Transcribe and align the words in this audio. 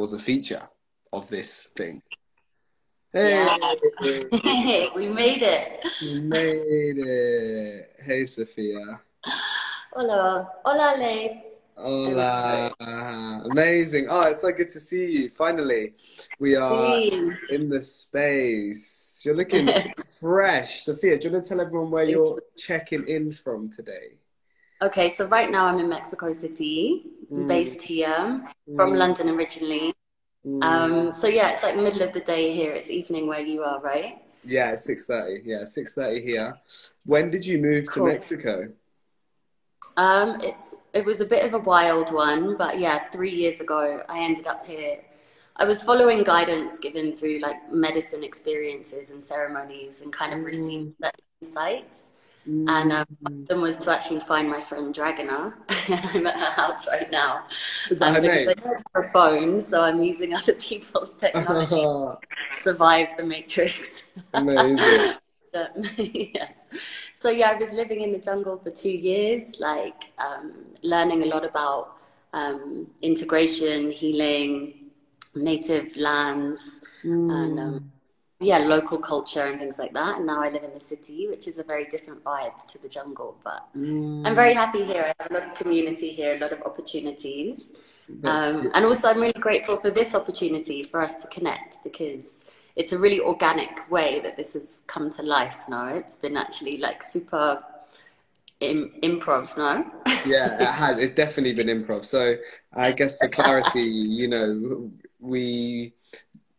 was 0.00 0.14
a 0.14 0.18
feature 0.18 0.66
of 1.12 1.28
this 1.28 1.68
thing. 1.76 2.02
Hey, 3.12 3.30
yeah. 3.30 3.56
we 4.94 5.08
made 5.08 5.42
it. 5.42 5.84
We 6.00 6.20
made 6.20 6.98
it. 6.98 7.90
Hey, 8.02 8.24
Sophia. 8.24 9.00
Hola, 9.92 10.48
hola, 10.64 10.94
Le. 10.96 11.42
Hola. 11.76 12.72
Amazing. 13.50 14.06
Oh, 14.08 14.28
it's 14.28 14.40
so 14.40 14.52
good 14.52 14.70
to 14.70 14.80
see 14.80 15.10
you. 15.10 15.28
Finally, 15.28 15.94
we 16.38 16.56
are 16.56 16.96
sí. 16.96 17.36
in 17.50 17.68
the 17.68 17.80
space. 17.80 19.20
You're 19.22 19.36
looking 19.36 19.68
fresh. 20.20 20.84
Sophia, 20.84 21.18
do 21.18 21.28
you 21.28 21.32
want 21.32 21.44
to 21.44 21.48
tell 21.48 21.60
everyone 21.60 21.90
where 21.90 22.04
you're 22.04 22.40
checking 22.56 23.06
in 23.06 23.32
from 23.32 23.68
today? 23.70 24.16
Okay, 24.82 25.10
so 25.10 25.26
right 25.26 25.50
now 25.50 25.66
I'm 25.66 25.78
in 25.78 25.88
Mexico 25.88 26.32
City, 26.32 27.04
mm. 27.30 27.46
based 27.46 27.82
here, 27.82 28.42
from 28.76 28.92
mm. 28.92 28.96
London 28.96 29.28
originally. 29.28 29.92
Mm. 30.46 30.64
Um, 30.64 31.12
so 31.12 31.26
yeah, 31.26 31.50
it's 31.50 31.62
like 31.62 31.76
middle 31.76 32.00
of 32.02 32.14
the 32.14 32.20
day 32.20 32.52
here. 32.52 32.72
It's 32.72 32.88
evening 32.88 33.26
where 33.26 33.40
you 33.40 33.62
are, 33.62 33.80
right? 33.80 34.22
Yeah, 34.42 34.74
six 34.74 35.04
thirty. 35.04 35.42
Yeah, 35.44 35.66
six 35.66 35.92
thirty 35.92 36.22
here. 36.22 36.54
When 37.04 37.30
did 37.30 37.44
you 37.44 37.58
move 37.58 37.88
cool. 37.88 38.06
to 38.06 38.12
Mexico? 38.12 38.72
Um, 39.98 40.40
it's 40.40 40.74
it 40.94 41.04
was 41.04 41.20
a 41.20 41.26
bit 41.26 41.44
of 41.44 41.52
a 41.52 41.58
wild 41.58 42.10
one, 42.12 42.56
but 42.56 42.78
yeah, 42.78 43.10
three 43.10 43.34
years 43.34 43.60
ago 43.60 44.02
I 44.08 44.20
ended 44.20 44.46
up 44.46 44.66
here. 44.66 45.00
I 45.56 45.64
was 45.64 45.82
following 45.82 46.22
guidance 46.22 46.78
given 46.78 47.14
through 47.14 47.40
like 47.40 47.70
medicine 47.70 48.24
experiences 48.24 49.10
and 49.10 49.22
ceremonies, 49.22 50.00
and 50.00 50.10
kind 50.10 50.32
of 50.32 50.38
mm. 50.38 50.46
received 50.46 50.94
insights. 51.42 52.04
Mm. 52.48 52.68
And 52.68 52.92
um, 52.92 53.06
one 53.20 53.32
of 53.34 53.48
them 53.48 53.60
was 53.60 53.76
to 53.78 53.92
actually 53.92 54.20
find 54.20 54.48
my 54.48 54.60
friend 54.60 54.94
Dragona. 54.94 55.54
I'm 56.14 56.26
at 56.26 56.38
her 56.38 56.50
house 56.50 56.86
right 56.86 57.10
now. 57.10 57.44
Is 57.90 57.98
that 57.98 58.08
um, 58.08 58.14
her 58.14 58.20
name? 58.20 58.48
I 58.48 58.54
don't 58.54 58.82
have 58.94 59.04
a 59.04 59.08
phone, 59.08 59.60
so 59.60 59.82
I'm 59.82 60.02
using 60.02 60.34
other 60.34 60.52
people's 60.68 61.10
technology 61.14 61.76
to 61.76 62.18
survive 62.62 63.16
the 63.16 63.24
matrix. 63.24 64.04
Amazing. 64.32 65.16
yes. 65.98 66.52
So 67.16 67.28
yeah, 67.28 67.50
I 67.50 67.54
was 67.54 67.72
living 67.72 68.00
in 68.00 68.12
the 68.12 68.18
jungle 68.18 68.58
for 68.58 68.70
two 68.70 68.90
years, 68.90 69.60
like 69.60 70.04
um, 70.18 70.64
learning 70.82 71.22
a 71.24 71.26
lot 71.26 71.44
about 71.44 71.96
um, 72.32 72.86
integration, 73.02 73.90
healing, 73.90 74.90
native 75.34 75.96
lands, 75.96 76.80
mm. 77.04 77.30
and 77.32 77.60
um, 77.60 77.92
yeah, 78.40 78.58
local 78.58 78.98
culture 78.98 79.42
and 79.42 79.58
things 79.58 79.78
like 79.78 79.92
that. 79.92 80.16
And 80.16 80.26
now 80.26 80.42
I 80.42 80.48
live 80.48 80.64
in 80.64 80.72
the 80.72 80.80
city, 80.80 81.28
which 81.28 81.46
is 81.46 81.58
a 81.58 81.62
very 81.62 81.84
different 81.86 82.24
vibe 82.24 82.66
to 82.68 82.78
the 82.78 82.88
jungle. 82.88 83.36
But 83.44 83.68
mm. 83.76 84.26
I'm 84.26 84.34
very 84.34 84.54
happy 84.54 84.82
here. 84.82 85.02
I 85.02 85.22
have 85.22 85.30
a 85.30 85.34
lot 85.34 85.50
of 85.50 85.54
community 85.56 86.10
here, 86.10 86.36
a 86.36 86.38
lot 86.38 86.52
of 86.52 86.62
opportunities. 86.62 87.72
Um, 88.24 88.70
and 88.74 88.84
also, 88.84 89.08
I'm 89.08 89.20
really 89.20 89.32
grateful 89.38 89.76
for 89.76 89.90
this 89.90 90.14
opportunity 90.14 90.82
for 90.82 91.00
us 91.00 91.16
to 91.16 91.26
connect 91.28 91.84
because 91.84 92.46
it's 92.76 92.92
a 92.92 92.98
really 92.98 93.20
organic 93.20 93.88
way 93.90 94.20
that 94.20 94.36
this 94.36 94.54
has 94.54 94.82
come 94.86 95.12
to 95.12 95.22
life. 95.22 95.58
No, 95.68 95.86
it's 95.88 96.16
been 96.16 96.36
actually 96.36 96.78
like 96.78 97.02
super 97.02 97.60
Im- 98.60 98.92
improv, 99.02 99.56
no? 99.56 99.90
yeah, 100.26 100.60
it 100.60 100.74
has. 100.74 100.98
It's 100.98 101.14
definitely 101.14 101.54
been 101.54 101.68
improv. 101.68 102.04
So 102.04 102.36
I 102.72 102.92
guess 102.92 103.18
for 103.18 103.28
clarity, 103.28 103.82
you 103.82 104.28
know, 104.28 104.90
we 105.18 105.94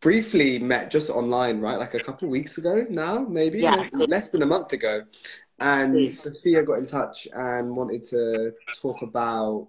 briefly 0.02 0.58
met 0.58 0.90
just 0.90 1.08
online, 1.08 1.60
right? 1.60 1.78
Like 1.78 1.94
a 1.94 2.00
couple 2.00 2.26
of 2.26 2.32
weeks 2.32 2.58
ago 2.58 2.84
now, 2.90 3.20
maybe 3.20 3.60
yeah. 3.60 3.88
less 3.92 4.30
than 4.30 4.42
a 4.42 4.46
month 4.46 4.72
ago. 4.72 5.02
And 5.60 6.08
Sophia 6.10 6.62
got 6.64 6.78
in 6.78 6.86
touch 6.86 7.28
and 7.32 7.74
wanted 7.74 8.02
to 8.08 8.52
talk 8.80 9.02
about 9.02 9.68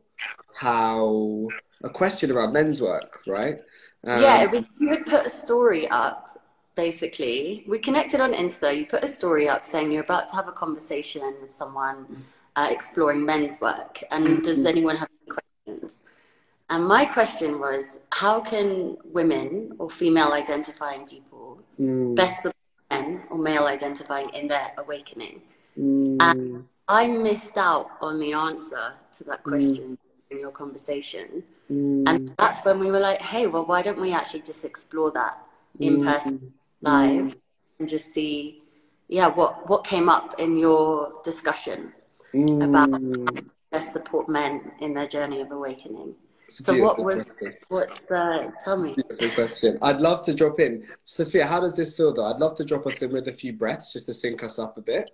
how 0.55 1.47
a 1.83 1.89
question 1.89 2.31
around 2.31 2.51
men's 2.51 2.81
work, 2.81 3.21
right? 3.27 3.61
Um, 4.03 4.21
yeah, 4.21 4.43
it 4.43 4.51
was, 4.51 4.63
you 4.79 4.89
had 4.89 5.05
put 5.05 5.25
a 5.27 5.29
story 5.29 5.87
up, 5.89 6.41
basically. 6.75 7.63
We 7.67 7.77
connected 7.77 8.19
on 8.19 8.33
Insta. 8.33 8.75
You 8.75 8.87
put 8.87 9.03
a 9.03 9.07
story 9.07 9.47
up 9.47 9.63
saying 9.63 9.91
you're 9.91 10.03
about 10.03 10.29
to 10.29 10.35
have 10.35 10.47
a 10.47 10.51
conversation 10.51 11.35
with 11.41 11.51
someone 11.51 12.25
uh, 12.55 12.69
exploring 12.71 13.23
men's 13.23 13.61
work. 13.61 14.03
And 14.09 14.41
does 14.41 14.59
mm-hmm. 14.59 14.67
anyone 14.67 14.95
have? 14.97 15.09
And 16.73 16.87
my 16.87 17.05
question 17.05 17.59
was 17.59 17.99
how 18.09 18.39
can 18.39 18.97
women 19.05 19.73
or 19.77 19.91
female 19.91 20.31
identifying 20.33 21.05
people 21.05 21.59
mm. 21.79 22.15
best 22.15 22.37
support 22.41 22.55
men 22.89 23.21
or 23.29 23.37
male 23.37 23.65
identifying 23.65 24.27
in 24.29 24.47
their 24.47 24.71
awakening? 24.79 25.43
Mm. 25.79 26.17
And 26.19 26.65
I 26.87 27.05
missed 27.05 27.57
out 27.57 27.91
on 28.01 28.17
the 28.19 28.33
answer 28.33 28.93
to 29.17 29.23
that 29.25 29.43
question 29.43 29.99
mm. 29.99 30.31
in 30.31 30.39
your 30.39 30.49
conversation. 30.49 31.43
Mm. 31.71 32.09
And 32.09 32.33
that's 32.39 32.65
when 32.65 32.79
we 32.79 32.89
were 32.89 32.99
like, 32.99 33.21
hey, 33.21 33.45
well, 33.45 33.65
why 33.67 33.83
don't 33.83 34.01
we 34.01 34.11
actually 34.11 34.41
just 34.41 34.65
explore 34.65 35.11
that 35.11 35.47
in 35.79 35.97
mm. 35.97 36.05
person 36.11 36.53
live 36.81 37.35
and 37.77 37.87
just 37.87 38.15
see, 38.15 38.63
yeah, 39.09 39.27
what, 39.27 39.69
what 39.69 39.83
came 39.83 40.09
up 40.09 40.39
in 40.39 40.57
your 40.57 41.21
discussion 41.23 41.93
about 42.33 42.89
mm. 42.89 43.47
best 43.71 43.93
support 43.93 44.27
men 44.27 44.71
in 44.79 44.95
their 44.95 45.07
journey 45.07 45.39
of 45.39 45.51
awakening? 45.51 46.15
So 46.49 46.79
what 46.81 46.99
was 46.99 47.23
what's 47.69 47.99
the 48.01 48.53
tell 48.63 48.77
me? 48.77 48.93
Beautiful 48.93 49.29
question. 49.29 49.77
I'd 49.81 50.01
love 50.01 50.23
to 50.25 50.33
drop 50.33 50.59
in. 50.59 50.85
Sophia, 51.05 51.45
how 51.45 51.59
does 51.59 51.75
this 51.75 51.95
feel 51.97 52.13
though? 52.13 52.25
I'd 52.25 52.39
love 52.39 52.55
to 52.57 52.65
drop 52.65 52.85
us 52.85 53.01
in 53.01 53.11
with 53.11 53.27
a 53.27 53.33
few 53.33 53.53
breaths 53.53 53.93
just 53.93 54.05
to 54.07 54.13
sync 54.13 54.43
us 54.43 54.59
up 54.59 54.77
a 54.77 54.81
bit. 54.81 55.11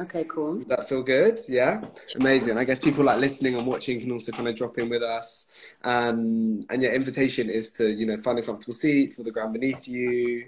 Okay, 0.00 0.24
cool. 0.24 0.56
Does 0.56 0.66
that 0.66 0.88
feel 0.88 1.02
good? 1.02 1.38
Yeah? 1.48 1.82
Amazing. 2.16 2.56
I 2.56 2.64
guess 2.64 2.78
people 2.78 3.04
like 3.04 3.20
listening 3.20 3.56
and 3.56 3.66
watching 3.66 4.00
can 4.00 4.10
also 4.10 4.32
kind 4.32 4.48
of 4.48 4.56
drop 4.56 4.78
in 4.78 4.88
with 4.88 5.02
us. 5.02 5.76
Um, 5.84 6.62
and 6.70 6.82
your 6.82 6.92
invitation 6.92 7.50
is 7.50 7.72
to, 7.72 7.92
you 7.92 8.06
know, 8.06 8.16
find 8.16 8.38
a 8.38 8.42
comfortable 8.42 8.72
seat, 8.72 9.14
feel 9.14 9.24
the 9.24 9.30
ground 9.30 9.52
beneath 9.52 9.86
you, 9.86 10.46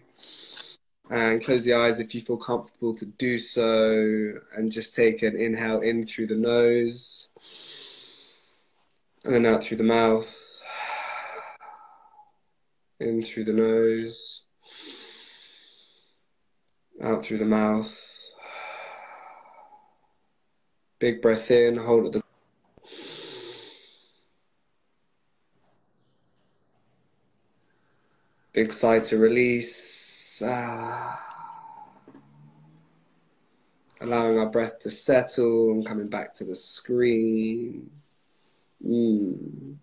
and 1.11 1.45
close 1.45 1.65
the 1.65 1.75
eyes 1.75 2.01
if 2.01 2.15
you 2.15 2.23
feel 2.23 2.39
comfortable 2.39 2.97
to 2.97 3.05
do 3.05 3.39
so. 3.39 4.33
And 4.57 4.73
just 4.73 4.95
take 4.95 5.23
an 5.23 5.37
inhale 5.37 5.83
in 5.83 6.07
through 6.07 6.29
the 6.29 6.37
nose 6.37 7.29
and 9.25 9.35
then 9.35 9.47
out 9.47 9.65
through 9.65 9.79
the 9.79 9.83
mouth, 9.83 10.63
in 13.01 13.23
through 13.23 13.45
the 13.45 13.53
nose, 13.53 14.43
out 17.03 17.25
through 17.25 17.39
the 17.39 17.45
mouth. 17.45 18.11
Big 20.99 21.21
breath 21.21 21.51
in, 21.51 21.77
hold 21.77 22.07
at 22.07 22.13
the 22.13 22.23
Big 28.55 28.71
sigh 28.71 29.01
to 29.01 29.19
release. 29.19 30.41
Ah. 30.47 31.21
Allowing 34.01 34.39
our 34.39 34.49
breath 34.49 34.79
to 34.81 34.91
settle 34.91 35.73
and 35.73 35.85
coming 35.85 36.09
back 36.09 36.33
to 36.35 36.45
the 36.45 36.55
screen. 36.55 37.91
Mm. 38.87 39.77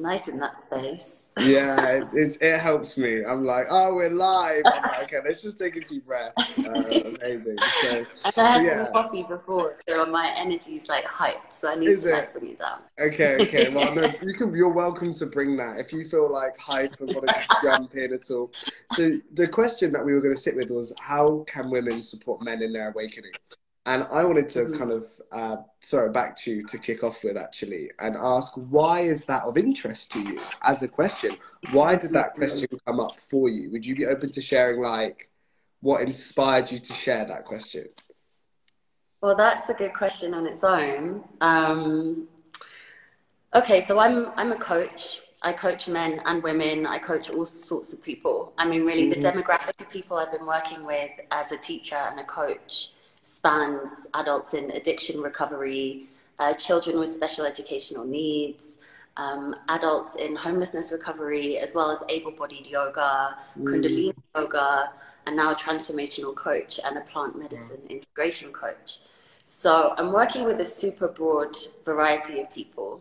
Nice 0.00 0.28
in 0.28 0.38
that 0.38 0.56
space. 0.56 1.24
yeah, 1.40 1.96
it, 1.96 2.08
it, 2.12 2.40
it, 2.40 2.60
helps 2.60 2.96
me. 2.96 3.24
I'm 3.24 3.44
like, 3.44 3.66
oh, 3.68 3.94
we're 3.94 4.10
live. 4.10 4.62
Like, 4.64 5.02
okay, 5.02 5.18
let's 5.24 5.42
just 5.42 5.58
take 5.58 5.74
a 5.74 5.80
deep 5.80 6.06
breath. 6.06 6.32
Uh, 6.56 6.70
amazing. 7.20 7.56
So, 7.82 8.06
and 8.24 8.32
I 8.36 8.52
had 8.52 8.64
yeah. 8.64 8.84
some 8.84 8.92
coffee 8.92 9.24
before, 9.24 9.74
so 9.88 10.06
my 10.06 10.32
energy's 10.36 10.88
like 10.88 11.04
hyped. 11.04 11.52
So 11.52 11.66
I 11.66 11.74
need 11.74 11.88
Is 11.88 12.02
to 12.02 12.12
like, 12.12 12.32
bring 12.32 12.50
it 12.50 12.58
down. 12.58 12.78
Okay, 13.00 13.38
okay. 13.40 13.68
Well, 13.74 13.92
no, 13.92 14.04
you 14.22 14.34
can. 14.34 14.54
You're 14.54 14.72
welcome 14.72 15.14
to 15.14 15.26
bring 15.26 15.56
that 15.56 15.80
if 15.80 15.92
you 15.92 16.04
feel 16.04 16.30
like 16.30 16.56
hype 16.56 16.94
and 17.00 17.12
want 17.12 17.26
to 17.26 17.34
just 17.34 17.62
jump 17.62 17.94
in 17.96 18.12
at 18.12 18.30
all. 18.30 18.52
So 18.92 19.18
the 19.32 19.48
question 19.48 19.92
that 19.94 20.04
we 20.04 20.12
were 20.12 20.20
going 20.20 20.34
to 20.34 20.40
sit 20.40 20.54
with 20.54 20.70
was, 20.70 20.94
how 21.00 21.44
can 21.48 21.70
women 21.70 22.02
support 22.02 22.40
men 22.40 22.62
in 22.62 22.72
their 22.72 22.90
awakening? 22.90 23.32
And 23.88 24.06
I 24.10 24.22
wanted 24.22 24.50
to 24.50 24.64
mm-hmm. 24.64 24.78
kind 24.78 24.92
of 24.92 25.06
uh, 25.32 25.56
throw 25.80 26.06
it 26.06 26.12
back 26.12 26.36
to 26.40 26.50
you 26.50 26.62
to 26.66 26.76
kick 26.76 27.02
off 27.02 27.24
with 27.24 27.38
actually 27.38 27.90
and 27.98 28.16
ask 28.18 28.52
why 28.52 29.00
is 29.00 29.24
that 29.24 29.44
of 29.44 29.56
interest 29.56 30.12
to 30.12 30.20
you 30.20 30.38
as 30.60 30.82
a 30.82 30.88
question? 30.88 31.34
Why 31.72 31.96
did 31.96 32.12
that 32.12 32.34
question 32.34 32.68
come 32.86 33.00
up 33.00 33.16
for 33.30 33.48
you? 33.48 33.70
Would 33.70 33.86
you 33.86 33.96
be 33.96 34.04
open 34.04 34.30
to 34.32 34.42
sharing 34.42 34.82
like 34.82 35.30
what 35.80 36.02
inspired 36.02 36.70
you 36.70 36.78
to 36.78 36.92
share 36.92 37.24
that 37.24 37.46
question? 37.46 37.86
Well, 39.22 39.34
that's 39.34 39.70
a 39.70 39.74
good 39.74 39.94
question 39.94 40.34
on 40.34 40.46
its 40.46 40.62
own. 40.64 41.24
Um, 41.40 42.28
okay, 43.54 43.80
so 43.80 43.98
I'm 43.98 44.32
I'm 44.36 44.52
a 44.52 44.58
coach. 44.58 45.22
I 45.40 45.54
coach 45.54 45.88
men 45.88 46.20
and 46.26 46.42
women. 46.42 46.84
I 46.84 46.98
coach 46.98 47.30
all 47.30 47.46
sorts 47.46 47.94
of 47.94 48.02
people. 48.02 48.52
I 48.58 48.68
mean, 48.68 48.84
really, 48.84 49.08
mm-hmm. 49.08 49.18
the 49.18 49.26
demographic 49.26 49.80
of 49.80 49.88
people 49.88 50.18
I've 50.18 50.30
been 50.30 50.46
working 50.46 50.84
with 50.84 51.10
as 51.30 51.52
a 51.52 51.56
teacher 51.56 51.96
and 51.96 52.20
a 52.20 52.24
coach 52.24 52.90
spans 53.22 54.06
adults 54.14 54.54
in 54.54 54.70
addiction 54.72 55.20
recovery, 55.20 56.08
uh, 56.38 56.54
children 56.54 56.98
with 56.98 57.10
special 57.10 57.44
educational 57.44 58.04
needs, 58.04 58.78
um, 59.18 59.56
adults 59.68 60.14
in 60.14 60.36
homelessness 60.36 60.92
recovery, 60.92 61.58
as 61.58 61.74
well 61.74 61.90
as 61.90 62.02
able 62.08 62.30
bodied 62.30 62.66
yoga, 62.66 63.36
mm. 63.58 63.64
Kundalini 63.64 64.14
yoga, 64.34 64.92
and 65.26 65.36
now 65.36 65.50
a 65.50 65.54
transformational 65.56 66.34
coach 66.34 66.78
and 66.84 66.96
a 66.96 67.00
plant 67.02 67.36
medicine 67.38 67.80
mm. 67.84 67.90
integration 67.90 68.52
coach. 68.52 69.00
So 69.44 69.94
I'm 69.98 70.12
working 70.12 70.44
with 70.44 70.60
a 70.60 70.64
super 70.64 71.08
broad 71.08 71.56
variety 71.84 72.40
of 72.40 72.50
people, 72.52 73.00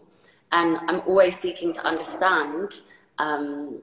and 0.51 0.77
I'm 0.87 1.01
always 1.01 1.37
seeking 1.37 1.73
to 1.73 1.85
understand 1.85 2.81
um, 3.19 3.81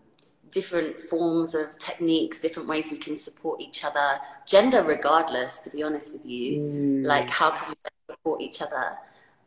different 0.54 0.96
forms 0.96 1.54
of 1.54 1.76
techniques, 1.78 2.38
different 2.38 2.68
ways 2.68 2.90
we 2.90 2.96
can 2.96 3.16
support 3.16 3.60
each 3.60 3.84
other, 3.84 4.18
gender 4.46 4.82
regardless, 4.84 5.58
to 5.58 5.68
be 5.68 5.82
honest 5.82 6.12
with 6.12 6.24
you. 6.24 6.60
Mm. 6.60 7.04
Like, 7.04 7.28
how 7.28 7.50
can 7.50 7.70
we 7.70 8.14
support 8.14 8.40
each 8.40 8.62
other? 8.62 8.92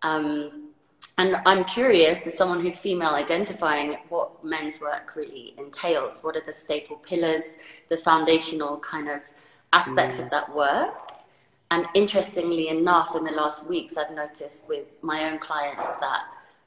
Um, 0.01 0.67
and 1.17 1.37
I'm 1.45 1.63
curious, 1.63 2.27
as 2.27 2.37
someone 2.37 2.59
who's 2.59 2.77
female 2.77 3.15
identifying, 3.15 3.97
what 4.09 4.43
men's 4.43 4.79
work 4.79 5.15
really 5.15 5.55
entails. 5.57 6.19
What 6.21 6.35
are 6.35 6.43
the 6.45 6.53
staple 6.53 6.97
pillars, 6.97 7.55
the 7.89 7.97
foundational 7.97 8.77
kind 8.79 9.09
of 9.09 9.21
aspects 9.73 10.17
mm. 10.17 10.25
of 10.25 10.29
that 10.29 10.53
work? 10.53 10.93
And 11.71 11.87
interestingly 11.95 12.67
enough, 12.67 13.15
in 13.15 13.23
the 13.23 13.31
last 13.31 13.65
weeks, 13.65 13.97
I've 13.97 14.11
noticed 14.11 14.65
with 14.67 14.85
my 15.01 15.23
own 15.29 15.39
clients 15.39 15.95
that 15.95 16.23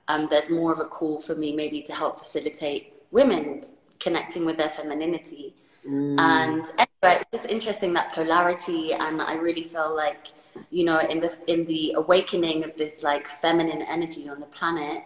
um, 0.09 0.29
there's 0.31 0.51
more 0.51 0.73
of 0.73 0.81
a 0.81 0.85
call 0.87 1.21
for 1.21 1.35
me 1.35 1.53
maybe 1.53 1.83
to 1.83 1.93
help 1.93 2.19
facilitate 2.19 2.95
women 3.11 3.63
connecting 4.01 4.45
with 4.45 4.57
their 4.57 4.69
femininity. 4.69 5.55
Mm. 5.87 6.19
And 6.19 6.65
anyway, 6.79 7.21
it's 7.21 7.31
just 7.33 7.47
interesting 7.47 7.93
that 7.95 8.13
polarity, 8.13 8.93
and 8.93 9.23
I 9.23 9.35
really 9.35 9.63
feel 9.63 9.95
like 9.95 10.29
you 10.71 10.85
know, 10.85 10.99
in 10.99 11.21
the 11.21 11.37
in 11.47 11.65
the 11.67 11.93
awakening 11.97 12.65
of 12.65 12.77
this 12.77 13.03
like 13.03 13.29
feminine 13.29 13.83
energy 13.83 14.29
on 14.29 14.41
the 14.41 14.47
planet, 14.47 15.05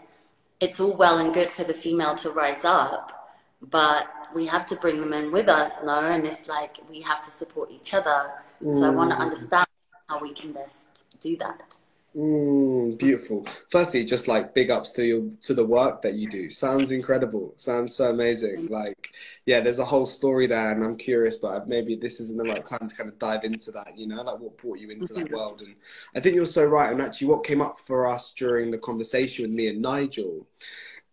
it's 0.61 0.81
all 0.81 0.97
well 0.97 1.19
and 1.19 1.35
good 1.35 1.51
for 1.51 1.65
the 1.65 1.75
female 1.75 2.15
to 2.17 2.31
rise 2.31 2.65
up, 2.65 3.35
but 3.61 4.09
we 4.35 4.47
have 4.47 4.67
to 4.67 4.77
bring 4.77 5.01
the 5.01 5.07
men 5.07 5.31
with 5.31 5.49
us, 5.49 5.83
no? 5.85 6.01
And 6.01 6.27
it's 6.27 6.49
like 6.49 6.79
we 6.89 7.01
have 7.03 7.23
to 7.23 7.31
support 7.31 7.71
each 7.71 7.95
other. 7.95 8.33
Mm. 8.63 8.75
So 8.79 8.87
I 8.87 8.91
want 8.91 9.11
to 9.11 9.17
mm. 9.17 9.21
understand 9.21 9.67
how 10.09 10.21
we 10.21 10.33
can 10.33 10.53
best 10.53 11.05
do 11.21 11.37
that. 11.39 11.77
Mm, 12.17 12.97
beautiful. 12.97 13.45
Firstly, 13.71 14.05
just 14.05 14.29
like 14.29 14.55
big 14.55 14.71
ups 14.71 14.93
to 14.93 15.05
your 15.05 15.31
to 15.41 15.53
the 15.53 15.67
work 15.67 16.01
that 16.03 16.15
you 16.15 16.29
do. 16.29 16.49
Sounds 16.49 16.93
incredible. 16.93 17.55
Sounds 17.57 17.93
so 17.97 18.11
amazing. 18.11 18.69
Like, 18.69 19.13
yeah, 19.47 19.59
there's 19.59 19.81
a 19.81 19.85
whole 19.85 20.07
story 20.07 20.47
there, 20.47 20.71
and 20.71 20.85
I'm 20.85 20.97
curious, 20.97 21.39
but 21.39 21.67
maybe 21.67 21.97
this 21.97 22.21
isn't 22.21 22.39
the 22.39 22.49
right 22.49 22.65
time 22.65 22.87
to 22.87 22.95
kind 22.95 23.09
of 23.09 23.19
dive 23.19 23.43
into 23.43 23.73
that. 23.73 23.99
You 23.99 24.07
know, 24.07 24.23
like 24.23 24.39
what 24.39 24.57
brought 24.59 24.79
you 24.79 24.91
into 24.91 25.13
that 25.13 25.25
mm-hmm. 25.25 25.35
world. 25.35 25.63
And 25.63 25.75
I 26.15 26.21
think 26.21 26.37
you're 26.37 26.47
so 26.47 26.65
right. 26.65 26.93
And 26.93 27.03
actually, 27.03 27.29
what 27.29 27.45
came 27.45 27.61
up 27.61 27.81
for 27.81 28.07
us 28.07 28.33
during 28.33 28.71
the 28.71 28.79
conversation 28.79 29.43
with 29.43 29.53
me 29.53 29.67
and 29.67 29.83
Nigel, 29.83 30.47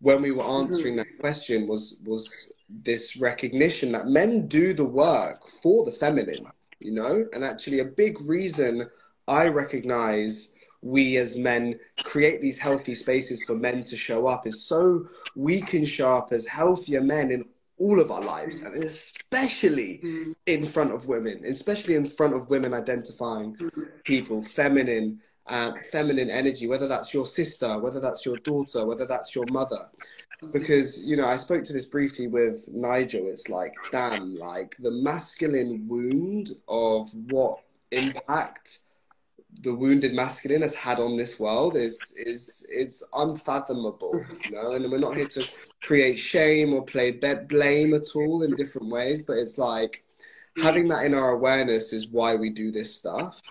when 0.02 0.22
we 0.22 0.30
were 0.30 0.44
mm-hmm. 0.44 0.72
answering 0.72 0.96
that 0.98 1.20
question, 1.20 1.68
was 1.68 1.98
was 2.06 2.52
this 2.70 3.18
recognition 3.18 3.92
that 3.94 4.06
men 4.06 4.48
do 4.48 4.76
the 4.76 4.86
work 4.86 5.48
for 5.48 5.84
the 5.84 5.92
feminine. 5.92 6.46
You 6.78 6.92
know, 6.92 7.26
and 7.34 7.44
actually, 7.44 7.80
a 7.80 7.86
big 7.86 8.22
reason 8.22 8.88
I 9.28 9.48
recognize 9.48 10.54
we 10.82 11.18
as 11.18 11.38
men 11.38 11.80
create 12.04 12.42
these 12.42 12.58
healthy 12.58 12.96
spaces 12.96 13.44
for 13.44 13.56
men 13.56 13.84
to 13.84 13.96
show 13.96 14.28
up 14.28 14.48
is 14.48 14.64
so 14.64 15.06
we 15.36 15.62
can 15.62 15.86
show 15.86 16.12
up 16.12 16.32
as 16.32 16.46
healthier 16.48 17.02
men 17.02 17.32
in 17.32 17.46
all 17.78 18.00
of 18.00 18.12
our 18.12 18.22
lives 18.22 18.62
and 18.62 18.76
especially 18.84 20.00
mm. 20.04 20.36
in 20.46 20.66
front 20.66 20.92
of 20.92 21.08
women 21.08 21.44
especially 21.46 21.96
in 21.96 22.06
front 22.06 22.34
of 22.34 22.50
women 22.50 22.74
identifying 22.74 23.56
people 24.04 24.42
feminine 24.42 25.20
uh, 25.48 25.72
feminine 25.92 26.30
energy 26.30 26.68
whether 26.68 26.88
that's 26.88 27.14
your 27.14 27.26
sister 27.26 27.80
whether 27.80 28.00
that's 28.00 28.26
your 28.26 28.38
daughter 28.38 28.86
whether 28.86 29.06
that's 29.06 29.36
your 29.36 29.46
mother. 29.52 29.88
Because 30.52 31.04
you 31.04 31.18
know 31.18 31.26
i 31.26 31.38
spoke 31.38 31.64
to 31.66 31.74
this 31.74 31.86
briefly 31.86 32.28
with 32.28 32.68
nigel. 32.72 33.28
It's 33.28 33.50
like 33.50 33.74
damn 33.92 34.36
like 34.38 34.76
the 34.80 34.92
masculine 34.92 35.88
wound 35.88 36.50
of 36.68 37.12
what 37.30 37.60
impact 37.92 38.80
the 39.60 39.74
wounded 39.74 40.14
masculine 40.14 40.62
has 40.62 40.74
had 40.74 41.00
on 41.00 41.18
this 41.18 41.40
world 41.40 41.76
is 41.76 42.14
is 42.18 42.66
is 42.72 43.04
unfathomable, 43.14 44.26
you 44.46 44.52
know. 44.52 44.72
And 44.72 44.90
we're 44.92 44.98
not 44.98 45.16
here 45.16 45.28
to 45.28 45.50
create 45.84 46.16
shame 46.18 46.74
or 46.74 46.84
play 46.84 47.12
blame 47.12 47.94
at 47.94 48.16
all 48.16 48.44
in 48.44 48.56
different 48.56 48.90
ways, 48.90 49.24
but 49.24 49.38
it's 49.38 49.58
like 49.58 50.04
having 50.58 50.88
that 50.90 51.06
in 51.06 51.14
our 51.14 51.32
awareness 51.32 51.94
is 51.94 52.08
why 52.08 52.36
we 52.36 52.50
do 52.50 52.72
this 52.72 52.96
stuff. 52.96 53.42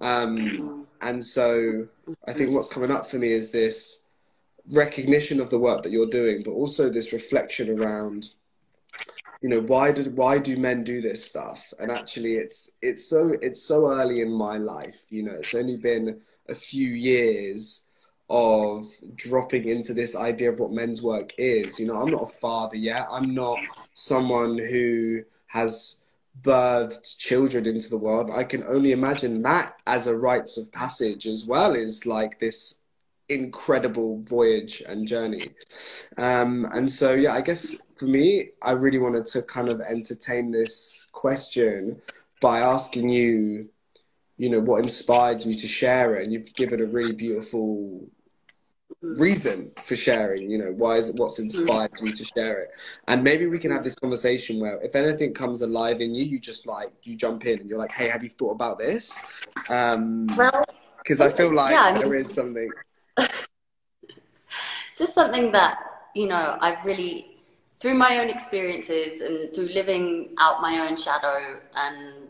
Um, 0.00 0.86
and 1.00 1.24
so 1.24 1.88
I 2.26 2.32
think 2.32 2.50
what's 2.50 2.72
coming 2.72 2.90
up 2.90 3.06
for 3.06 3.18
me 3.18 3.32
is 3.32 3.50
this 3.50 4.04
recognition 4.70 5.40
of 5.40 5.50
the 5.50 5.58
work 5.58 5.82
that 5.82 5.92
you're 5.92 6.10
doing, 6.10 6.42
but 6.42 6.52
also 6.52 6.88
this 6.88 7.12
reflection 7.12 7.78
around 7.78 8.34
you 9.40 9.48
know 9.48 9.60
why 9.60 9.92
did 9.92 10.16
why 10.16 10.38
do 10.38 10.56
men 10.56 10.82
do 10.82 11.00
this 11.00 11.24
stuff? 11.24 11.72
And 11.78 11.90
actually 11.90 12.34
it's 12.34 12.76
it's 12.82 13.08
so 13.08 13.36
it's 13.40 13.62
so 13.62 13.90
early 13.90 14.20
in 14.20 14.32
my 14.32 14.56
life 14.56 15.02
you 15.10 15.22
know 15.22 15.32
it's 15.32 15.54
only 15.54 15.76
been 15.76 16.20
a 16.48 16.54
few 16.54 16.88
years 16.88 17.86
of 18.30 18.86
dropping 19.14 19.66
into 19.66 19.94
this 19.94 20.14
idea 20.14 20.50
of 20.52 20.60
what 20.60 20.72
men's 20.72 21.02
work 21.02 21.32
is. 21.38 21.78
You 21.78 21.86
know 21.86 21.96
i'm 21.96 22.10
not 22.10 22.22
a 22.22 22.26
father 22.26 22.76
yet. 22.76 23.06
I'm 23.10 23.34
not 23.34 23.58
someone 23.94 24.58
who 24.58 25.22
has 25.46 26.00
birthed 26.42 27.18
children 27.18 27.66
into 27.66 27.88
the 27.90 27.96
world. 27.96 28.30
I 28.32 28.44
can 28.44 28.62
only 28.64 28.92
imagine 28.92 29.42
that 29.42 29.74
as 29.86 30.06
a 30.06 30.16
rites 30.16 30.56
of 30.56 30.70
passage 30.72 31.26
as 31.26 31.46
well 31.46 31.74
is 31.74 32.06
like 32.06 32.38
this 32.38 32.78
incredible 33.28 34.22
voyage 34.22 34.82
and 34.86 35.06
journey. 35.06 35.50
Um 36.16 36.66
and 36.72 36.90
so 36.90 37.14
yeah 37.14 37.34
i 37.34 37.40
guess 37.40 37.76
for 37.98 38.06
me, 38.06 38.50
I 38.62 38.72
really 38.72 38.98
wanted 38.98 39.26
to 39.26 39.42
kind 39.42 39.68
of 39.68 39.80
entertain 39.80 40.50
this 40.50 41.08
question 41.12 42.00
by 42.40 42.60
asking 42.60 43.08
you, 43.08 43.68
you 44.36 44.48
know, 44.50 44.60
what 44.60 44.80
inspired 44.80 45.44
you 45.44 45.54
to 45.54 45.66
share 45.66 46.14
it. 46.14 46.24
And 46.24 46.32
you've 46.32 46.54
given 46.54 46.80
a 46.80 46.86
really 46.86 47.12
beautiful 47.12 48.08
reason 49.00 49.70
for 49.84 49.94
sharing 49.94 50.50
you 50.50 50.58
know 50.58 50.72
why 50.72 50.96
is 50.96 51.08
it 51.08 51.14
what's 51.16 51.38
inspired 51.38 51.90
you 52.00 52.12
to 52.12 52.24
share 52.24 52.62
it? 52.62 52.70
And 53.06 53.22
maybe 53.22 53.46
we 53.46 53.58
can 53.58 53.70
have 53.70 53.84
this 53.84 53.94
conversation 53.94 54.58
where 54.58 54.80
if 54.82 54.96
anything 54.96 55.34
comes 55.34 55.62
alive 55.62 56.00
in 56.00 56.14
you 56.14 56.24
you 56.24 56.40
just 56.40 56.66
like 56.66 56.90
you 57.04 57.14
jump 57.14 57.46
in 57.46 57.60
and 57.60 57.68
you're 57.68 57.78
like 57.78 57.92
hey 57.92 58.08
have 58.08 58.24
you 58.24 58.30
thought 58.30 58.52
about 58.52 58.78
this? 58.78 59.16
Um 59.68 60.26
well 60.36 60.64
because 60.98 61.20
i 61.20 61.30
feel 61.30 61.54
like 61.54 61.72
yeah, 61.72 61.82
I 61.82 61.92
mean, 61.92 62.02
there 62.02 62.14
is 62.14 62.32
something. 62.32 62.70
Just 64.96 65.14
something 65.14 65.52
that 65.52 65.78
you 66.14 66.26
know 66.26 66.56
i've 66.60 66.84
really 66.84 67.37
through 67.78 67.94
my 67.94 68.18
own 68.18 68.28
experiences 68.28 69.20
and 69.20 69.54
through 69.54 69.68
living 69.68 70.30
out 70.38 70.60
my 70.60 70.86
own 70.88 70.96
shadow 70.96 71.60
and 71.74 72.28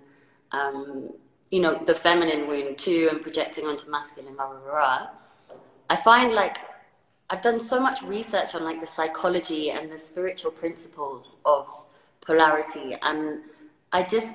um, 0.53 1.11
you 1.51 1.61
know 1.61 1.83
the 1.85 1.95
feminine 1.95 2.47
wound 2.47 2.79
too 2.79 3.09
and 3.11 3.23
projecting 3.23 3.65
onto 3.65 3.91
masculine 3.91 4.35
blah, 4.35 4.47
blah, 4.47 4.59
blah, 4.71 5.09
i 5.89 5.97
find 5.97 6.33
like 6.33 6.59
i've 7.31 7.41
done 7.41 7.59
so 7.59 7.81
much 7.81 8.03
research 8.03 8.55
on 8.55 8.65
like 8.65 8.81
the 8.81 8.87
psychology 8.87 9.71
and 9.71 9.91
the 9.91 9.99
spiritual 9.99 10.51
principles 10.51 11.39
of 11.45 11.67
polarity 12.21 12.97
and 13.03 13.41
i 13.93 14.03
just 14.03 14.27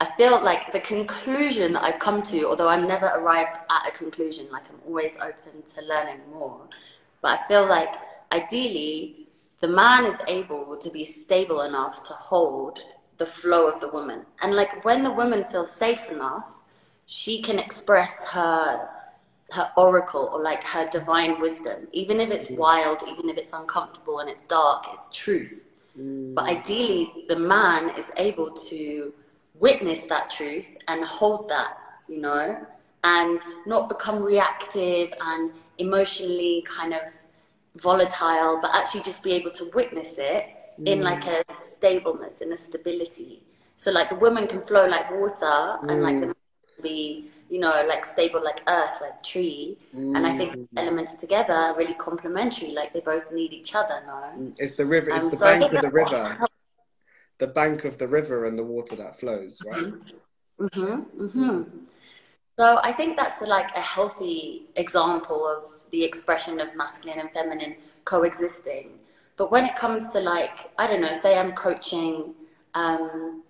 i 0.00 0.04
feel 0.16 0.42
like 0.42 0.72
the 0.72 0.80
conclusion 0.80 1.72
that 1.72 1.82
i've 1.82 1.98
come 1.98 2.22
to 2.22 2.44
although 2.44 2.68
i'm 2.68 2.86
never 2.86 3.06
arrived 3.06 3.58
at 3.70 3.88
a 3.88 3.90
conclusion 3.96 4.46
like 4.52 4.68
i'm 4.70 4.80
always 4.86 5.16
open 5.16 5.62
to 5.74 5.82
learning 5.82 6.20
more 6.32 6.60
but 7.20 7.40
i 7.40 7.48
feel 7.48 7.66
like 7.66 7.94
ideally 8.30 9.21
the 9.62 9.68
man 9.68 10.04
is 10.04 10.18
able 10.26 10.76
to 10.76 10.90
be 10.90 11.04
stable 11.04 11.62
enough 11.62 12.02
to 12.02 12.12
hold 12.14 12.80
the 13.18 13.24
flow 13.24 13.68
of 13.68 13.80
the 13.80 13.88
woman. 13.88 14.26
And 14.42 14.54
like 14.54 14.84
when 14.84 15.04
the 15.04 15.10
woman 15.10 15.44
feels 15.44 15.70
safe 15.70 16.04
enough, 16.10 16.60
she 17.06 17.40
can 17.40 17.58
express 17.58 18.12
her 18.26 18.88
her 19.52 19.70
oracle 19.76 20.30
or 20.32 20.42
like 20.42 20.64
her 20.64 20.88
divine 20.88 21.38
wisdom, 21.38 21.86
even 21.92 22.20
if 22.20 22.30
it's 22.30 22.50
wild, 22.50 23.02
even 23.06 23.28
if 23.28 23.36
it's 23.36 23.52
uncomfortable 23.52 24.20
and 24.20 24.28
it's 24.30 24.42
dark, 24.44 24.86
it's 24.94 25.08
truth. 25.12 25.68
Mm. 25.98 26.34
But 26.34 26.44
ideally, 26.44 27.12
the 27.28 27.36
man 27.36 27.90
is 27.98 28.10
able 28.16 28.50
to 28.50 29.12
witness 29.60 30.00
that 30.08 30.30
truth 30.30 30.68
and 30.88 31.04
hold 31.04 31.50
that, 31.50 31.76
you 32.08 32.20
know, 32.20 32.66
and 33.04 33.38
not 33.66 33.90
become 33.90 34.22
reactive 34.22 35.12
and 35.20 35.52
emotionally 35.76 36.64
kind 36.66 36.94
of 36.94 37.02
volatile, 37.76 38.58
but 38.60 38.70
actually 38.74 39.02
just 39.02 39.22
be 39.22 39.32
able 39.32 39.50
to 39.50 39.70
witness 39.74 40.14
it 40.18 40.46
mm. 40.80 40.86
in 40.86 41.00
like 41.00 41.26
a 41.26 41.42
stableness, 41.50 42.40
in 42.40 42.52
a 42.52 42.56
stability. 42.56 43.42
So 43.76 43.90
like 43.90 44.10
the 44.10 44.16
woman 44.16 44.46
can 44.46 44.62
flow 44.62 44.86
like 44.86 45.10
water 45.10 45.44
mm. 45.44 45.90
and 45.90 46.02
like 46.02 46.20
the 46.20 46.26
mm. 46.26 46.34
be, 46.82 47.30
you 47.48 47.58
know, 47.58 47.84
like 47.88 48.04
stable 48.04 48.42
like 48.42 48.62
earth, 48.68 48.98
like 49.00 49.22
tree. 49.22 49.78
Mm. 49.94 50.16
And 50.16 50.26
I 50.26 50.36
think 50.36 50.54
mm. 50.54 50.68
elements 50.76 51.14
together 51.14 51.54
are 51.54 51.76
really 51.76 51.94
complementary. 51.94 52.70
Like 52.70 52.92
they 52.92 53.00
both 53.00 53.32
need 53.32 53.52
each 53.52 53.74
other, 53.74 54.02
no? 54.06 54.12
Mm. 54.38 54.54
It's 54.58 54.74
the 54.74 54.86
river, 54.86 55.10
it's 55.10 55.24
um, 55.24 55.30
the 55.30 55.36
so 55.36 55.44
bank 55.44 55.72
of 55.72 55.82
the 55.82 55.90
river. 55.90 56.38
The 57.38 57.48
bank 57.48 57.84
of 57.84 57.98
the 57.98 58.06
river 58.06 58.44
and 58.44 58.56
the 58.56 58.62
water 58.62 58.94
that 58.96 59.18
flows, 59.18 59.60
right? 59.66 59.92
Mm-hmm. 60.60 61.24
Mm-hmm. 61.24 61.62
So 62.58 62.78
I 62.82 62.92
think 62.92 63.16
that's 63.16 63.40
like 63.40 63.74
a 63.74 63.80
healthy 63.80 64.66
example 64.76 65.46
of 65.46 65.70
the 65.90 66.04
expression 66.04 66.60
of 66.60 66.76
masculine 66.76 67.18
and 67.18 67.30
feminine 67.30 67.76
coexisting. 68.04 68.90
But 69.36 69.50
when 69.50 69.64
it 69.64 69.74
comes 69.74 70.08
to 70.08 70.20
like, 70.20 70.70
I 70.78 70.86
don't 70.86 71.00
know, 71.00 71.12
say 71.12 71.38
I'm 71.38 71.52
coaching 71.52 72.34
um, 72.74 73.42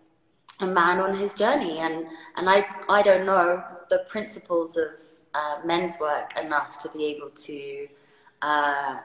a 0.61 0.67
man 0.67 1.01
on 1.01 1.17
his 1.17 1.35
journey 1.35 1.79
and, 1.79 2.07
and 2.37 2.49
I, 2.49 2.65
I 2.89 3.03
don't 3.03 3.27
know 3.27 3.65
the 3.91 4.05
principles 4.09 4.77
of 4.77 4.91
uh, 5.35 5.57
men's 5.65 5.99
work 6.01 6.39
enough 6.39 6.81
to 6.83 6.89
be 6.91 7.05
able 7.07 7.31
to 7.31 7.89
uh, 8.41 8.99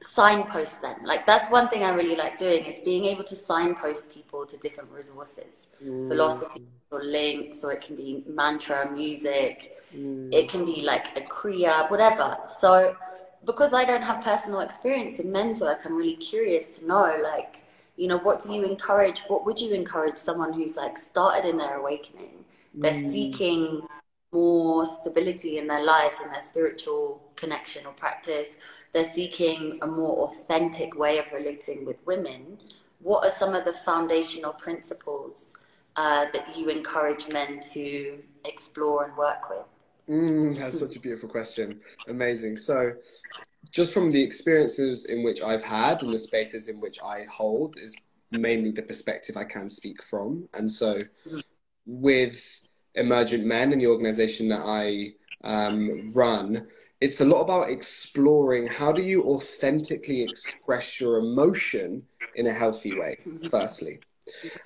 signpost 0.00 0.80
them. 0.80 1.04
Like 1.04 1.26
that's 1.26 1.50
one 1.50 1.68
thing 1.68 1.84
I 1.84 1.90
really 1.90 2.16
like 2.16 2.38
doing 2.38 2.64
is 2.64 2.78
being 2.78 3.04
able 3.04 3.24
to 3.24 3.36
signpost 3.36 4.10
people 4.10 4.46
to 4.46 4.56
different 4.56 4.90
resources, 4.90 5.68
mm. 5.84 6.08
philosophy 6.08 6.66
or 6.90 7.02
links, 7.02 7.64
or 7.64 7.72
it 7.72 7.80
can 7.80 7.96
be 7.96 8.22
mantra, 8.26 8.90
music, 8.90 9.72
mm. 9.94 10.32
it 10.32 10.48
can 10.48 10.64
be 10.64 10.82
like 10.82 11.16
a 11.16 11.20
kriya, 11.22 11.90
whatever. 11.90 12.36
So 12.48 12.96
because 13.44 13.72
I 13.72 13.84
don't 13.84 14.02
have 14.02 14.22
personal 14.22 14.60
experience 14.60 15.18
in 15.18 15.30
men's 15.30 15.60
work, 15.60 15.80
I'm 15.84 15.96
really 15.96 16.16
curious 16.16 16.78
to 16.78 16.86
know 16.86 17.20
like, 17.22 17.62
you 17.96 18.08
know, 18.08 18.18
what 18.18 18.40
do 18.40 18.52
you 18.54 18.64
encourage? 18.64 19.20
What 19.28 19.44
would 19.46 19.60
you 19.60 19.72
encourage 19.72 20.16
someone 20.16 20.52
who's 20.52 20.76
like 20.76 20.98
started 20.98 21.48
in 21.48 21.56
their 21.56 21.76
awakening? 21.76 22.44
They're 22.74 22.92
mm. 22.92 23.10
seeking 23.10 23.86
more 24.32 24.84
stability 24.86 25.58
in 25.58 25.66
their 25.66 25.82
lives 25.82 26.18
and 26.22 26.32
their 26.32 26.40
spiritual 26.40 27.22
connection 27.36 27.86
or 27.86 27.92
practice 27.92 28.56
they're 28.96 29.04
seeking 29.04 29.78
a 29.82 29.86
more 29.86 30.26
authentic 30.26 30.96
way 30.96 31.18
of 31.18 31.30
relating 31.30 31.84
with 31.84 31.98
women, 32.06 32.56
what 33.00 33.26
are 33.26 33.30
some 33.30 33.54
of 33.54 33.66
the 33.66 33.74
foundational 33.74 34.54
principles 34.54 35.54
uh, 35.96 36.26
that 36.32 36.56
you 36.56 36.68
encourage 36.68 37.28
men 37.28 37.60
to 37.72 38.18
explore 38.44 39.04
and 39.04 39.16
work 39.16 39.48
with? 39.48 39.64
Mm, 40.08 40.56
that's 40.56 40.78
such 40.78 40.96
a 40.96 41.00
beautiful 41.00 41.28
question. 41.28 41.80
Amazing. 42.08 42.58
So, 42.58 42.92
just 43.70 43.92
from 43.92 44.12
the 44.12 44.22
experiences 44.22 45.06
in 45.06 45.24
which 45.24 45.42
I've 45.42 45.62
had 45.62 46.02
and 46.02 46.14
the 46.14 46.18
spaces 46.18 46.68
in 46.68 46.80
which 46.80 47.00
I 47.02 47.24
hold, 47.30 47.76
is 47.78 47.96
mainly 48.30 48.70
the 48.70 48.82
perspective 48.82 49.36
I 49.36 49.44
can 49.44 49.68
speak 49.68 50.02
from. 50.02 50.48
And 50.54 50.70
so, 50.70 51.00
with 51.86 52.60
Emergent 52.94 53.44
Men 53.44 53.72
and 53.72 53.80
the 53.80 53.88
organization 53.88 54.48
that 54.48 54.62
I 54.64 55.14
um, 55.42 56.12
run, 56.14 56.68
it's 57.00 57.20
a 57.20 57.24
lot 57.24 57.40
about 57.40 57.68
exploring 57.68 58.66
how 58.66 58.92
do 58.92 59.02
you 59.02 59.24
authentically 59.24 60.22
express 60.22 61.00
your 61.00 61.18
emotion 61.18 62.04
in 62.36 62.46
a 62.46 62.52
healthy 62.52 62.98
way 62.98 63.18
firstly 63.50 64.00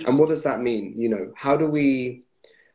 and 0.06 0.18
what 0.18 0.28
does 0.28 0.42
that 0.42 0.60
mean? 0.60 0.94
You 0.96 1.08
know 1.08 1.32
how 1.36 1.56
do 1.56 1.66
we 1.66 2.22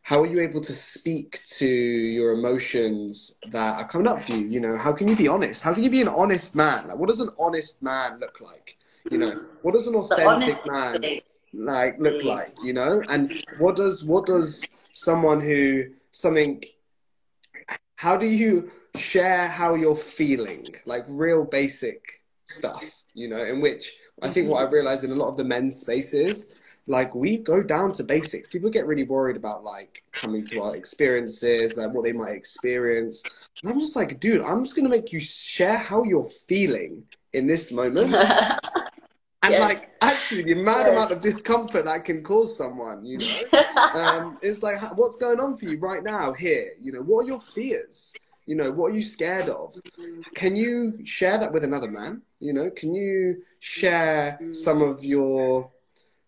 how 0.01 0.21
are 0.21 0.27
you 0.27 0.39
able 0.39 0.61
to 0.61 0.71
speak 0.71 1.39
to 1.57 1.65
your 1.65 2.33
emotions 2.33 3.37
that 3.49 3.79
are 3.79 3.87
coming 3.87 4.07
up 4.07 4.21
for 4.21 4.33
you? 4.33 4.47
You 4.47 4.59
know 4.59 4.77
how 4.77 4.93
can 4.93 5.07
you 5.07 5.15
be 5.15 5.27
honest? 5.27 5.63
How 5.63 5.73
can 5.73 5.83
you 5.83 5.89
be 5.89 6.01
an 6.01 6.07
honest 6.07 6.55
man? 6.55 6.87
Like 6.87 6.97
what 6.97 7.09
does 7.09 7.19
an 7.19 7.31
honest 7.39 7.81
man 7.81 8.19
look 8.19 8.39
like? 8.41 8.77
You 9.09 9.17
know 9.17 9.45
what 9.61 9.73
does 9.73 9.87
an 9.87 9.95
authentic 9.95 10.65
man 10.65 11.21
like 11.53 11.99
look 11.99 12.23
like 12.23 12.53
you 12.63 12.73
know? 12.73 13.03
And 13.09 13.43
what 13.59 13.75
does 13.75 14.03
what 14.03 14.25
does 14.25 14.63
someone 14.91 15.41
who 15.41 15.85
something 16.11 16.63
how 17.95 18.17
do 18.17 18.27
you 18.27 18.71
share 18.97 19.47
how 19.47 19.75
you're 19.75 19.95
feeling, 19.95 20.75
like 20.85 21.05
real 21.07 21.43
basic 21.43 22.21
stuff, 22.47 22.83
you 23.13 23.27
know, 23.27 23.43
in 23.43 23.61
which 23.61 23.93
I 24.21 24.29
think 24.29 24.49
what 24.49 24.65
I 24.65 24.69
realized 24.69 25.03
in 25.03 25.11
a 25.11 25.15
lot 25.15 25.29
of 25.29 25.37
the 25.37 25.43
men's 25.43 25.75
spaces, 25.77 26.53
like 26.87 27.15
we 27.15 27.37
go 27.37 27.63
down 27.63 27.91
to 27.93 28.03
basics. 28.03 28.47
People 28.47 28.69
get 28.69 28.85
really 28.85 29.03
worried 29.03 29.37
about 29.37 29.63
like 29.63 30.03
coming 30.11 30.45
to 30.47 30.61
our 30.61 30.75
experiences, 30.75 31.77
like 31.77 31.93
what 31.93 32.03
they 32.03 32.13
might 32.13 32.33
experience. 32.35 33.23
And 33.61 33.71
I'm 33.71 33.79
just 33.79 33.95
like, 33.95 34.19
dude, 34.19 34.43
I'm 34.43 34.63
just 34.63 34.75
gonna 34.75 34.89
make 34.89 35.11
you 35.11 35.19
share 35.19 35.77
how 35.77 36.03
you're 36.03 36.29
feeling 36.47 37.03
in 37.33 37.47
this 37.47 37.71
moment. 37.71 38.13
and 39.43 39.53
yes. 39.53 39.61
like 39.61 39.91
actually 40.01 40.43
the 40.43 40.55
mad 40.55 40.87
yes. 40.87 40.89
amount 40.89 41.11
of 41.11 41.21
discomfort 41.21 41.85
that 41.85 42.03
can 42.03 42.23
cause 42.23 42.57
someone 42.57 43.05
you 43.05 43.15
know 43.15 43.59
um, 43.93 44.39
it's 44.41 44.63
like 44.63 44.75
what's 44.97 45.17
going 45.17 45.39
on 45.39 45.55
for 45.55 45.65
you 45.65 45.77
right 45.77 46.03
now 46.03 46.33
here 46.33 46.69
you 46.81 46.91
know 46.91 47.01
what 47.01 47.25
are 47.25 47.27
your 47.27 47.39
fears 47.39 48.11
you 48.45 48.55
know, 48.55 48.71
what 48.71 48.91
are 48.91 48.95
you 48.95 49.01
scared 49.01 49.49
of? 49.49 49.75
Can 50.35 50.55
you 50.55 50.99
share 51.03 51.37
that 51.37 51.51
with 51.51 51.63
another 51.63 51.89
man? 51.89 52.21
You 52.39 52.53
know, 52.53 52.69
can 52.69 52.93
you 52.93 53.43
share 53.59 54.39
some 54.53 54.81
of 54.81 55.03
your 55.03 55.71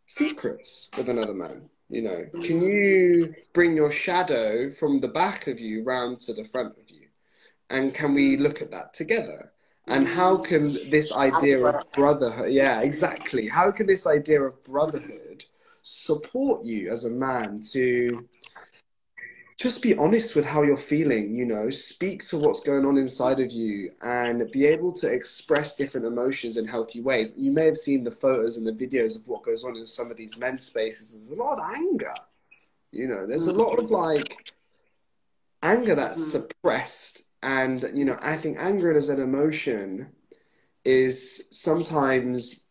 secrets 0.08 0.90
with 0.98 1.10
another 1.10 1.34
man? 1.34 1.70
You 1.90 2.02
know, 2.02 2.26
can 2.44 2.62
you 2.62 3.34
bring 3.54 3.76
your 3.76 3.92
shadow 3.92 4.70
from 4.72 5.00
the 5.00 5.08
back 5.08 5.48
of 5.48 5.60
you 5.60 5.84
round 5.84 6.20
to 6.22 6.34
the 6.34 6.44
front 6.44 6.78
of 6.78 6.90
you? 6.90 7.08
And 7.70 7.94
can 7.94 8.14
we 8.14 8.38
look 8.38 8.62
at 8.62 8.72
that 8.72 8.94
together? 8.94 9.52
And 9.88 10.06
how 10.06 10.38
can 10.38 10.68
this 10.90 11.16
idea 11.16 11.66
of 11.66 11.90
brotherhood, 11.94 12.52
yeah, 12.52 12.82
exactly. 12.82 13.48
How 13.48 13.72
can 13.72 13.88
this 13.88 14.06
idea 14.06 14.42
of 14.42 14.62
brotherhood 14.64 15.46
support 15.82 16.66
you 16.66 16.90
as 16.90 17.06
a 17.06 17.10
man 17.10 17.62
to 17.72 18.28
just 19.58 19.82
be 19.82 19.98
honest 19.98 20.36
with 20.36 20.46
how 20.46 20.62
you're 20.62 20.78
feeling, 20.78 21.36
you 21.36 21.44
know, 21.44 21.70
speak 21.72 22.24
to 22.28 22.38
what's 22.38 22.60
going 22.60 22.86
on 22.86 22.96
inside 22.96 23.40
of 23.40 23.52
you 23.52 23.90
and 24.04 24.50
be 24.52 24.66
able 24.66 24.94
to 24.94 25.12
express 25.12 25.76
different 25.76 26.06
emotions 26.06 26.58
in 26.58 26.66
healthy 26.66 27.02
ways. 27.02 27.34
You 27.36 27.52
may 27.52 27.66
have 27.66 27.78
seen 27.78 28.04
the 28.04 28.12
photos 28.12 28.58
and 28.58 28.68
the 28.68 28.72
videos 28.72 29.16
of 29.16 29.28
what 29.28 29.44
goes 29.44 29.64
on 29.64 29.76
in 29.76 29.88
some 29.88 30.12
of 30.12 30.18
these 30.18 30.38
men's 30.38 30.66
spaces. 30.66 31.18
There's 31.18 31.40
a 31.40 31.42
lot 31.42 31.58
of 31.58 31.76
anger, 31.76 32.14
you 32.92 33.08
know, 33.08 33.26
there's 33.26 33.48
a 33.48 33.54
lot 33.54 33.80
of 33.80 33.90
like 33.90 34.54
anger 35.64 35.96
that's 35.96 36.20
mm. 36.20 36.32
suppressed. 36.32 37.24
And, 37.42 37.90
you 37.96 38.06
know, 38.06 38.18
I 38.22 38.36
think 38.36 38.58
anger 38.60 38.94
as 38.94 39.10
an 39.10 39.20
emotion 39.20 40.10
is 40.86 41.48
sometimes 41.50 42.62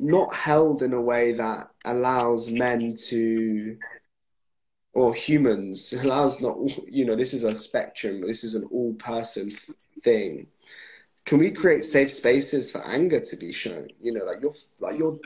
not 0.00 0.34
held 0.34 0.82
in 0.82 0.92
a 0.92 1.00
way 1.00 1.32
that 1.32 1.70
allows 1.84 2.50
men 2.50 2.94
to 3.08 3.76
or 4.98 5.14
humans. 5.14 5.92
Allows 6.02 6.40
not 6.40 6.58
you 6.86 7.04
know 7.04 7.14
this 7.14 7.32
is 7.32 7.44
a 7.44 7.54
spectrum. 7.54 8.20
This 8.20 8.44
is 8.44 8.54
an 8.54 8.64
all 8.70 8.94
person 8.94 9.50
thing. 10.00 10.46
Can 11.24 11.38
we 11.38 11.50
create 11.50 11.84
safe 11.84 12.12
spaces 12.12 12.70
for 12.70 12.80
anger 12.86 13.20
to 13.20 13.36
be 13.36 13.52
shown? 13.52 13.88
You 14.02 14.12
know 14.12 14.24
like 14.24 14.40
your 14.42 14.52
like 14.80 14.98
your 14.98 15.18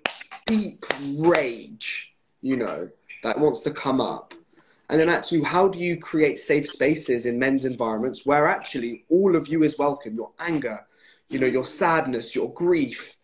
deep 0.47 0.85
rage 1.19 2.15
you 2.41 2.57
know 2.57 2.89
that 3.23 3.39
wants 3.39 3.61
to 3.61 3.71
come 3.71 4.01
up. 4.01 4.35
And 4.89 5.01
then 5.01 5.09
actually 5.09 5.43
how 5.43 5.69
do 5.69 5.79
you 5.79 5.97
create 5.97 6.39
safe 6.39 6.69
spaces 6.69 7.25
in 7.25 7.39
men's 7.39 7.65
environments 7.65 8.27
where 8.27 8.47
actually 8.47 9.05
all 9.09 9.37
of 9.37 9.49
you 9.49 9.63
is 9.63 9.79
welcome? 9.79 10.15
Your 10.15 10.33
anger 10.39 10.87
you 11.29 11.39
know 11.39 11.47
your 11.47 11.65
sadness 11.65 12.35
your 12.35 12.53
grief 12.53 13.17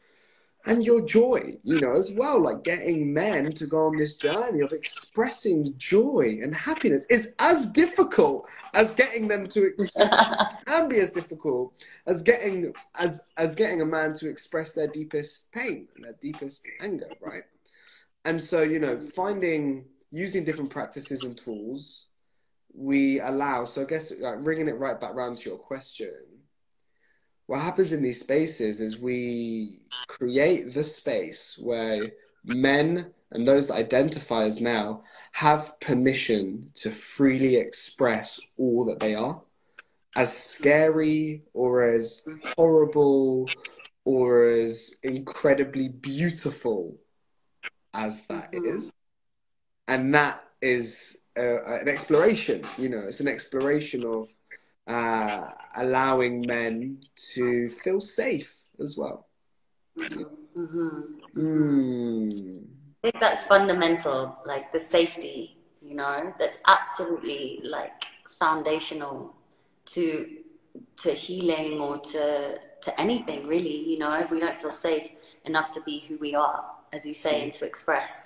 and 0.66 0.84
your 0.84 1.00
joy, 1.00 1.56
you 1.62 1.80
know, 1.80 1.96
as 1.96 2.10
well. 2.10 2.40
Like 2.40 2.64
getting 2.64 3.12
men 3.12 3.52
to 3.52 3.66
go 3.66 3.86
on 3.86 3.96
this 3.96 4.16
journey 4.16 4.60
of 4.60 4.72
expressing 4.72 5.74
joy 5.76 6.38
and 6.42 6.54
happiness 6.54 7.06
is 7.08 7.34
as 7.38 7.66
difficult 7.66 8.48
as 8.74 8.92
getting 8.94 9.28
them 9.28 9.46
to 9.48 9.72
can 10.66 10.88
be 10.88 11.00
as 11.00 11.12
difficult 11.12 11.72
as 12.06 12.22
getting 12.22 12.72
as 12.98 13.22
as 13.36 13.54
getting 13.54 13.80
a 13.82 13.86
man 13.86 14.12
to 14.14 14.28
express 14.28 14.74
their 14.74 14.88
deepest 14.88 15.50
pain 15.52 15.88
and 15.96 16.04
their 16.04 16.16
deepest 16.20 16.66
anger, 16.80 17.08
right? 17.20 17.44
And 18.24 18.40
so, 18.40 18.62
you 18.62 18.78
know, 18.78 18.98
finding 18.98 19.84
using 20.10 20.44
different 20.44 20.70
practices 20.70 21.22
and 21.22 21.36
tools, 21.36 22.06
we 22.74 23.20
allow. 23.20 23.64
So 23.64 23.82
I 23.82 23.84
guess 23.84 24.12
like, 24.18 24.42
bringing 24.42 24.68
it 24.68 24.78
right 24.78 25.00
back 25.00 25.12
around 25.12 25.38
to 25.38 25.50
your 25.50 25.58
question 25.58 26.12
what 27.48 27.62
happens 27.62 27.92
in 27.94 28.02
these 28.02 28.20
spaces 28.20 28.78
is 28.78 29.00
we 29.00 29.80
create 30.06 30.74
the 30.74 30.84
space 30.84 31.58
where 31.58 32.12
men 32.44 33.10
and 33.30 33.48
those 33.48 33.68
that 33.68 33.76
identify 33.76 34.44
as 34.44 34.60
male 34.60 35.02
have 35.32 35.80
permission 35.80 36.70
to 36.74 36.90
freely 36.90 37.56
express 37.56 38.38
all 38.58 38.84
that 38.84 39.00
they 39.00 39.14
are, 39.14 39.40
as 40.14 40.30
scary 40.36 41.42
or 41.54 41.82
as 41.82 42.22
horrible 42.54 43.48
or 44.04 44.44
as 44.44 44.94
incredibly 45.02 45.88
beautiful 45.88 46.98
as 47.94 48.26
that 48.26 48.52
mm-hmm. 48.52 48.88
And 49.88 50.14
that 50.14 50.44
is 50.60 51.16
uh, 51.38 51.62
an 51.64 51.88
exploration, 51.88 52.62
you 52.76 52.90
know, 52.90 52.98
it's 52.98 53.20
an 53.20 53.28
exploration 53.28 54.04
of 54.04 54.28
uh, 54.88 55.50
allowing 55.76 56.40
men 56.46 56.98
to 57.34 57.68
feel 57.68 58.00
safe 58.00 58.54
as 58.80 58.96
well. 58.96 59.28
Mm-hmm. 59.98 61.18
Mm. 61.36 62.64
I 63.04 63.10
think 63.10 63.20
that's 63.20 63.44
fundamental, 63.44 64.36
like 64.44 64.72
the 64.72 64.78
safety, 64.78 65.58
you 65.82 65.94
know, 65.94 66.34
that's 66.38 66.58
absolutely 66.66 67.60
like 67.64 68.04
foundational 68.38 69.34
to 69.86 70.26
to 70.96 71.12
healing 71.12 71.80
or 71.80 71.98
to 71.98 72.58
to 72.80 73.00
anything 73.00 73.46
really, 73.46 73.90
you 73.90 73.98
know, 73.98 74.12
if 74.14 74.30
we 74.30 74.40
don't 74.40 74.60
feel 74.60 74.70
safe 74.70 75.10
enough 75.44 75.70
to 75.72 75.80
be 75.82 76.00
who 76.00 76.16
we 76.18 76.34
are, 76.34 76.64
as 76.92 77.04
you 77.04 77.14
say, 77.14 77.42
and 77.42 77.52
to 77.52 77.64
express 77.64 78.22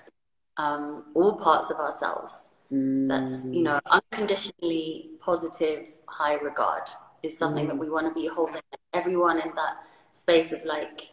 um, 0.58 1.06
all 1.14 1.36
parts 1.36 1.70
of 1.70 1.76
ourselves. 1.78 2.44
Mm. 2.70 3.08
That's, 3.08 3.44
you 3.46 3.62
know, 3.62 3.80
unconditionally 3.86 5.10
positive 5.20 5.86
high 6.12 6.34
regard 6.34 6.82
is 7.22 7.36
something 7.36 7.66
mm. 7.66 7.68
that 7.68 7.78
we 7.78 7.88
want 7.90 8.06
to 8.06 8.14
be 8.14 8.26
holding 8.26 8.62
everyone 8.92 9.40
in 9.40 9.54
that 9.54 9.76
space 10.10 10.52
of 10.52 10.64
like 10.64 11.10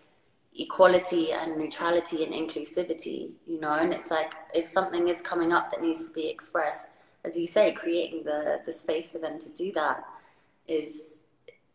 equality 0.58 1.32
and 1.32 1.58
neutrality 1.58 2.24
and 2.24 2.34
inclusivity, 2.34 3.32
you 3.48 3.60
know, 3.60 3.74
and 3.74 3.94
it's 3.94 4.12
like 4.12 4.34
if 4.54 4.68
something 4.68 5.08
is 5.08 5.22
coming 5.22 5.54
up 5.54 5.72
that 5.72 5.82
needs 5.82 6.06
to 6.06 6.12
be 6.12 6.28
expressed, 6.28 6.86
as 7.24 7.38
you 7.38 7.48
say, 7.48 7.72
creating 7.72 8.24
the, 8.24 8.60
the 8.66 8.72
space 8.72 9.10
for 9.10 9.20
them 9.20 9.40
to 9.40 9.50
do 9.50 9.72
that 9.74 10.04
is 10.68 11.24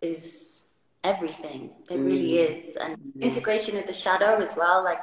is 0.00 0.64
everything. 1.02 1.70
It 1.90 1.98
really 1.98 2.32
mm. 2.32 2.56
is. 2.56 2.76
And 2.76 2.98
integration 3.20 3.76
of 3.76 3.86
the 3.86 3.92
shadow 3.92 4.40
as 4.40 4.54
well. 4.56 4.82
Like 4.82 5.00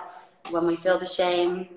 when 0.49 0.67
we 0.67 0.75
feel 0.75 0.97
the 0.97 1.05
shame, 1.05 1.69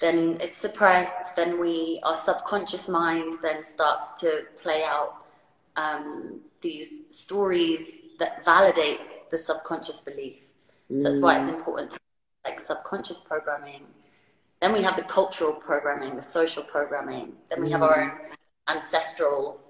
then 0.00 0.38
it's 0.40 0.56
suppressed. 0.56 1.36
Then 1.36 1.60
we, 1.60 2.00
our 2.02 2.14
subconscious 2.14 2.88
mind 2.88 3.34
then 3.42 3.62
starts 3.62 4.12
to 4.20 4.44
play 4.62 4.82
out 4.84 5.19
um, 5.76 6.40
these 6.60 7.00
stories 7.08 8.02
that 8.18 8.44
validate 8.44 9.00
the 9.30 9.38
subconscious 9.38 10.00
belief. 10.00 10.36
So 10.90 11.02
that's 11.04 11.20
why 11.20 11.36
it's 11.36 11.50
mm. 11.50 11.54
important 11.54 11.92
to 11.92 11.98
like 12.44 12.58
subconscious 12.58 13.18
programming. 13.18 13.82
Then 14.60 14.72
we 14.72 14.82
have 14.82 14.96
the 14.96 15.02
cultural 15.02 15.52
programming, 15.52 16.16
the 16.16 16.22
social 16.22 16.62
programming. 16.62 17.32
Then 17.48 17.62
we 17.62 17.70
have 17.70 17.82
our 17.82 18.02
own 18.02 18.12
ancestral 18.68 19.60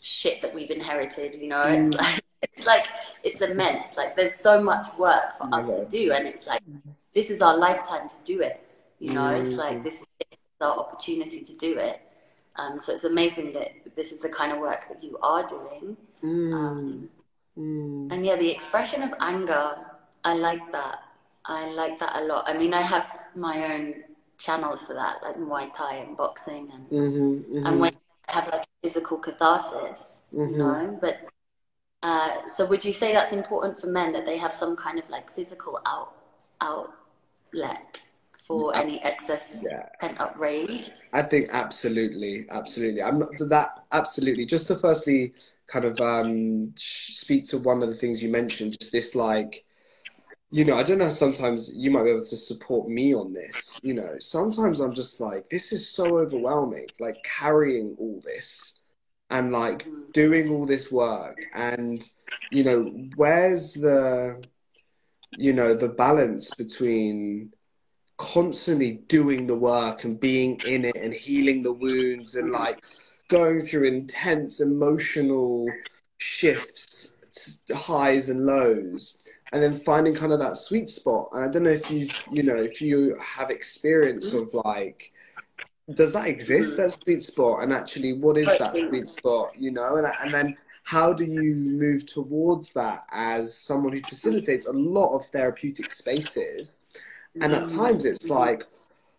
shit 0.00 0.40
that 0.42 0.54
we've 0.54 0.70
inherited. 0.70 1.34
You 1.34 1.48
know, 1.48 1.62
it's 1.62 1.96
like 1.96 2.24
it's 2.42 2.66
like 2.66 2.86
it's 3.24 3.42
immense. 3.42 3.96
Like 3.96 4.16
there's 4.16 4.36
so 4.36 4.62
much 4.62 4.88
work 4.98 5.36
for 5.36 5.52
us 5.52 5.68
to 5.68 5.84
do, 5.86 6.12
and 6.12 6.26
it's 6.26 6.46
like 6.46 6.62
this 7.14 7.28
is 7.28 7.42
our 7.42 7.56
lifetime 7.56 8.08
to 8.08 8.16
do 8.24 8.40
it. 8.40 8.60
You 9.00 9.12
know, 9.12 9.28
it's 9.30 9.50
mm. 9.50 9.56
like 9.56 9.82
this 9.82 9.96
is 9.96 10.06
our 10.60 10.78
opportunity 10.78 11.40
to 11.42 11.54
do 11.56 11.78
it. 11.78 12.00
Um, 12.56 12.78
so 12.78 12.92
it's 12.92 13.04
amazing 13.04 13.52
that 13.54 13.72
this 13.96 14.12
is 14.12 14.20
the 14.20 14.28
kind 14.28 14.52
of 14.52 14.58
work 14.58 14.88
that 14.88 15.02
you 15.02 15.18
are 15.22 15.46
doing. 15.46 15.96
Mm. 16.22 16.54
Um, 16.54 17.08
mm. 17.58 18.12
And 18.12 18.24
yeah, 18.24 18.36
the 18.36 18.48
expression 18.48 19.02
of 19.02 19.12
anger, 19.20 19.74
I 20.24 20.34
like 20.34 20.72
that. 20.72 21.00
I 21.44 21.68
like 21.70 21.98
that 21.98 22.16
a 22.16 22.24
lot. 22.24 22.48
I 22.48 22.56
mean, 22.56 22.72
I 22.72 22.80
have 22.82 23.18
my 23.34 23.72
own 23.72 24.04
channels 24.38 24.82
for 24.84 24.94
that, 24.94 25.22
like 25.22 25.36
Muay 25.36 25.74
Thai 25.76 25.96
and 25.96 26.16
boxing, 26.16 26.70
and 26.72 26.88
mm-hmm, 26.88 27.56
mm-hmm. 27.56 27.66
and 27.66 27.80
when 27.80 27.94
I 28.28 28.32
have 28.32 28.48
like 28.50 28.64
physical 28.82 29.18
catharsis, 29.18 30.22
mm-hmm. 30.34 30.52
you 30.52 30.58
know. 30.58 30.98
But 31.00 31.18
uh, 32.02 32.48
so, 32.48 32.64
would 32.64 32.84
you 32.84 32.92
say 32.92 33.12
that's 33.12 33.32
important 33.32 33.78
for 33.78 33.88
men 33.88 34.12
that 34.12 34.24
they 34.24 34.38
have 34.38 34.52
some 34.52 34.74
kind 34.76 34.98
of 34.98 35.08
like 35.10 35.30
physical 35.32 35.80
out 35.84 36.14
outlet 36.60 38.03
for 38.46 38.76
any 38.76 39.02
excess 39.02 39.64
yeah. 39.64 39.88
pent 40.00 40.20
up 40.20 40.38
rage? 40.38 40.90
I 41.12 41.22
think 41.22 41.48
absolutely, 41.52 42.46
absolutely. 42.50 43.02
I'm 43.02 43.18
not 43.18 43.30
that 43.38 43.84
absolutely. 43.92 44.46
Just 44.46 44.66
to 44.68 44.76
firstly 44.76 45.34
kind 45.66 45.84
of 45.84 46.00
um, 46.00 46.74
speak 46.76 47.46
to 47.48 47.58
one 47.58 47.82
of 47.82 47.88
the 47.88 47.94
things 47.94 48.22
you 48.22 48.28
mentioned, 48.28 48.78
just 48.78 48.92
this 48.92 49.14
like 49.14 49.64
you 50.54 50.64
know, 50.64 50.76
I 50.76 50.84
don't 50.84 50.98
know, 50.98 51.08
sometimes 51.08 51.74
you 51.74 51.90
might 51.90 52.04
be 52.04 52.10
able 52.10 52.20
to 52.20 52.36
support 52.36 52.88
me 52.88 53.12
on 53.12 53.32
this. 53.32 53.80
You 53.82 53.94
know, 53.94 54.20
sometimes 54.20 54.78
I'm 54.78 54.94
just 54.94 55.20
like, 55.20 55.50
this 55.50 55.72
is 55.72 55.90
so 55.90 56.18
overwhelming, 56.18 56.86
like 57.00 57.20
carrying 57.24 57.96
all 57.98 58.20
this 58.24 58.78
and 59.30 59.50
like 59.50 59.84
mm. 59.84 60.12
doing 60.12 60.50
all 60.50 60.64
this 60.64 60.92
work. 60.92 61.44
And, 61.54 62.06
you 62.52 62.62
know, 62.62 62.84
where's 63.16 63.74
the, 63.74 64.44
you 65.36 65.52
know, 65.52 65.74
the 65.74 65.88
balance 65.88 66.50
between 66.50 67.52
constantly 68.16 68.92
doing 69.08 69.46
the 69.46 69.56
work 69.56 70.04
and 70.04 70.20
being 70.20 70.60
in 70.66 70.84
it 70.84 70.96
and 70.96 71.12
healing 71.12 71.62
the 71.62 71.72
wounds 71.72 72.36
and 72.36 72.52
like 72.52 72.82
going 73.28 73.60
through 73.60 73.84
intense 73.84 74.60
emotional 74.60 75.66
shifts, 76.18 77.16
highs 77.72 78.28
and 78.28 78.46
lows 78.46 79.18
and 79.54 79.62
then 79.62 79.76
finding 79.76 80.14
kind 80.14 80.32
of 80.32 80.40
that 80.40 80.56
sweet 80.56 80.88
spot. 80.88 81.28
And 81.32 81.44
I 81.44 81.48
don't 81.48 81.62
know 81.62 81.70
if 81.70 81.88
you 81.88 82.08
you 82.32 82.42
know 82.42 82.56
if 82.56 82.82
you 82.82 83.16
have 83.20 83.50
experience 83.50 84.34
of 84.34 84.52
like 84.52 85.12
does 85.94 86.12
that 86.12 86.26
exist 86.26 86.76
that 86.76 86.92
sweet 86.92 87.22
spot? 87.22 87.62
And 87.62 87.72
actually 87.72 88.14
what 88.14 88.36
is 88.36 88.46
that 88.58 88.76
sweet 88.76 89.06
spot 89.06 89.52
you 89.56 89.70
know? 89.70 89.96
And, 89.96 90.12
and 90.22 90.34
then 90.34 90.56
how 90.82 91.12
do 91.12 91.24
you 91.24 91.54
move 91.54 92.04
towards 92.04 92.72
that 92.72 93.06
as 93.12 93.56
someone 93.56 93.92
who 93.92 94.00
facilitates 94.00 94.66
a 94.66 94.72
lot 94.72 95.14
of 95.14 95.24
therapeutic 95.26 95.92
spaces 95.92 96.82
and 97.40 97.52
at 97.52 97.64
mm. 97.64 97.76
times 97.76 98.04
it's 98.04 98.28
like 98.28 98.64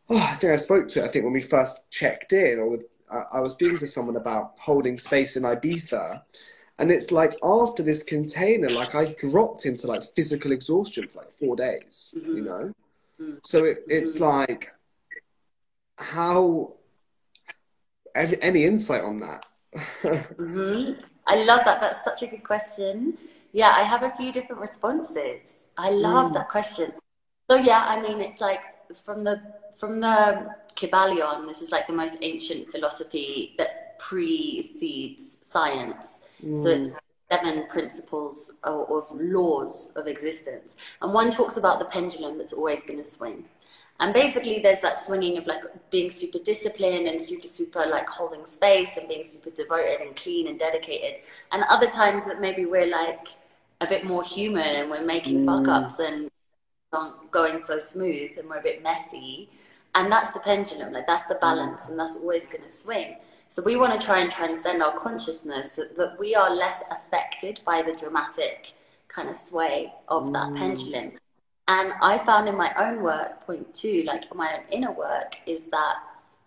oh 0.10 0.17
i 0.17 0.36
think 0.36 0.53
i 0.53 0.55
spoke 0.55 0.88
to 0.88 1.01
it 1.01 1.05
i 1.05 1.07
think 1.07 1.24
when 1.24 1.34
we 1.34 1.41
first 1.41 1.81
checked 1.89 2.34
in 2.34 2.60
or 2.60 2.69
with, 2.69 2.86
I 3.32 3.39
was 3.39 3.54
speaking 3.54 3.78
to 3.78 3.88
someone 3.88 4.15
about 4.15 4.54
holding 4.58 4.97
space 4.97 5.38
in 5.38 5.43
ibiza 5.43 6.23
and 6.78 6.91
it's 6.91 7.12
like 7.12 7.38
after 7.43 7.84
this 7.84 8.04
container, 8.04 8.69
like 8.69 8.95
I 8.95 9.13
dropped 9.13 9.65
into 9.65 9.88
like 9.88 10.04
physical 10.04 10.51
exhaustion 10.51 11.08
for 11.08 11.19
like 11.19 11.32
four 11.32 11.56
days, 11.56 12.13
mm-hmm. 12.17 12.38
you 12.38 12.43
know? 12.43 12.73
Mm-hmm. 13.19 13.36
So 13.43 13.63
it, 13.63 13.84
it's 13.88 14.15
mm-hmm. 14.15 14.23
like, 14.23 14.71
how, 15.97 16.73
any 18.13 18.65
insight 18.65 19.04
on 19.04 19.19
that? 19.19 19.45
mm-hmm. 20.04 20.99
I 21.25 21.43
love 21.43 21.62
that. 21.63 21.80
That's 21.80 22.04
such 22.04 22.23
a 22.23 22.28
good 22.28 22.43
question. 22.43 23.17
Yeah, 23.54 23.69
I 23.69 23.84
have 23.84 24.04
a 24.04 24.12
few 24.12 24.34
different 24.34 24.62
responses. 24.62 25.65
I 25.78 25.91
love 25.91 26.32
mm. 26.32 26.34
that 26.34 26.49
question. 26.49 26.91
So 27.49 27.58
yeah, 27.58 27.86
I 27.88 28.01
mean, 28.01 28.21
it's 28.21 28.41
like 28.41 28.63
from 28.95 29.23
the 29.23 29.41
from 29.77 29.99
the 29.99 30.55
Kybalion. 30.75 31.47
This 31.47 31.62
is 31.62 31.71
like 31.71 31.88
the 31.88 31.93
most 31.93 32.17
ancient 32.21 32.69
philosophy 32.69 33.55
that 33.58 33.99
precedes 33.99 35.38
science. 35.41 36.21
Mm. 36.43 36.58
So 36.58 36.69
it's 36.69 36.89
seven 37.31 37.67
principles 37.67 38.51
of, 38.63 38.89
of, 38.91 39.08
laws 39.19 39.89
of 39.95 40.08
existence. 40.08 40.75
And 41.01 41.13
one 41.13 41.31
talks 41.31 41.58
about 41.58 41.79
the 41.79 41.86
pendulum 41.86 42.38
that's 42.38 42.53
always 42.53 42.84
going 42.84 42.99
to 42.99 43.03
swing. 43.03 43.45
And 43.99 44.13
basically, 44.13 44.60
there's 44.60 44.81
that 44.81 44.97
swinging 44.97 45.38
of 45.38 45.47
like 45.47 45.63
being 45.89 46.12
super 46.12 46.38
disciplined 46.39 47.08
and 47.08 47.21
super, 47.21 47.47
super 47.47 47.86
like 47.86 48.10
holding 48.10 48.45
space 48.45 48.97
and 48.97 49.08
being 49.08 49.23
super 49.23 49.49
devoted 49.49 50.01
and 50.01 50.15
clean 50.15 50.47
and 50.47 50.60
dedicated. 50.60 51.21
And 51.51 51.63
other 51.69 51.88
times 51.88 52.25
that 52.25 52.41
maybe 52.41 52.65
we're 52.65 52.88
like 52.88 53.27
a 53.81 53.88
bit 53.88 54.05
more 54.05 54.23
human 54.23 54.75
and 54.75 54.89
we're 54.89 55.05
making 55.05 55.45
mm. 55.45 55.45
fuck 55.45 55.67
ups 55.67 55.99
and 55.99 56.29
not 56.91 57.32
going 57.32 57.60
so 57.60 57.80
smooth 57.80 58.32
and 58.38 58.50
we're 58.50 58.60
a 58.60 58.63
bit 58.63 58.84
messy. 58.84 59.50
And 59.95 60.12
that's 60.12 60.32
the 60.32 60.39
pendulum, 60.39 60.91
like 60.91 61.08
that's 61.08 61.24
the 61.24 61.36
balance, 61.36 61.82
mm. 61.82 61.89
and 61.89 62.00
that's 62.00 62.15
always 62.17 62.48
going 62.48 62.63
to 62.63 62.69
swing. 62.69 63.15
So 63.48 63.62
we 63.62 63.78
want 63.78 64.00
to 64.00 64.06
try 64.06 64.19
and 64.19 64.30
transcend 64.30 64.84
our 64.84 64.98
consciousness 64.98 65.74
so 65.74 65.86
that 65.98 66.19
we 66.19 66.36
are 66.36 66.54
less 66.54 66.84
affected 66.91 67.62
by 67.65 67.82
the 67.82 67.93
dramatic 67.93 68.74
kind 69.08 69.30
of 69.30 69.36
sway 69.36 69.93
of 70.10 70.34
that 70.34 70.50
mm. 70.50 70.58
pendulum. 70.58 71.12
And 71.67 71.93
I 72.02 72.17
found 72.17 72.48
in 72.48 72.58
my 72.58 72.74
own 72.78 73.02
work, 73.02 73.41
point 73.45 73.74
two, 73.74 74.04
like 74.06 74.34
my 74.36 74.56
own 74.56 74.63
inner 74.71 74.91
work, 74.91 75.38
is 75.45 75.65
that 75.67 75.95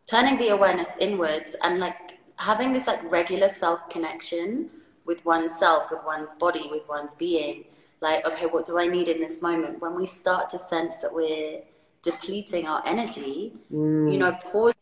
turning 0.06 0.38
the 0.38 0.48
awareness 0.48 0.88
inwards 1.00 1.56
and 1.62 1.80
like 1.80 2.18
having 2.36 2.72
this 2.72 2.86
like 2.86 3.10
regular 3.10 3.48
self 3.48 3.88
connection 3.90 4.70
with 5.06 5.24
oneself, 5.24 5.90
with 5.90 6.04
one's 6.04 6.34
body, 6.34 6.68
with 6.70 6.86
one's 6.88 7.14
being. 7.14 7.64
Like, 8.00 8.24
okay, 8.26 8.46
what 8.46 8.64
do 8.66 8.78
I 8.78 8.86
need 8.86 9.08
in 9.08 9.20
this 9.20 9.42
moment? 9.42 9.80
When 9.80 9.94
we 9.94 10.06
start 10.06 10.48
to 10.50 10.58
sense 10.58 10.96
that 10.96 11.12
we're 11.12 11.62
depleting 12.02 12.66
our 12.66 12.82
energy, 12.86 13.54
mm. 13.72 14.12
you 14.12 14.18
know, 14.18 14.32
pause 14.32 14.74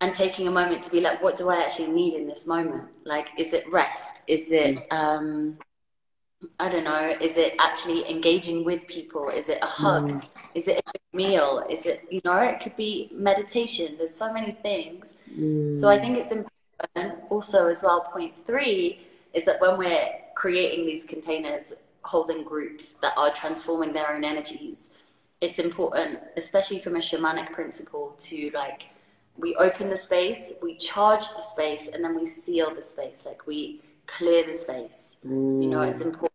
and 0.00 0.14
taking 0.14 0.48
a 0.48 0.50
moment 0.50 0.82
to 0.82 0.90
be 0.90 1.00
like, 1.00 1.22
what 1.22 1.36
do 1.36 1.48
I 1.48 1.56
actually 1.62 1.92
need 1.92 2.14
in 2.14 2.26
this 2.26 2.46
moment? 2.46 2.84
Like, 3.04 3.28
is 3.38 3.52
it 3.52 3.70
rest? 3.70 4.22
Is 4.26 4.50
it, 4.50 4.88
mm. 4.88 4.92
um, 4.92 5.58
I 6.58 6.68
don't 6.68 6.84
know, 6.84 7.16
is 7.20 7.36
it 7.36 7.54
actually 7.60 8.10
engaging 8.10 8.64
with 8.64 8.86
people? 8.88 9.28
Is 9.28 9.48
it 9.48 9.58
a 9.62 9.66
hug? 9.66 10.08
Mm. 10.08 10.26
Is 10.54 10.66
it 10.66 10.82
a 10.84 11.16
meal? 11.16 11.64
Is 11.70 11.86
it, 11.86 12.04
you 12.10 12.20
know, 12.24 12.38
it 12.38 12.60
could 12.60 12.74
be 12.74 13.10
meditation. 13.12 13.94
There's 13.96 14.14
so 14.14 14.32
many 14.32 14.50
things. 14.50 15.14
Mm. 15.30 15.76
So 15.76 15.88
I 15.88 15.98
think 15.98 16.16
it's 16.16 16.32
important 16.32 17.22
also 17.30 17.68
as 17.68 17.82
well. 17.82 18.00
Point 18.00 18.34
three 18.44 19.06
is 19.34 19.44
that 19.44 19.60
when 19.60 19.78
we're 19.78 20.08
creating 20.34 20.84
these 20.84 21.04
containers, 21.04 21.74
holding 22.04 22.44
groups 22.44 22.94
that 23.02 23.14
are 23.16 23.32
transforming 23.32 23.92
their 23.92 24.12
own 24.12 24.24
energies, 24.24 24.88
it's 25.40 25.58
important, 25.58 26.20
especially 26.36 26.78
from 26.78 26.96
a 26.96 27.00
shamanic 27.00 27.52
principle, 27.52 28.14
to 28.18 28.50
like 28.54 28.86
we 29.36 29.54
open 29.56 29.88
the 29.88 29.96
space, 29.96 30.52
we 30.62 30.76
charge 30.76 31.28
the 31.30 31.40
space, 31.40 31.88
and 31.92 32.04
then 32.04 32.14
we 32.14 32.26
seal 32.26 32.74
the 32.74 32.82
space. 32.82 33.24
Like 33.26 33.46
we 33.46 33.80
clear 34.06 34.44
the 34.46 34.54
space. 34.54 35.16
Mm. 35.26 35.62
You 35.62 35.68
know, 35.68 35.80
it's 35.82 35.98
mm. 35.98 36.06
important 36.06 36.32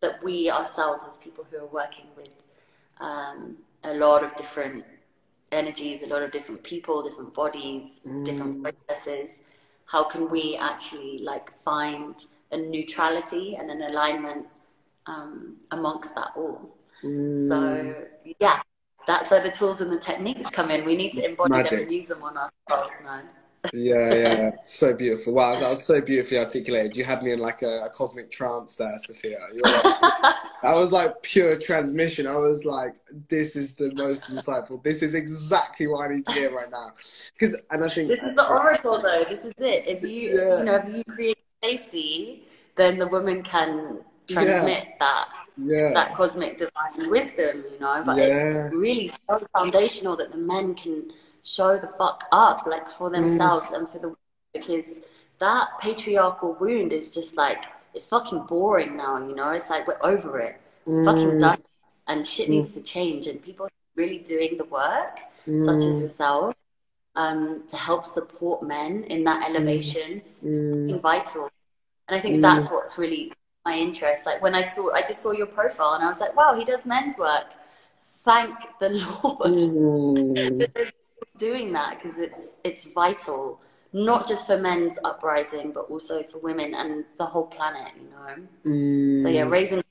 that 0.00 0.22
we 0.22 0.50
ourselves, 0.50 1.04
as 1.08 1.18
people 1.18 1.46
who 1.50 1.58
are 1.58 1.66
working 1.66 2.06
with 2.16 2.34
um, 3.00 3.56
a 3.84 3.94
lot 3.94 4.22
of 4.24 4.34
different 4.36 4.84
energies, 5.52 6.02
a 6.02 6.06
lot 6.06 6.22
of 6.22 6.32
different 6.32 6.62
people, 6.62 7.02
different 7.02 7.32
bodies, 7.34 8.00
mm. 8.06 8.24
different 8.24 8.62
processes, 8.62 9.40
how 9.86 10.02
can 10.02 10.30
we 10.30 10.56
actually 10.56 11.18
like 11.18 11.56
find 11.60 12.26
a 12.50 12.56
neutrality 12.56 13.56
and 13.56 13.70
an 13.70 13.82
alignment 13.82 14.46
um, 15.06 15.58
amongst 15.70 16.14
that 16.14 16.32
all? 16.36 16.76
Mm. 17.02 17.48
So 17.48 17.94
yeah, 18.40 18.62
that's 19.06 19.30
where 19.30 19.42
the 19.42 19.50
tools 19.50 19.80
and 19.80 19.90
the 19.90 19.98
techniques 19.98 20.48
come 20.50 20.70
in. 20.70 20.84
We 20.84 20.96
need 20.96 21.12
to 21.12 21.24
embody 21.24 21.50
Magic. 21.50 21.70
them 21.70 21.80
and 21.80 21.90
use 21.90 22.06
them 22.06 22.22
on 22.22 22.36
ourselves 22.36 22.92
now. 23.04 23.22
yeah, 23.72 24.14
yeah, 24.14 24.50
so 24.62 24.94
beautiful. 24.94 25.34
Wow, 25.34 25.52
that 25.52 25.70
was 25.70 25.84
so 25.84 26.00
beautifully 26.00 26.38
articulated. 26.38 26.96
You 26.96 27.04
had 27.04 27.22
me 27.22 27.32
in 27.32 27.38
like 27.38 27.62
a, 27.62 27.84
a 27.84 27.90
cosmic 27.90 28.30
trance 28.30 28.76
there, 28.76 28.96
Sophia. 28.98 29.38
Like, 29.62 29.82
that 30.62 30.74
was 30.74 30.90
like 30.90 31.22
pure 31.22 31.58
transmission. 31.58 32.26
I 32.26 32.36
was 32.36 32.64
like, 32.64 32.94
this 33.28 33.54
is 33.54 33.74
the 33.74 33.92
most 33.94 34.24
insightful. 34.24 34.82
This 34.82 35.02
is 35.02 35.14
exactly 35.14 35.86
what 35.86 36.10
I 36.10 36.14
need 36.14 36.26
to 36.26 36.32
hear 36.32 36.54
right 36.54 36.70
now. 36.70 36.92
Because, 37.32 37.56
and 37.70 37.84
I 37.84 37.88
think 37.88 38.08
this 38.08 38.22
is 38.22 38.34
the 38.34 38.48
oracle, 38.48 39.00
though. 39.00 39.24
This 39.28 39.44
is 39.44 39.52
it. 39.58 39.84
If 39.86 40.02
you, 40.02 40.40
yeah. 40.40 40.58
you 40.58 40.64
know, 40.64 40.82
if 40.84 40.96
you 40.96 41.04
create 41.04 41.38
safety, 41.62 42.44
then 42.74 42.98
the 42.98 43.06
woman 43.06 43.42
can 43.42 44.00
transmit 44.28 44.84
Yeah. 44.84 44.94
that 45.00 45.28
Yeah. 45.56 45.92
that 45.92 46.14
cosmic 46.14 46.58
divine 46.58 47.10
wisdom, 47.10 47.64
you 47.70 47.78
know. 47.78 48.02
But 48.04 48.16
Yeah. 48.18 48.66
it's 48.66 48.74
really 48.74 49.08
so 49.08 49.40
foundational 49.52 50.16
that 50.16 50.30
the 50.32 50.38
men 50.38 50.74
can 50.74 51.12
show 51.42 51.76
the 51.78 51.88
fuck 51.88 52.24
up, 52.32 52.66
like 52.66 52.88
for 52.88 53.10
Mm. 53.10 53.12
themselves 53.12 53.70
and 53.70 53.88
for 53.88 53.98
the 53.98 54.14
because 54.54 55.00
that 55.38 55.68
patriarchal 55.80 56.54
wound 56.60 56.92
is 56.92 57.12
just 57.12 57.36
like 57.36 57.64
it's 57.94 58.06
fucking 58.06 58.40
boring 58.44 58.96
now, 58.96 59.18
you 59.18 59.34
know. 59.34 59.50
It's 59.50 59.68
like 59.68 59.86
we're 59.86 59.98
over 60.02 60.38
it, 60.40 60.58
Mm. 60.86 61.04
fucking 61.04 61.38
done, 61.38 61.62
and 62.06 62.26
shit 62.26 62.48
needs 62.48 62.72
to 62.74 62.80
change, 62.80 63.26
and 63.26 63.42
people 63.42 63.68
really 63.94 64.18
doing 64.18 64.56
the 64.56 64.64
work, 64.64 65.18
such 65.44 65.82
Mm. 65.82 65.88
as 65.88 66.00
yourself, 66.00 66.54
um, 67.14 67.64
to 67.68 67.76
help 67.76 68.06
support 68.06 68.62
men 68.62 69.04
in 69.04 69.24
that 69.24 69.46
elevation 69.50 70.22
Mm. 70.42 71.00
vital. 71.00 71.50
And 72.08 72.16
I 72.16 72.20
think 72.20 72.40
that's 72.40 72.70
what's 72.70 72.96
really 72.96 73.32
my 73.64 73.78
interest. 73.78 74.26
Like 74.26 74.42
when 74.42 74.54
I 74.54 74.62
saw, 74.62 74.92
I 74.92 75.02
just 75.02 75.22
saw 75.22 75.32
your 75.32 75.46
profile 75.46 75.94
and 75.94 76.04
I 76.04 76.08
was 76.08 76.20
like, 76.20 76.36
wow, 76.36 76.54
he 76.54 76.64
does 76.64 76.86
men's 76.86 77.16
work. 77.18 77.52
Thank 78.04 78.56
the 78.78 78.88
Lord 79.22 79.52
Mm. 79.52 80.66
doing 81.38 81.72
that 81.72 81.98
because 81.98 82.18
it's 82.18 82.56
it's 82.62 82.84
vital, 82.86 83.60
not 83.92 84.28
just 84.28 84.46
for 84.46 84.58
men's 84.58 84.98
uprising, 85.04 85.72
but 85.72 85.82
also 85.90 86.22
for 86.22 86.38
women 86.38 86.74
and 86.74 87.04
the 87.18 87.24
whole 87.24 87.46
planet. 87.46 87.92
You 87.96 88.10
know. 88.10 88.48
Mm. 88.66 89.22
So 89.22 89.28
yeah, 89.28 89.42
raising 89.42 89.82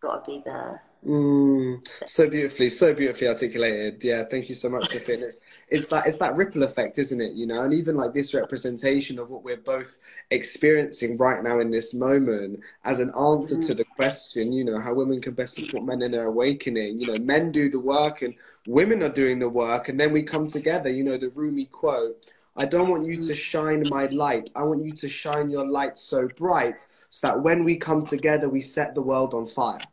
got 0.00 0.24
to 0.24 0.30
be 0.30 0.42
there. 0.44 0.82
Mm, 1.06 1.82
so 2.06 2.28
beautifully, 2.28 2.70
so 2.70 2.94
beautifully 2.94 3.28
articulated. 3.28 4.04
Yeah, 4.04 4.24
thank 4.24 4.50
you 4.50 4.54
so 4.54 4.68
much, 4.68 4.90
Sophie. 4.90 5.14
And 5.14 5.22
it's 5.24 5.40
it's 5.68 5.88
that 5.88 6.06
it's 6.06 6.18
that 6.18 6.36
ripple 6.36 6.62
effect, 6.62 6.98
isn't 6.98 7.20
it? 7.22 7.32
You 7.32 7.46
know, 7.46 7.62
and 7.62 7.74
even 7.74 7.96
like 7.96 8.14
this 8.14 8.34
representation 8.34 9.18
of 9.18 9.30
what 9.30 9.42
we're 9.42 9.56
both 9.56 9.98
experiencing 10.30 11.16
right 11.16 11.42
now 11.42 11.58
in 11.60 11.70
this 11.70 11.94
moment 11.94 12.60
as 12.84 13.00
an 13.00 13.10
answer 13.18 13.58
to 13.58 13.74
the 13.74 13.84
question, 13.86 14.52
you 14.52 14.64
know, 14.64 14.78
how 14.78 14.94
women 14.94 15.22
can 15.22 15.34
best 15.34 15.54
support 15.56 15.84
men 15.84 16.02
in 16.02 16.12
their 16.12 16.26
awakening. 16.26 16.98
You 16.98 17.08
know, 17.08 17.18
men 17.18 17.50
do 17.50 17.70
the 17.70 17.80
work 17.80 18.22
and 18.22 18.34
women 18.68 19.02
are 19.02 19.08
doing 19.08 19.40
the 19.40 19.48
work, 19.48 19.88
and 19.88 19.98
then 19.98 20.12
we 20.12 20.22
come 20.22 20.48
together. 20.48 20.90
You 20.90 21.04
know, 21.04 21.16
the 21.16 21.30
Rumi 21.30 21.66
quote: 21.66 22.30
"I 22.56 22.66
don't 22.66 22.90
want 22.90 23.06
you 23.06 23.16
to 23.22 23.34
shine 23.34 23.88
my 23.88 24.06
light. 24.06 24.50
I 24.54 24.64
want 24.64 24.84
you 24.84 24.92
to 24.92 25.08
shine 25.08 25.50
your 25.50 25.66
light 25.66 25.98
so 25.98 26.28
bright, 26.28 26.86
so 27.10 27.28
that 27.28 27.42
when 27.42 27.64
we 27.64 27.76
come 27.76 28.04
together, 28.06 28.48
we 28.48 28.60
set 28.60 28.94
the 28.94 29.02
world 29.02 29.34
on 29.34 29.46
fire." 29.48 29.91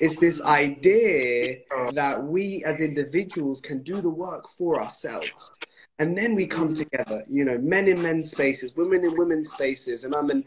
It's 0.00 0.16
this 0.16 0.42
idea 0.42 1.58
oh. 1.72 1.90
that 1.92 2.22
we 2.22 2.64
as 2.64 2.80
individuals 2.80 3.60
can 3.60 3.82
do 3.82 4.00
the 4.00 4.10
work 4.10 4.48
for 4.48 4.80
ourselves. 4.80 5.52
And 5.98 6.16
then 6.16 6.34
we 6.34 6.46
come 6.46 6.74
mm-hmm. 6.74 6.82
together, 6.82 7.24
you 7.28 7.44
know, 7.44 7.58
men 7.58 7.88
in 7.88 8.02
men's 8.02 8.30
spaces, 8.30 8.76
women 8.76 9.04
in 9.04 9.16
women's 9.16 9.50
spaces. 9.50 10.04
And 10.04 10.14
I'm 10.14 10.30
an 10.30 10.44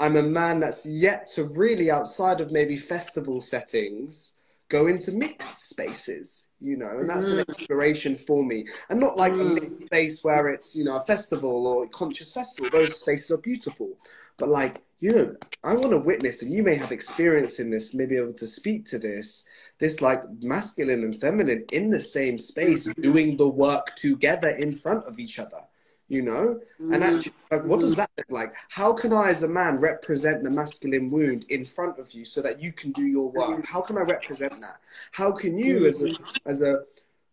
I'm 0.00 0.16
a 0.16 0.22
man 0.22 0.58
that's 0.58 0.84
yet 0.84 1.28
to 1.34 1.44
really 1.44 1.90
outside 1.90 2.40
of 2.40 2.50
maybe 2.50 2.76
festival 2.76 3.40
settings 3.40 4.34
go 4.68 4.86
into 4.86 5.12
mixed 5.12 5.68
spaces, 5.68 6.48
you 6.60 6.76
know, 6.76 6.98
and 6.98 7.08
that's 7.08 7.28
an 7.28 7.36
mm-hmm. 7.36 7.50
exploration 7.50 8.16
for 8.16 8.42
me. 8.42 8.66
And 8.88 8.98
not 8.98 9.16
like 9.16 9.34
a 9.34 9.36
mm. 9.36 9.54
mixed 9.54 9.86
space 9.86 10.24
where 10.24 10.48
it's, 10.48 10.74
you 10.74 10.82
know, 10.82 10.96
a 10.96 11.04
festival 11.04 11.66
or 11.66 11.84
a 11.84 11.88
conscious 11.88 12.32
festival. 12.32 12.70
Those 12.70 12.98
spaces 12.98 13.30
are 13.30 13.38
beautiful. 13.38 13.90
But 14.38 14.48
like, 14.48 14.82
you 15.02 15.12
know, 15.12 15.36
I 15.64 15.74
want 15.74 15.90
to 15.90 15.98
witness, 15.98 16.42
and 16.42 16.52
you 16.52 16.62
may 16.62 16.76
have 16.76 16.92
experience 16.92 17.58
in 17.58 17.70
this, 17.70 17.92
maybe 17.92 18.16
able 18.16 18.34
to 18.34 18.46
speak 18.46 18.84
to 18.86 19.00
this, 19.00 19.44
this 19.80 20.00
like 20.00 20.22
masculine 20.40 21.02
and 21.02 21.20
feminine 21.20 21.64
in 21.72 21.90
the 21.90 21.98
same 21.98 22.38
space, 22.38 22.86
mm-hmm. 22.86 23.02
doing 23.02 23.36
the 23.36 23.48
work 23.48 23.96
together 23.96 24.50
in 24.50 24.72
front 24.72 25.04
of 25.06 25.18
each 25.18 25.40
other, 25.40 25.58
you 26.06 26.22
know? 26.22 26.60
And 26.78 27.02
mm. 27.02 27.16
actually, 27.16 27.32
like, 27.50 27.64
what 27.64 27.80
does 27.80 27.96
that 27.96 28.10
look 28.16 28.30
like? 28.30 28.54
How 28.68 28.92
can 28.92 29.12
I, 29.12 29.30
as 29.30 29.42
a 29.42 29.48
man, 29.48 29.78
represent 29.78 30.44
the 30.44 30.52
masculine 30.52 31.10
wound 31.10 31.46
in 31.50 31.64
front 31.64 31.98
of 31.98 32.12
you 32.14 32.24
so 32.24 32.40
that 32.40 32.62
you 32.62 32.70
can 32.70 32.92
do 32.92 33.02
your 33.02 33.28
work? 33.28 33.66
How 33.66 33.80
can 33.80 33.98
I 33.98 34.02
represent 34.02 34.60
that? 34.60 34.78
How 35.10 35.32
can 35.32 35.58
you, 35.58 35.84
as 35.84 36.00
a, 36.00 36.14
as 36.46 36.62
a 36.62 36.82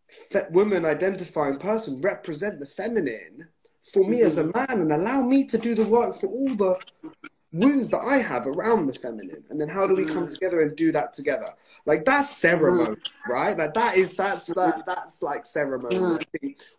fe- 0.08 0.48
woman 0.50 0.86
identifying 0.86 1.60
person, 1.60 2.02
represent 2.02 2.60
the 2.60 2.66
feminine 2.66 3.48
for 3.94 4.10
me 4.10 4.22
as 4.24 4.38
a 4.38 4.44
mm-hmm. 4.44 4.58
man 4.58 4.82
and 4.82 4.92
allow 4.92 5.22
me 5.22 5.46
to 5.46 5.58
do 5.60 5.76
the 5.76 5.86
work 5.86 6.16
for 6.16 6.28
all 6.28 6.56
the 6.56 6.80
wounds 7.52 7.90
that 7.90 8.02
I 8.02 8.18
have 8.18 8.46
around 8.46 8.88
the 8.88 8.94
feminine, 8.94 9.44
and 9.50 9.60
then 9.60 9.70
how 9.70 9.88
do 9.88 9.96
we 9.96 10.06
come 10.06 10.28
mm. 10.28 10.34
together 10.34 10.62
and 10.62 10.76
do 10.76 10.92
that 10.92 11.14
together? 11.14 11.54
Like 11.86 12.06
that's 12.06 12.38
ceremony, 12.38 12.96
mm. 12.96 13.28
right? 13.28 13.58
Like 13.58 13.74
that 13.74 13.98
is 13.98 14.16
that's 14.16 14.46
that 14.46 14.56
mm. 14.56 14.86
that's 14.86 15.22
like 15.22 15.46
ceremony. 15.46 16.28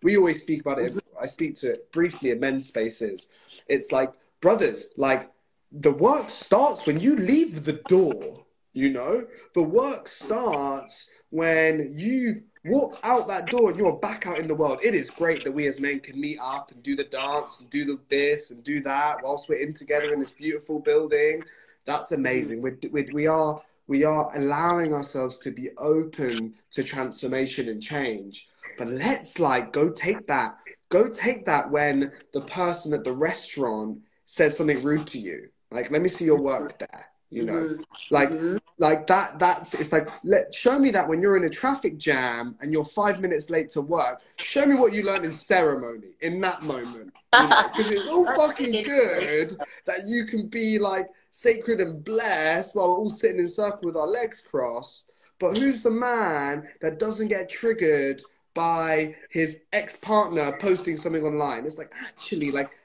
We 0.03 0.17
always 0.17 0.43
speak 0.43 0.61
about 0.61 0.79
it. 0.79 0.93
Mm-hmm. 0.93 1.23
I 1.23 1.27
speak 1.27 1.57
to 1.57 1.73
it 1.73 1.93
briefly 1.93 2.31
in 2.31 2.41
men's 2.41 2.69
spaces. 2.69 3.31
It's 3.69 3.91
like 3.91 4.13
brothers, 4.41 4.95
like 4.97 5.31
the 5.73 5.93
work 5.93 6.31
starts 6.31 6.87
when 6.87 7.01
you 7.01 7.17
leave 7.17 7.65
the 7.65 7.81
door. 7.89 8.45
You 8.73 8.91
know, 8.91 9.27
the 9.55 9.63
work 9.63 10.07
starts 10.07 11.09
when 11.31 11.95
you 11.97 12.43
walk 12.65 12.99
out 13.03 13.29
that 13.29 13.47
door 13.47 13.71
and 13.71 13.79
you're 13.79 13.93
back 13.93 14.27
out 14.27 14.39
in 14.39 14.47
the 14.47 14.55
world. 14.55 14.81
It 14.83 14.95
is 14.95 15.09
great 15.09 15.45
that 15.45 15.53
we 15.53 15.67
as 15.67 15.81
men 15.81 16.01
can 16.01 16.21
meet 16.21 16.39
up 16.41 16.71
and 16.71 16.83
do 16.83 16.95
the 16.95 17.05
dance 17.05 17.61
and 17.61 17.71
do 17.71 17.85
the 17.85 17.99
this 18.09 18.51
and 18.51 18.63
do 18.63 18.81
that 18.83 19.23
whilst 19.23 19.49
we're 19.49 19.57
in 19.57 19.75
together 19.75 20.13
in 20.13 20.21
this 20.21 20.31
beautiful 20.31 20.79
building. 20.79 21.43
That's 21.85 22.11
mm. 22.11 22.17
amazing. 22.17 22.63
We're, 22.63 22.79
we 22.91 23.09
we 23.13 23.27
are 23.27 23.61
we 23.87 24.05
are 24.05 24.31
allowing 24.37 24.93
ourselves 24.95 25.39
to 25.39 25.51
be 25.51 25.71
open 25.79 26.55
to 26.73 26.85
transformation 26.85 27.69
and 27.69 27.83
change. 27.83 28.49
But 28.79 28.89
let's 28.89 29.39
like 29.39 29.73
go 29.73 29.91
take 29.91 30.27
that. 30.27 30.59
Go 30.91 31.09
take 31.09 31.45
that 31.47 31.71
when 31.71 32.13
the 32.33 32.41
person 32.43 32.93
at 32.93 33.05
the 33.05 33.13
restaurant 33.13 33.99
says 34.25 34.57
something 34.57 34.83
rude 34.83 35.07
to 35.09 35.19
you. 35.19 35.49
Like, 35.71 35.91
let 35.91 36.03
me 36.03 36.09
see 36.09 36.25
your 36.25 36.41
work 36.41 36.79
there. 36.79 37.07
You 37.33 37.45
know, 37.45 37.53
mm-hmm. 37.53 37.83
like 38.11 38.31
mm-hmm. 38.31 38.57
like 38.79 39.07
that 39.07 39.39
that's 39.39 39.75
it's 39.75 39.93
like 39.93 40.09
let 40.25 40.53
show 40.53 40.81
me 40.81 40.91
that 40.91 41.09
when 41.09 41.23
you're 41.23 41.37
in 41.37 41.45
a 41.45 41.51
traffic 41.51 41.97
jam 41.97 42.57
and 42.61 42.73
you're 42.73 42.85
five 42.85 43.21
minutes 43.21 43.51
late 43.51 43.69
to 43.71 43.81
work 43.81 44.21
show 44.39 44.67
me 44.67 44.75
what 44.75 44.93
you 44.93 45.05
learned 45.05 45.25
in 45.25 45.31
ceremony 45.31 46.09
in 46.23 46.41
that 46.41 46.61
moment 46.63 47.13
because 47.31 47.89
it's 47.89 48.09
all 48.09 48.27
fucking 48.37 48.83
good 48.83 49.57
that 49.87 50.09
you 50.09 50.25
can 50.25 50.49
be 50.49 50.77
like 50.81 51.09
sacred 51.31 51.81
and 51.81 52.03
blessed 52.03 52.75
while 52.75 52.89
we're 52.89 52.99
all 52.99 53.11
sitting 53.11 53.39
in 53.39 53.47
circle 53.47 53.83
with 53.85 53.97
our 53.97 54.09
legs 54.09 54.41
crossed 54.41 55.13
but 55.41 55.57
who's 55.57 55.81
the 55.81 55.91
man 55.91 56.69
that 56.81 56.99
doesn't 56.99 57.29
get 57.29 57.49
triggered 57.49 58.23
by 58.55 59.15
his 59.31 59.61
ex-partner 59.73 60.57
posting 60.59 60.97
something 60.97 61.25
online? 61.25 61.65
It's 61.65 61.79
like 61.79 61.93
actually 62.07 62.51
like 62.51 62.77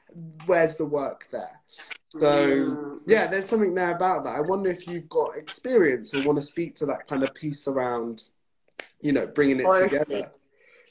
where's 0.45 0.75
the 0.75 0.86
work 0.86 1.28
there 1.32 1.60
so 2.19 2.47
mm. 2.47 2.99
yeah, 3.06 3.28
there's 3.28 3.45
something 3.45 3.75
there 3.75 3.93
about 3.93 4.23
that. 4.23 4.36
I 4.36 4.41
wonder 4.41 4.69
if 4.69 4.88
you've 4.88 5.10
got 5.10 5.38
experience 5.38 6.13
or 6.13 6.23
want 6.23 6.38
to 6.38 6.41
speak 6.41 6.75
to 6.75 6.86
that 6.86 7.08
kind 7.08 7.23
of 7.23 7.34
piece 7.34 7.67
around, 7.67 8.23
you 9.01 9.12
know, 9.12 9.28
bringing 9.28 9.60
it 9.60 9.82
together. 9.82 10.32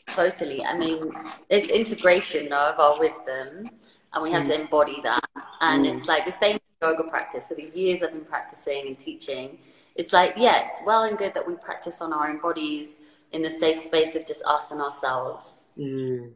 Totally. 0.08 0.62
I 0.64 0.76
mean, 0.76 1.00
it's 1.48 1.68
integration 1.68 2.52
of 2.52 2.78
our 2.78 2.98
wisdom, 2.98 3.64
and 4.12 4.22
we 4.22 4.30
have 4.32 4.44
to 4.44 4.52
mm. 4.52 4.60
embody 4.60 5.00
that. 5.02 5.24
And 5.60 5.86
mm. 5.86 5.94
it's 5.94 6.06
like 6.06 6.26
the 6.26 6.32
same 6.32 6.58
yoga 6.82 7.04
practice. 7.04 7.48
For 7.48 7.54
the 7.54 7.70
years 7.74 8.02
I've 8.02 8.12
been 8.12 8.26
practicing 8.26 8.86
and 8.86 8.98
teaching, 8.98 9.58
it's 9.96 10.12
like, 10.12 10.34
yeah, 10.36 10.66
it's 10.66 10.80
well 10.84 11.04
and 11.04 11.16
good 11.16 11.32
that 11.34 11.46
we 11.46 11.54
practice 11.54 12.02
on 12.02 12.12
our 12.12 12.28
own 12.28 12.38
bodies 12.38 12.98
in 13.32 13.40
the 13.40 13.50
safe 13.50 13.78
space 13.78 14.14
of 14.14 14.26
just 14.26 14.44
us 14.44 14.72
and 14.72 14.80
ourselves. 14.82 15.64
Mm, 15.78 16.32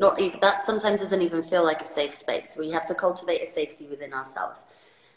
Not 0.00 0.18
even 0.18 0.40
that 0.40 0.64
sometimes 0.64 1.00
doesn't 1.00 1.20
even 1.20 1.42
feel 1.42 1.62
like 1.62 1.82
a 1.82 1.86
safe 1.86 2.14
space. 2.14 2.56
We 2.58 2.70
have 2.70 2.88
to 2.88 2.94
cultivate 2.94 3.42
a 3.42 3.46
safety 3.46 3.86
within 3.86 4.14
ourselves. 4.14 4.64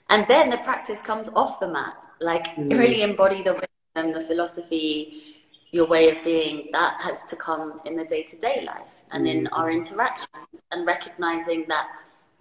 And 0.10 0.28
then 0.28 0.50
the 0.50 0.58
practice 0.58 1.02
comes 1.02 1.30
off 1.30 1.62
the 1.62 1.70
mat. 1.70 1.96
Like 2.20 2.48
mm. 2.56 2.70
really 2.78 3.02
embody 3.02 3.42
the 3.42 3.54
wisdom, 3.54 4.14
the 4.14 4.22
philosophy, 4.22 5.24
your 5.72 5.88
way 5.88 6.12
of 6.12 6.22
being. 6.24 6.68
That 6.74 7.02
has 7.02 7.24
to 7.26 7.38
come 7.38 7.80
in 7.86 7.96
the 7.96 8.04
day 8.04 8.24
to 8.24 8.38
day 8.38 8.64
life 8.66 9.04
and 9.12 9.26
in 9.26 9.48
our 9.48 9.70
mm-hmm. 9.70 9.80
interactions 9.80 10.64
and 10.72 10.86
recognizing 10.86 11.66
that 11.70 11.88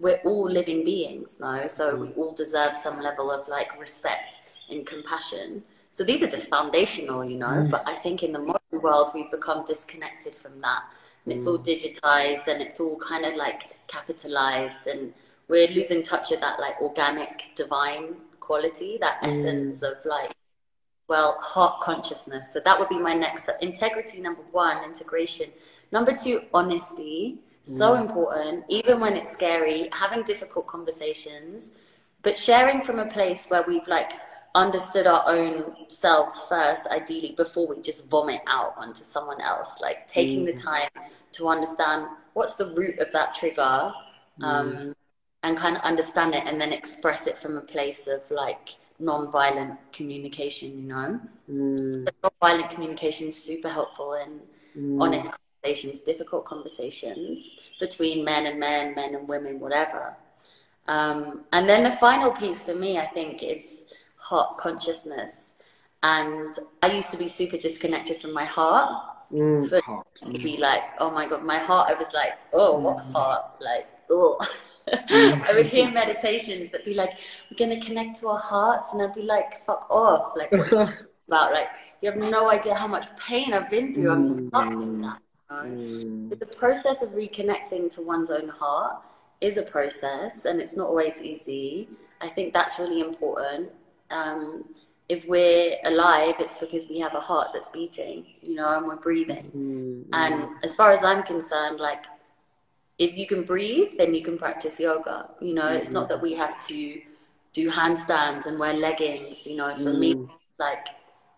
we're 0.00 0.20
all 0.24 0.50
living 0.50 0.84
beings, 0.84 1.36
no? 1.38 1.68
So 1.68 1.94
we 1.94 2.08
all 2.10 2.32
deserve 2.32 2.74
some 2.74 3.00
level 3.00 3.30
of 3.30 3.46
like 3.46 3.78
respect 3.78 4.38
and 4.68 4.84
compassion. 4.84 5.62
So 5.92 6.02
these 6.02 6.22
are 6.22 6.28
just 6.28 6.48
foundational, 6.48 7.24
you 7.24 7.36
know. 7.36 7.68
But 7.70 7.82
I 7.86 7.94
think 7.94 8.24
in 8.24 8.32
the 8.32 8.40
modern 8.40 8.82
world 8.82 9.12
we've 9.14 9.30
become 9.30 9.64
disconnected 9.64 10.34
from 10.34 10.60
that. 10.62 10.82
And 11.24 11.32
it's 11.32 11.46
all 11.46 11.58
mm. 11.58 11.64
digitized 11.64 12.48
and 12.48 12.60
it's 12.60 12.80
all 12.80 12.96
kind 12.96 13.24
of 13.24 13.34
like 13.34 13.76
capitalized 13.86 14.86
and 14.86 15.12
we're 15.48 15.68
losing 15.68 16.02
touch 16.02 16.32
of 16.32 16.40
that 16.40 16.58
like 16.58 16.80
organic 16.80 17.52
divine 17.54 18.16
quality, 18.40 18.98
that 19.00 19.20
mm. 19.22 19.28
essence 19.28 19.82
of 19.82 19.96
like 20.04 20.32
well, 21.08 21.36
heart 21.40 21.80
consciousness. 21.82 22.52
So 22.52 22.60
that 22.64 22.78
would 22.78 22.88
be 22.88 22.98
my 22.98 23.12
next 23.12 23.42
step. 23.42 23.58
Integrity, 23.60 24.18
number 24.20 24.42
one, 24.50 24.82
integration. 24.82 25.50
Number 25.90 26.16
two, 26.16 26.42
honesty. 26.54 27.38
So 27.62 27.94
mm. 27.94 28.00
important, 28.00 28.64
even 28.68 28.98
when 28.98 29.14
it's 29.14 29.30
scary, 29.30 29.88
having 29.92 30.22
difficult 30.22 30.66
conversations, 30.66 31.70
but 32.22 32.38
sharing 32.38 32.82
from 32.82 32.98
a 32.98 33.04
place 33.04 33.44
where 33.48 33.62
we've 33.66 33.86
like 33.86 34.12
understood 34.54 35.06
our 35.06 35.24
own 35.26 35.88
selves 35.88 36.44
first, 36.48 36.86
ideally, 36.88 37.32
before 37.36 37.66
we 37.66 37.80
just 37.80 38.06
vomit 38.06 38.42
out 38.46 38.74
onto 38.76 39.02
someone 39.04 39.40
else. 39.40 39.80
Like 39.80 40.06
taking 40.06 40.44
the 40.44 40.52
time 40.52 40.88
to 41.32 41.48
understand 41.48 42.08
what's 42.34 42.54
the 42.54 42.66
root 42.74 42.98
of 42.98 43.12
that 43.12 43.34
trigger. 43.34 43.92
Um, 44.42 44.94
and 45.42 45.56
kind 45.56 45.76
of 45.76 45.82
understand 45.82 46.34
it 46.34 46.46
and 46.46 46.60
then 46.60 46.72
express 46.72 47.26
it 47.26 47.38
from 47.38 47.56
a 47.56 47.60
place 47.60 48.06
of 48.06 48.28
like 48.30 48.76
non-violent 48.98 49.78
communication 49.92 50.70
you 50.78 50.88
know 50.88 51.20
Mm. 51.50 52.06
non-violent 52.22 52.70
communication 52.70 53.28
is 53.28 53.42
super 53.42 53.68
helpful 53.68 54.14
in 54.14 54.40
Mm. 54.76 55.00
honest 55.02 55.28
conversations 55.36 56.00
difficult 56.00 56.44
conversations 56.44 57.56
between 57.80 58.24
men 58.24 58.46
and 58.46 58.58
men 58.60 58.94
men 58.94 59.14
and 59.16 59.26
women 59.28 59.58
whatever 59.58 60.16
um, 60.88 61.44
and 61.52 61.68
then 61.68 61.82
the 61.84 61.90
final 61.92 62.30
piece 62.30 62.62
for 62.62 62.74
me 62.74 62.98
i 62.98 63.06
think 63.06 63.42
is 63.42 63.84
heart 64.32 64.50
consciousness 64.64 65.32
and 66.14 66.52
i 66.84 66.88
used 66.98 67.10
to 67.14 67.18
be 67.24 67.28
super 67.40 67.58
disconnected 67.68 68.16
from 68.22 68.32
my 68.42 68.46
heart 68.58 68.92
Mm. 69.32 69.70
But- 69.70 69.84
Heart. 69.84 70.06
to 70.32 70.38
be 70.48 70.54
like, 70.58 70.82
oh 71.02 71.10
my 71.18 71.24
god, 71.26 71.42
my 71.42 71.58
heart. 71.58 71.88
I 71.90 71.94
was 71.94 72.12
like, 72.12 72.32
oh, 72.52 72.78
what 72.78 73.00
heart? 73.14 73.44
Like, 73.68 73.86
oh. 74.10 74.36
I 75.48 75.52
would 75.54 75.64
hear 75.74 75.90
meditations 75.90 76.70
that 76.72 76.84
be 76.84 76.92
like, 77.02 77.12
we're 77.50 77.56
gonna 77.62 77.80
connect 77.80 78.20
to 78.20 78.28
our 78.28 78.38
hearts, 78.52 78.92
and 78.92 79.00
I'd 79.00 79.14
be 79.14 79.22
like, 79.22 79.64
fuck 79.64 79.86
off. 79.90 80.34
Like, 80.36 80.52
what 80.52 80.60
are 80.60 80.64
you 80.64 80.86
talking 80.86 81.06
about? 81.28 81.52
Like, 81.58 81.68
you 82.02 82.10
have 82.10 82.20
no 82.36 82.50
idea 82.50 82.74
how 82.74 82.88
much 82.96 83.06
pain 83.16 83.54
I've 83.54 83.70
been 83.70 83.94
through. 83.94 84.10
I'm 84.12 84.48
not 84.50 84.72
in 84.72 85.00
that. 85.06 85.18
Mm. 85.50 86.28
But 86.28 86.38
the 86.44 86.52
process 86.62 87.00
of 87.02 87.10
reconnecting 87.22 87.84
to 87.94 88.02
one's 88.02 88.30
own 88.30 88.48
heart 88.48 88.96
is 89.40 89.56
a 89.56 89.62
process, 89.62 90.44
and 90.44 90.60
it's 90.60 90.76
not 90.76 90.88
always 90.88 91.16
easy. 91.22 91.88
I 92.20 92.28
think 92.28 92.52
that's 92.52 92.78
really 92.78 93.00
important. 93.00 93.70
Um, 94.12 94.64
if 95.08 95.26
we're 95.26 95.76
alive, 95.84 96.36
it's 96.38 96.56
because 96.56 96.88
we 96.88 96.98
have 97.00 97.14
a 97.14 97.20
heart 97.20 97.48
that's 97.52 97.68
beating, 97.68 98.26
you 98.42 98.54
know, 98.54 98.76
and 98.76 98.86
we're 98.86 98.96
breathing. 98.96 99.50
Mm. 99.54 100.04
And 100.12 100.64
as 100.64 100.74
far 100.74 100.90
as 100.92 101.02
I'm 101.02 101.22
concerned, 101.22 101.80
like 101.80 102.04
if 102.98 103.16
you 103.16 103.26
can 103.26 103.42
breathe, 103.42 103.98
then 103.98 104.14
you 104.14 104.22
can 104.22 104.38
practice 104.38 104.78
yoga. 104.78 105.28
You 105.40 105.54
know, 105.54 105.68
it's 105.68 105.90
not 105.90 106.08
that 106.08 106.22
we 106.22 106.34
have 106.34 106.64
to 106.68 107.00
do 107.52 107.70
handstands 107.70 108.46
and 108.46 108.58
wear 108.58 108.74
leggings. 108.74 109.46
You 109.46 109.56
know, 109.56 109.74
for 109.74 109.92
me, 109.92 110.28
like 110.58 110.86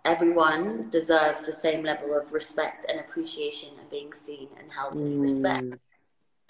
everyone 0.04 0.90
deserves 0.90 1.42
the 1.42 1.52
same 1.52 1.82
level 1.82 2.16
of 2.16 2.32
respect 2.32 2.84
and 2.88 3.00
appreciation 3.00 3.70
and 3.80 3.88
being 3.90 4.12
seen 4.12 4.48
and 4.58 4.70
held 4.70 4.96
in 4.96 5.18
respect. 5.20 5.74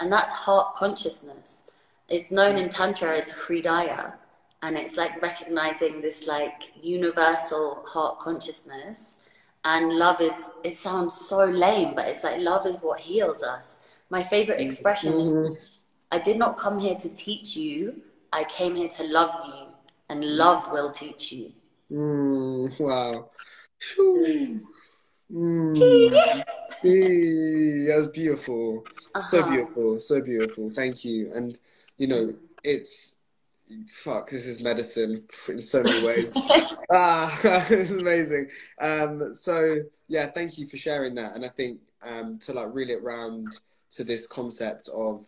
And 0.01 0.13
that's 0.13 0.33
heart 0.33 0.75
consciousness. 0.75 1.63
It's 2.09 2.31
known 2.31 2.57
in 2.59 2.69
Tantra 2.69 3.17
as 3.17 3.33
Hridaya. 3.33 4.15
And 4.65 4.79
it's 4.79 4.97
like 4.97 5.21
recognizing 5.21 6.01
this 6.01 6.27
like 6.27 6.73
universal 6.83 7.85
heart 7.87 8.19
consciousness. 8.19 9.19
And 9.67 9.99
love 9.99 10.23
is, 10.23 10.33
it 10.63 10.75
sounds 10.75 11.13
so 11.15 11.45
lame, 11.45 11.95
but 11.95 12.09
it's 12.09 12.25
like 12.25 12.41
love 12.41 12.67
is 12.67 12.81
what 12.81 12.99
heals 13.01 13.43
us. 13.43 13.79
My 14.09 14.23
favorite 14.23 14.61
expression 14.61 15.21
is 15.21 15.35
I 16.11 16.19
did 16.19 16.39
not 16.39 16.57
come 16.57 16.79
here 16.79 16.95
to 16.95 17.09
teach 17.11 17.57
you, 17.57 18.01
I 18.33 18.45
came 18.45 18.75
here 18.75 18.89
to 18.89 19.05
love 19.05 19.35
you, 19.47 19.67
and 20.09 20.25
love 20.25 20.73
will 20.73 20.91
teach 20.91 21.33
you. 21.33 21.53
Mm. 21.93 22.81
Wow. 22.81 23.31
Mm. 25.31 26.43
Eh, 26.85 27.87
That's 27.87 28.09
beautiful. 28.09 28.85
So 29.31 29.39
Uh-huh. 29.41 29.51
beautiful. 29.51 29.99
So 29.99 30.21
beautiful. 30.21 30.71
Thank 30.71 31.05
you. 31.05 31.31
And 31.35 31.59
you 31.97 32.07
know, 32.07 32.35
it's 32.63 33.14
fuck. 33.89 34.31
This 34.31 34.47
is 34.47 34.61
medicine 34.61 35.25
in 35.49 35.61
so 35.61 35.83
many 35.83 36.07
ways. 36.07 36.33
ah, 36.93 37.39
it's 37.71 37.91
amazing. 37.91 38.49
Um, 38.81 39.35
so 39.35 39.79
yeah, 40.09 40.27
thank 40.27 40.59
you 40.59 40.67
for 40.67 40.77
sharing 40.77 41.15
that. 41.17 41.35
And 41.35 41.45
I 41.45 41.49
think 41.49 41.81
um, 42.03 42.39
to 42.41 42.53
like 42.53 42.73
reel 42.73 42.91
it 42.91 43.03
round 43.03 43.57
to 43.93 44.05
this 44.05 44.27
concept 44.27 44.89
of 44.89 45.27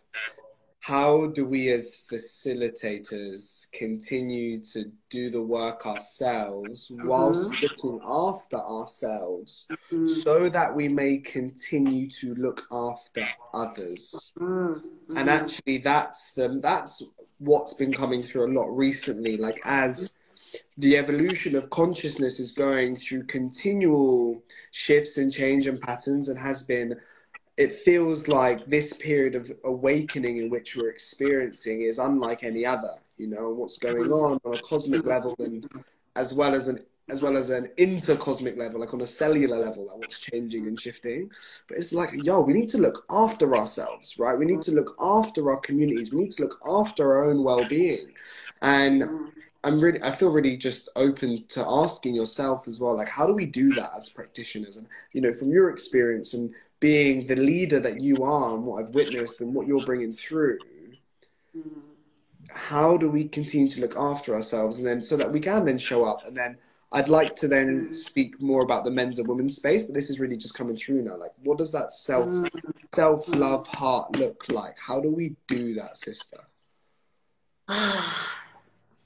how 0.79 1.27
do 1.27 1.45
we 1.45 1.69
as 1.69 2.05
facilitators 2.09 3.69
continue 3.71 4.61
to 4.61 4.91
do 5.09 5.29
the 5.29 5.41
work 5.41 5.85
ourselves 5.85 6.91
whilst 7.03 7.51
looking 7.61 7.99
after 8.05 8.57
ourselves 8.57 9.67
Mm, 9.91 10.07
so 10.21 10.49
that 10.49 10.75
we 10.75 10.89
may 10.89 11.17
continue 11.17 12.09
to 12.09 12.35
look 12.35 12.67
after 12.73 13.25
others 13.53 14.33
mm, 14.37 14.81
and 15.15 15.27
mhm. 15.29 15.31
actually 15.31 15.77
that's 15.77 16.31
the 16.31 16.59
that's 16.61 17.01
what's 17.39 17.73
been 17.73 17.93
coming 17.93 18.21
through 18.21 18.45
a 18.45 18.53
lot 18.53 18.65
recently 18.75 19.37
like 19.37 19.59
as 19.65 20.17
the 20.77 20.97
evolution 20.97 21.55
of 21.55 21.69
consciousness 21.69 22.39
is 22.39 22.51
going 22.51 22.95
through 22.95 23.23
continual 23.23 24.41
shifts 24.71 25.17
and 25.17 25.31
change 25.31 25.67
and 25.67 25.79
patterns 25.81 26.29
and 26.29 26.39
has 26.39 26.63
been 26.63 26.95
it 27.57 27.73
feels 27.73 28.27
like 28.27 28.65
this 28.67 28.93
period 28.93 29.33
of 29.33 29.51
awakening 29.65 30.37
in 30.37 30.49
which 30.49 30.75
we're 30.75 30.89
experiencing 30.89 31.81
is 31.81 31.99
unlike 31.99 32.43
any 32.43 32.65
other 32.65 32.91
you 33.17 33.27
know 33.27 33.49
what's 33.49 33.77
going 33.77 33.95
mm-hmm. 33.95 34.13
on 34.13 34.39
on 34.45 34.55
a 34.55 34.61
cosmic 34.61 35.05
level 35.05 35.35
and 35.39 35.67
as 36.15 36.33
well 36.33 36.55
as 36.55 36.67
an 36.67 36.79
as 37.09 37.21
well 37.21 37.37
as 37.37 37.49
an 37.49 37.69
intercosmic 37.77 38.57
level 38.57 38.81
like 38.81 38.93
on 38.93 39.01
a 39.01 39.07
cellular 39.07 39.57
level 39.57 39.85
like 39.87 39.97
what's 39.97 40.19
changing 40.19 40.67
and 40.67 40.79
shifting. 40.79 41.29
But 41.67 41.77
it's 41.77 41.93
like 41.93 42.09
yo 42.13 42.41
we 42.41 42.53
need 42.53 42.69
to 42.69 42.77
look 42.77 43.05
after 43.09 43.55
ourselves 43.55 44.17
right? 44.19 44.37
We 44.37 44.45
need 44.45 44.61
to 44.63 44.71
look 44.71 44.95
after 44.99 45.49
our 45.51 45.57
communities. 45.57 46.11
We 46.13 46.21
need 46.23 46.31
to 46.31 46.43
look 46.43 46.59
after 46.67 47.13
our 47.13 47.29
own 47.29 47.43
well-being. 47.43 48.13
And 48.61 49.03
Mm. 49.03 49.31
i'm 49.63 49.79
really 49.81 50.01
i 50.03 50.11
feel 50.11 50.29
really 50.29 50.55
just 50.55 50.87
open 50.95 51.43
to 51.49 51.65
asking 51.67 52.13
yourself 52.13 52.67
as 52.67 52.79
well 52.79 52.95
like 52.95 53.09
how 53.09 53.25
do 53.25 53.33
we 53.33 53.45
do 53.45 53.73
that 53.73 53.89
as 53.97 54.07
practitioners? 54.09 54.77
And 54.77 54.87
you 55.13 55.21
know 55.21 55.33
from 55.33 55.49
your 55.51 55.69
experience 55.71 56.33
and 56.35 56.53
being 56.79 57.25
the 57.25 57.35
leader 57.35 57.79
that 57.79 57.99
you 58.01 58.23
are 58.23 58.53
and 58.55 58.63
what 58.65 58.83
i've 58.83 58.93
witnessed 58.93 59.41
and 59.41 59.53
what 59.55 59.65
you're 59.67 59.81
bringing 59.81 60.13
through 60.13 60.59
Mm. 61.57 61.81
how 62.51 62.97
do 62.97 63.09
we 63.09 63.27
continue 63.27 63.69
to 63.69 63.81
look 63.81 63.95
after 63.97 64.35
ourselves? 64.35 64.77
And 64.77 64.85
then 64.87 65.01
so 65.01 65.17
that 65.17 65.31
we 65.31 65.39
can 65.39 65.65
then 65.65 65.77
show 65.77 66.05
up 66.05 66.25
and 66.27 66.35
then 66.37 66.57
I'd 66.91 67.09
like 67.09 67.35
to 67.37 67.47
then 67.47 67.89
mm. 67.89 67.93
speak 67.93 68.41
more 68.41 68.61
about 68.61 68.85
the 68.85 68.91
men's 68.91 69.19
and 69.19 69.27
women's 69.27 69.55
space, 69.57 69.83
but 69.83 69.93
this 69.93 70.09
is 70.09 70.19
really 70.19 70.37
just 70.37 70.53
coming 70.53 70.75
through 70.75 71.03
now. 71.03 71.17
Like, 71.17 71.31
what 71.43 71.57
does 71.57 71.71
that 71.73 71.91
self 71.91 72.29
mm. 72.29 72.49
self 72.95 73.27
love 73.35 73.67
heart 73.67 74.15
look 74.17 74.45
like? 74.49 74.79
How 74.79 74.99
do 74.99 75.09
we 75.09 75.35
do 75.47 75.73
that, 75.75 75.97
sister? 75.97 76.37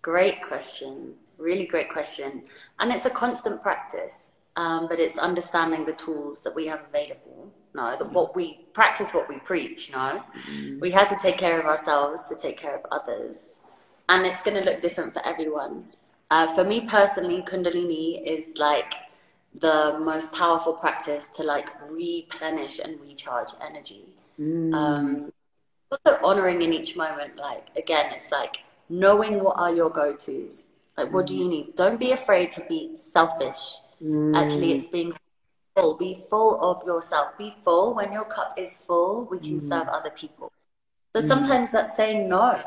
great 0.02 0.44
question. 0.44 1.16
Really 1.38 1.66
great 1.66 1.90
question. 1.90 2.44
And 2.80 2.92
it's 2.92 3.06
a 3.06 3.10
constant 3.10 3.64
practice, 3.64 4.30
um, 4.56 4.88
but 4.88 5.00
it's 5.00 5.18
understanding 5.18 5.86
the 5.86 5.94
tools 5.94 6.42
that 6.44 6.54
we 6.54 6.68
have 6.68 6.82
available. 6.88 7.52
No, 7.74 7.96
that 7.98 8.12
what 8.12 8.36
we 8.36 8.66
practice, 8.74 9.12
what 9.12 9.28
we 9.28 9.40
preach. 9.40 9.88
You 9.88 9.96
know, 9.96 10.24
mm-hmm. 10.50 10.80
we 10.80 10.92
had 10.92 11.08
to 11.08 11.16
take 11.16 11.38
care 11.38 11.60
of 11.60 11.66
ourselves 11.66 12.28
to 12.30 12.36
take 12.36 12.58
care 12.58 12.76
of 12.76 12.86
others, 12.92 13.62
and 14.08 14.26
it's 14.26 14.42
going 14.44 14.58
to 14.58 14.64
look 14.64 14.82
different 14.82 15.14
for 15.14 15.26
everyone. 15.26 15.86
Uh, 16.32 16.48
for 16.56 16.64
me 16.64 16.80
personally, 16.80 17.42
Kundalini 17.42 18.26
is 18.26 18.54
like 18.56 18.94
the 19.54 20.00
most 20.00 20.32
powerful 20.32 20.72
practice 20.72 21.28
to 21.36 21.44
like 21.44 21.70
replenish 21.92 22.80
and 22.80 23.00
recharge 23.02 23.50
energy. 23.62 24.06
Mm. 24.40 24.74
Um, 24.74 25.34
also 25.92 26.18
honoring 26.24 26.62
in 26.62 26.72
each 26.72 26.96
moment. 26.96 27.36
Like 27.36 27.68
again, 27.76 28.14
it's 28.16 28.32
like 28.32 28.60
knowing 28.88 29.44
what 29.44 29.58
are 29.58 29.76
your 29.76 29.90
go 29.90 30.16
tos. 30.16 30.70
Like 30.98 31.12
what 31.12 31.28
do 31.28 31.36
you 31.36 31.46
mm. 31.46 31.50
need? 31.50 31.76
Don't 31.76 32.00
be 32.00 32.12
afraid 32.12 32.54
to 32.54 32.62
be 32.62 32.96
selfish. 32.96 33.80
Actually, 34.00 34.72
mm. 34.72 34.76
it's 34.78 34.88
being 34.88 35.12
full. 35.76 35.96
Be 35.98 36.24
full 36.30 36.62
of 36.62 36.82
yourself. 36.88 37.38
Be 37.38 37.54
full. 37.66 37.94
When 37.94 38.14
your 38.14 38.26
cup 38.26 38.54
is 38.56 38.78
full, 38.78 39.28
we 39.30 39.38
can 39.38 39.60
serve 39.60 39.90
other 39.90 40.10
people. 40.12 40.50
So 41.14 41.20
sometimes 41.20 41.72
that's 41.72 41.98
saying 41.98 42.30
no. 42.30 42.58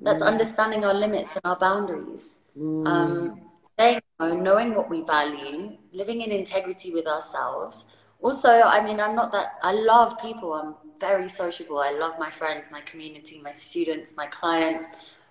That's 0.00 0.22
understanding 0.22 0.84
our 0.84 0.94
limits 0.94 1.30
and 1.34 1.40
our 1.44 1.56
boundaries. 1.56 2.36
Um, 2.56 3.40
saying 3.78 4.00
no, 4.20 4.34
knowing 4.34 4.74
what 4.74 4.90
we 4.90 5.02
value, 5.02 5.76
living 5.92 6.20
in 6.22 6.32
integrity 6.32 6.92
with 6.92 7.06
ourselves. 7.06 7.84
Also, 8.20 8.48
I 8.48 8.84
mean, 8.84 8.98
I'm 8.98 9.14
not 9.14 9.30
that, 9.32 9.52
I 9.62 9.72
love 9.72 10.18
people. 10.18 10.52
I'm 10.52 10.74
very 10.98 11.28
sociable. 11.28 11.78
I 11.78 11.92
love 11.92 12.18
my 12.18 12.30
friends, 12.30 12.68
my 12.72 12.80
community, 12.80 13.40
my 13.42 13.52
students, 13.52 14.16
my 14.16 14.26
clients. 14.26 14.86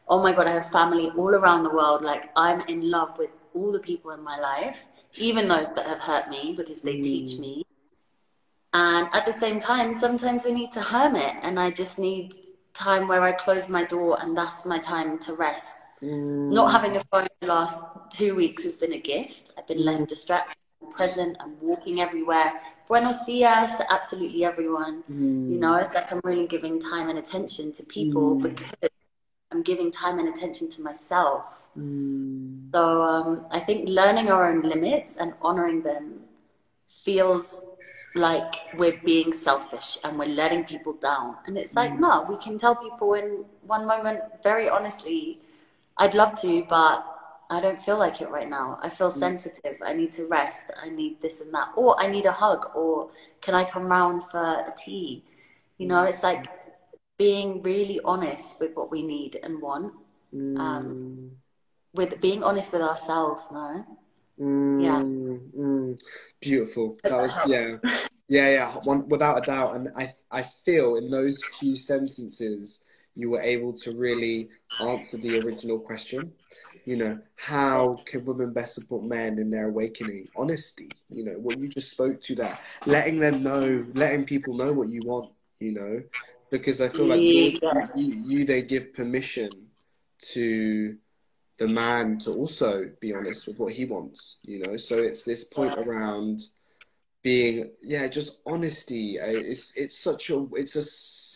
Oh 0.08 0.22
my 0.24 0.34
God, 0.34 0.48
I 0.48 0.52
have 0.52 0.72
family 0.72 1.10
all 1.18 1.36
around 1.36 1.64
the 1.64 1.70
world. 1.70 2.02
Like, 2.02 2.30
I'm 2.36 2.62
in 2.62 2.90
love 2.90 3.18
with 3.18 3.32
all 3.54 3.74
the 3.74 3.80
people 3.80 4.12
in 4.12 4.24
my 4.24 4.40
life, 4.40 4.86
even 5.18 5.48
those 5.50 5.74
that 5.76 5.86
have 5.86 6.00
hurt 6.00 6.30
me 6.30 6.54
because 6.56 6.82
they 6.82 7.02
teach 7.02 7.38
me. 7.38 7.66
And 8.74 9.10
at 9.12 9.26
the 9.26 9.34
same 9.34 9.60
time, 9.60 9.94
sometimes 9.94 10.46
I 10.46 10.52
need 10.52 10.72
to 10.74 10.82
hermit 10.82 11.36
and 11.42 11.60
I 11.60 11.72
just 11.72 11.98
need 11.98 12.36
time 12.74 13.08
where 13.08 13.24
I 13.24 13.32
close 13.32 13.68
my 13.68 13.84
door 13.84 14.18
and 14.22 14.38
that's 14.38 14.66
my 14.66 14.80
time 14.80 15.20
to 15.20 15.34
rest. 15.34 15.76
Not 16.02 16.70
mm. 16.70 16.72
having 16.72 16.96
a 16.96 17.02
phone 17.12 17.28
the 17.40 17.48
last 17.48 17.82
two 18.12 18.36
weeks 18.36 18.64
has 18.64 18.78
been 18.78 18.94
a 18.94 19.00
gift. 19.00 19.54
I've 19.58 19.68
been 19.68 19.84
less 19.84 20.02
mm. 20.02 20.08
distracted, 20.08 20.58
present, 20.92 21.38
I'm 21.40 21.60
walking 21.62 22.00
everywhere. 22.02 22.54
Buenos 22.88 23.18
dias 23.26 23.72
to 23.72 23.92
absolutely 23.92 24.46
everyone. 24.46 25.04
You 25.10 25.60
know, 25.60 25.74
mm. 25.74 25.84
it's 25.84 25.94
like 25.94 26.12
I'm 26.12 26.22
really 26.24 26.48
giving 26.48 26.80
time 26.80 27.10
and 27.10 27.20
attention 27.20 27.72
to 27.74 27.84
people 27.84 28.36
because 28.36 28.74
I'm 29.52 29.64
giving 29.64 29.92
time 29.92 30.20
and 30.20 30.30
attention 30.30 30.70
to 30.70 30.82
myself. 30.82 31.68
So 31.76 33.02
um, 33.02 33.48
I 33.50 33.60
think 33.60 33.90
learning 33.90 34.30
our 34.30 34.50
own 34.50 34.62
limits 34.62 35.18
and 35.18 35.34
honoring 35.42 35.82
them 35.82 36.22
feels 36.88 37.64
like 38.16 38.56
we're 38.76 39.00
being 39.04 39.34
selfish 39.34 39.98
and 40.04 40.18
we're 40.18 40.26
letting 40.26 40.64
people 40.64 40.94
down. 40.94 41.36
And 41.46 41.58
it's 41.58 41.76
like, 41.76 41.92
mm. 41.92 42.00
no, 42.00 42.26
we 42.30 42.38
can 42.38 42.58
tell 42.58 42.76
people 42.76 43.14
in 43.16 43.46
one 43.64 43.86
moment, 43.86 44.22
very 44.44 44.70
honestly, 44.70 45.40
I'd 46.00 46.14
love 46.14 46.40
to, 46.42 46.66
but 46.70 47.06
I 47.50 47.62
don't 47.62 47.80
feel 47.80 47.98
like 47.98 48.22
it 48.22 48.30
right 48.30 48.50
now. 48.50 48.80
I 48.82 48.90
feel 48.90 49.10
mm. 49.10 49.18
sensitive. 49.18 49.78
I 49.84 49.94
need 49.94 50.12
to 50.14 50.26
rest. 50.26 50.66
I 50.82 50.90
need 50.90 51.22
this 51.22 51.42
and 51.42 51.54
that. 51.54 51.70
Or 51.76 52.00
I 52.00 52.08
need 52.08 52.26
a 52.26 52.32
hug. 52.32 52.70
Or 52.76 53.10
can 53.42 53.56
I 53.56 53.64
come 53.64 53.88
round 53.88 54.24
for 54.24 54.40
a 54.40 54.74
tea? 54.78 55.24
You 55.78 55.88
know, 55.88 56.04
it's 56.04 56.24
like 56.24 56.48
being 57.18 57.62
really 57.62 58.00
honest 58.04 58.60
with 58.60 58.76
what 58.76 58.92
we 58.92 59.02
need 59.04 59.40
and 59.42 59.62
want. 59.62 59.94
Um, 60.34 60.56
mm. 60.56 60.60
Um, 60.60 61.32
with 61.94 62.20
being 62.22 62.44
honest 62.44 62.72
with 62.74 62.82
ourselves, 62.82 63.48
no? 63.52 63.86
Mm, 64.40 64.84
yeah. 64.84 65.00
Mm, 65.00 66.00
beautiful. 66.40 66.98
That 67.04 67.14
was 67.14 67.34
yeah. 67.48 67.78
Yeah, 68.30 68.50
yeah, 68.50 68.74
one, 68.84 69.08
without 69.08 69.38
a 69.38 69.42
doubt. 69.42 69.76
And 69.76 69.90
I, 69.96 70.14
I 70.30 70.42
feel 70.42 70.98
in 70.98 71.10
those 71.10 71.42
few 71.60 71.78
sentences, 71.78 72.84
you 73.18 73.32
were 73.32 73.42
able 73.42 73.74
to 73.74 73.96
really 73.96 74.48
answer 74.80 75.18
the 75.18 75.40
original 75.40 75.80
question. 75.80 76.32
You 76.86 76.96
know, 76.96 77.20
how 77.36 78.00
can 78.06 78.24
women 78.24 78.54
best 78.54 78.76
support 78.76 79.04
men 79.04 79.40
in 79.40 79.50
their 79.50 79.68
awakening? 79.68 80.30
Honesty, 80.38 80.90
you 81.10 81.26
know, 81.26 81.34
what 81.34 81.60
you 81.60 81.68
just 81.68 81.92
spoke 81.92 82.22
to 82.22 82.36
that, 82.36 82.62
letting 82.86 83.20
them 83.20 83.44
know, 83.44 83.86
letting 83.96 84.24
people 84.24 84.54
know 84.54 84.72
what 84.72 84.90
you 84.90 85.02
want, 85.04 85.32
you 85.60 85.74
know, 85.74 86.02
because 86.52 86.80
I 86.80 86.90
feel 86.90 87.08
like 87.08 87.20
yeah. 87.20 87.88
you, 87.96 88.04
you, 88.04 88.24
you, 88.26 88.46
they 88.46 88.62
give 88.62 88.94
permission 88.94 89.50
to 90.34 90.96
the 91.58 91.68
man 91.68 92.20
to 92.20 92.34
also 92.34 92.90
be 93.02 93.14
honest 93.14 93.48
with 93.48 93.60
what 93.60 93.74
he 93.74 93.86
wants, 93.86 94.38
you 94.44 94.60
know. 94.60 94.78
So 94.78 95.00
it's 95.00 95.24
this 95.24 95.44
point 95.44 95.78
around 95.78 96.42
being, 97.24 97.72
yeah, 97.82 98.08
just 98.08 98.40
honesty. 98.46 99.18
It's 99.18 99.76
it's 99.76 99.98
such 99.98 100.30
a 100.30 100.48
it's 100.54 100.76
a 100.76 100.84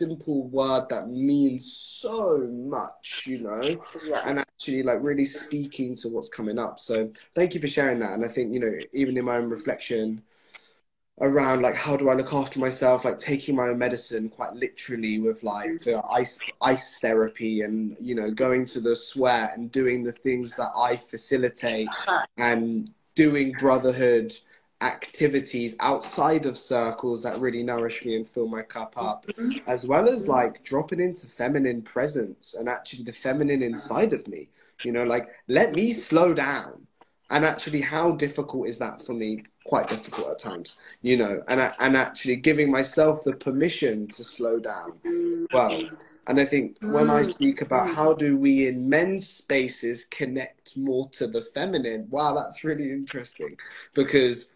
simple 0.01 0.47
word 0.47 0.87
that 0.89 1.09
means 1.09 1.71
so 2.01 2.39
much, 2.51 3.25
you 3.27 3.39
know, 3.39 3.83
yeah. 4.05 4.21
and 4.25 4.39
actually 4.39 4.81
like 4.81 4.97
really 5.01 5.25
speaking 5.25 5.95
to 5.95 6.07
what's 6.09 6.29
coming 6.29 6.57
up. 6.57 6.79
So 6.79 7.11
thank 7.35 7.53
you 7.53 7.61
for 7.61 7.67
sharing 7.67 7.99
that. 7.99 8.13
And 8.13 8.25
I 8.25 8.27
think 8.27 8.51
you 8.53 8.59
know, 8.59 8.73
even 8.93 9.15
in 9.15 9.25
my 9.25 9.37
own 9.37 9.49
reflection 9.49 10.21
around 11.19 11.61
like 11.61 11.75
how 11.75 11.95
do 11.95 12.09
I 12.09 12.15
look 12.15 12.33
after 12.33 12.59
myself, 12.59 13.05
like 13.05 13.19
taking 13.19 13.55
my 13.55 13.67
own 13.67 13.77
medicine 13.77 14.27
quite 14.27 14.53
literally 14.53 15.19
with 15.19 15.43
like 15.43 15.81
the 15.81 16.01
ice 16.09 16.39
ice 16.61 16.99
therapy 16.99 17.61
and 17.61 17.95
you 17.99 18.15
know 18.15 18.31
going 18.31 18.65
to 18.67 18.79
the 18.79 18.95
sweat 18.95 19.55
and 19.55 19.71
doing 19.71 20.01
the 20.01 20.13
things 20.13 20.55
that 20.55 20.71
I 20.75 20.95
facilitate 20.95 21.87
uh-huh. 21.89 22.25
and 22.37 22.89
doing 23.13 23.51
brotherhood 23.51 24.33
activities 24.81 25.75
outside 25.79 26.45
of 26.45 26.57
circles 26.57 27.23
that 27.23 27.39
really 27.39 27.63
nourish 27.63 28.03
me 28.05 28.15
and 28.15 28.27
fill 28.27 28.47
my 28.47 28.61
cup 28.61 28.93
up, 28.97 29.25
mm-hmm. 29.27 29.57
as 29.67 29.85
well 29.85 30.09
as 30.09 30.27
like 30.27 30.63
dropping 30.63 30.99
into 30.99 31.27
feminine 31.27 31.81
presence 31.81 32.55
and 32.55 32.67
actually 32.67 33.03
the 33.03 33.13
feminine 33.13 33.61
inside 33.61 34.13
of 34.13 34.27
me. 34.27 34.49
You 34.83 34.91
know, 34.91 35.03
like 35.03 35.29
let 35.47 35.73
me 35.73 35.93
slow 35.93 36.33
down. 36.33 36.87
And 37.29 37.45
actually, 37.45 37.79
how 37.79 38.11
difficult 38.11 38.67
is 38.67 38.77
that 38.79 39.01
for 39.01 39.13
me? 39.13 39.43
Quite 39.65 39.87
difficult 39.87 40.31
at 40.31 40.39
times, 40.39 40.79
you 41.01 41.15
know, 41.15 41.41
and 41.47 41.61
I, 41.61 41.71
and 41.79 41.95
actually 41.95 42.35
giving 42.35 42.69
myself 42.69 43.23
the 43.23 43.33
permission 43.33 44.07
to 44.09 44.23
slow 44.23 44.59
down. 44.59 45.47
Well, 45.53 45.83
and 46.27 46.39
I 46.39 46.45
think 46.45 46.77
when 46.81 47.09
I 47.09 47.23
mm. 47.23 47.33
speak 47.33 47.61
about 47.61 47.93
how 47.93 48.13
do 48.13 48.37
we 48.37 48.67
in 48.67 48.87
men's 48.89 49.27
spaces 49.27 50.05
connect 50.05 50.77
more 50.77 51.09
to 51.11 51.27
the 51.27 51.41
feminine, 51.41 52.07
wow, 52.09 52.33
that's 52.33 52.63
really 52.63 52.91
interesting 52.91 53.57
because 53.93 54.53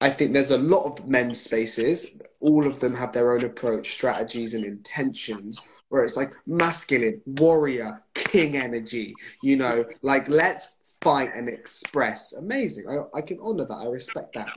I 0.00 0.10
think 0.10 0.32
there's 0.32 0.50
a 0.50 0.58
lot 0.58 0.84
of 0.84 1.06
men's 1.08 1.40
spaces. 1.40 2.06
All 2.40 2.66
of 2.66 2.80
them 2.80 2.94
have 2.94 3.12
their 3.12 3.32
own 3.32 3.44
approach, 3.44 3.94
strategies, 3.94 4.54
and 4.54 4.64
intentions. 4.64 5.60
Where 5.88 6.02
it's 6.02 6.16
like 6.16 6.32
masculine, 6.46 7.20
warrior, 7.24 8.02
king 8.14 8.56
energy. 8.56 9.14
You 9.42 9.56
know, 9.56 9.84
like 10.02 10.28
let's 10.28 10.78
fight 11.00 11.32
and 11.34 11.48
express. 11.48 12.32
Amazing. 12.32 12.88
I, 12.88 13.18
I 13.18 13.20
can 13.20 13.38
honor 13.40 13.66
that. 13.66 13.74
I 13.74 13.86
respect 13.86 14.34
that. 14.34 14.48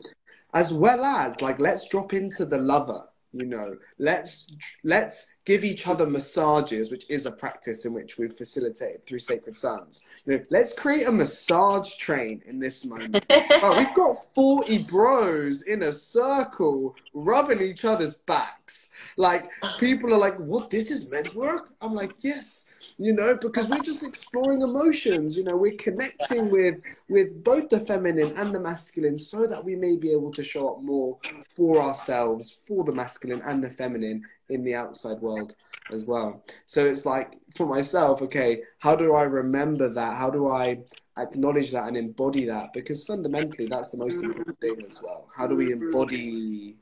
As 0.53 0.73
well 0.73 1.05
as 1.05 1.41
like 1.41 1.59
let's 1.59 1.87
drop 1.89 2.13
into 2.13 2.45
the 2.45 2.57
lover 2.57 3.03
you 3.33 3.45
know 3.45 3.75
let's 3.99 4.47
let's 4.83 5.33
give 5.45 5.63
each 5.63 5.87
other 5.87 6.05
massages 6.05 6.89
which 6.89 7.09
is 7.09 7.25
a 7.25 7.31
practice 7.31 7.85
in 7.85 7.93
which 7.93 8.17
we've 8.17 8.33
facilitated 8.33 9.05
through 9.05 9.19
sacred 9.19 9.55
sons 9.55 10.01
you 10.25 10.37
know 10.37 10.43
let's 10.49 10.73
create 10.73 11.07
a 11.07 11.11
massage 11.11 11.95
train 11.95 12.41
in 12.45 12.59
this 12.59 12.85
moment. 12.85 13.25
Right, 13.57 13.77
we've 13.77 13.95
got 13.95 14.15
40 14.35 14.83
bros 14.83 15.63
in 15.63 15.83
a 15.83 15.91
circle 15.91 16.95
rubbing 17.13 17.61
each 17.61 17.85
other's 17.85 18.19
backs. 18.19 18.89
Like 19.15 19.49
people 19.79 20.13
are 20.13 20.17
like 20.17 20.37
what 20.37 20.69
this 20.69 20.91
is 20.91 21.09
men's 21.09 21.33
work? 21.33 21.69
I'm 21.81 21.93
like 21.93 22.13
yes 22.19 22.66
you 22.97 23.13
know 23.13 23.35
because 23.35 23.67
we're 23.67 23.79
just 23.79 24.05
exploring 24.05 24.61
emotions 24.61 25.37
you 25.37 25.43
know 25.43 25.55
we're 25.55 25.75
connecting 25.75 26.49
with 26.49 26.75
with 27.09 27.43
both 27.43 27.69
the 27.69 27.79
feminine 27.79 28.35
and 28.37 28.53
the 28.53 28.59
masculine 28.59 29.17
so 29.19 29.45
that 29.45 29.63
we 29.63 29.75
may 29.75 29.95
be 29.95 30.11
able 30.11 30.31
to 30.31 30.43
show 30.43 30.69
up 30.69 30.81
more 30.81 31.17
for 31.49 31.81
ourselves 31.81 32.51
for 32.51 32.83
the 32.83 32.91
masculine 32.93 33.41
and 33.45 33.63
the 33.63 33.69
feminine 33.69 34.23
in 34.49 34.63
the 34.63 34.73
outside 34.73 35.19
world 35.19 35.55
as 35.91 36.05
well. 36.05 36.43
So 36.65 36.85
it's 36.85 37.05
like 37.05 37.37
for 37.55 37.65
myself 37.65 38.21
okay 38.23 38.61
how 38.79 38.95
do 38.95 39.13
i 39.13 39.23
remember 39.23 39.89
that? 39.89 40.15
How 40.15 40.29
do 40.29 40.47
i 40.47 40.79
acknowledge 41.17 41.71
that 41.71 41.87
and 41.87 41.97
embody 41.97 42.45
that? 42.45 42.73
Because 42.73 43.03
fundamentally 43.03 43.67
that's 43.67 43.89
the 43.89 43.97
most 43.97 44.23
important 44.23 44.59
thing 44.59 44.83
as 44.87 45.01
well. 45.03 45.29
How 45.35 45.45
do 45.47 45.55
we 45.55 45.71
embody 45.71 46.77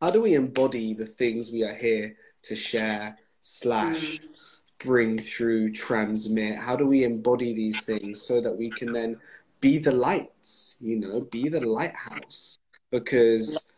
how 0.00 0.10
do 0.10 0.20
we 0.20 0.34
embody 0.34 0.94
the 0.94 1.06
things 1.06 1.52
we 1.52 1.62
are 1.62 1.74
here 1.74 2.16
to 2.42 2.56
share 2.56 3.16
slash 3.40 4.18
mm. 4.18 4.51
Bring 4.82 5.18
through, 5.18 5.72
transmit? 5.72 6.56
How 6.56 6.76
do 6.76 6.86
we 6.86 7.04
embody 7.04 7.54
these 7.54 7.82
things 7.84 8.20
so 8.20 8.40
that 8.40 8.56
we 8.56 8.70
can 8.70 8.92
then 8.92 9.18
be 9.60 9.78
the 9.78 9.92
lights, 9.92 10.76
you 10.80 10.96
know, 10.96 11.20
be 11.20 11.48
the 11.48 11.60
lighthouse? 11.60 12.58
Because 12.90 13.68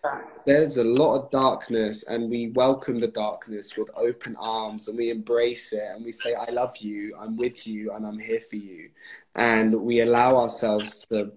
there's 0.45 0.77
a 0.77 0.85
lot 0.85 1.14
of 1.17 1.31
darkness, 1.31 2.03
and 2.09 2.29
we 2.29 2.51
welcome 2.51 2.99
the 2.99 3.09
darkness 3.09 3.77
with 3.77 3.88
open 3.97 4.35
arms 4.40 4.88
and 4.88 4.99
we 4.99 5.11
embrace 5.11 5.73
it 5.73 5.85
and 5.93 6.05
we 6.05 6.11
say, 6.11 6.35
I 6.35 6.51
love 6.51 6.77
you, 6.79 7.14
I'm 7.19 7.37
with 7.37 7.67
you, 7.67 7.93
and 7.93 8.07
I'm 8.07 8.19
here 8.19 8.40
for 8.40 8.57
you. 8.57 8.90
And 9.37 9.73
we 9.73 10.01
allow 10.01 10.37
ourselves 10.37 11.07
to 11.12 11.33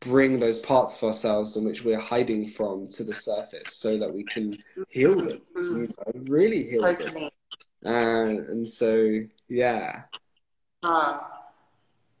bring 0.00 0.40
those 0.40 0.58
parts 0.58 0.96
of 0.96 1.04
ourselves 1.04 1.56
in 1.56 1.64
which 1.64 1.84
we're 1.84 1.98
hiding 1.98 2.48
from 2.48 2.88
to 2.88 3.04
the 3.04 3.14
surface 3.14 3.74
so 3.74 3.98
that 3.98 4.12
we 4.12 4.24
can 4.24 4.58
heal 4.88 5.16
them, 5.16 5.40
you 5.54 5.88
know, 5.88 6.20
really 6.24 6.64
heal 6.68 6.82
totally. 6.82 7.20
them. 7.20 7.30
Uh, 7.84 8.28
and 8.48 8.66
so, 8.66 9.20
yeah. 9.48 10.02
Uh, 10.82 11.18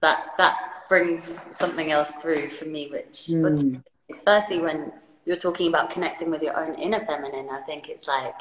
that 0.00 0.32
that 0.36 0.84
brings 0.88 1.34
something 1.50 1.90
else 1.90 2.10
through 2.20 2.48
for 2.48 2.66
me, 2.66 2.88
which 2.90 3.28
mm. 3.30 3.82
firstly 4.24 4.58
when 4.58 4.92
you're 5.24 5.36
talking 5.36 5.68
about 5.68 5.90
connecting 5.90 6.30
with 6.30 6.42
your 6.42 6.58
own 6.58 6.74
inner 6.74 7.04
feminine, 7.06 7.48
I 7.50 7.60
think 7.60 7.88
it's 7.88 8.06
like 8.06 8.34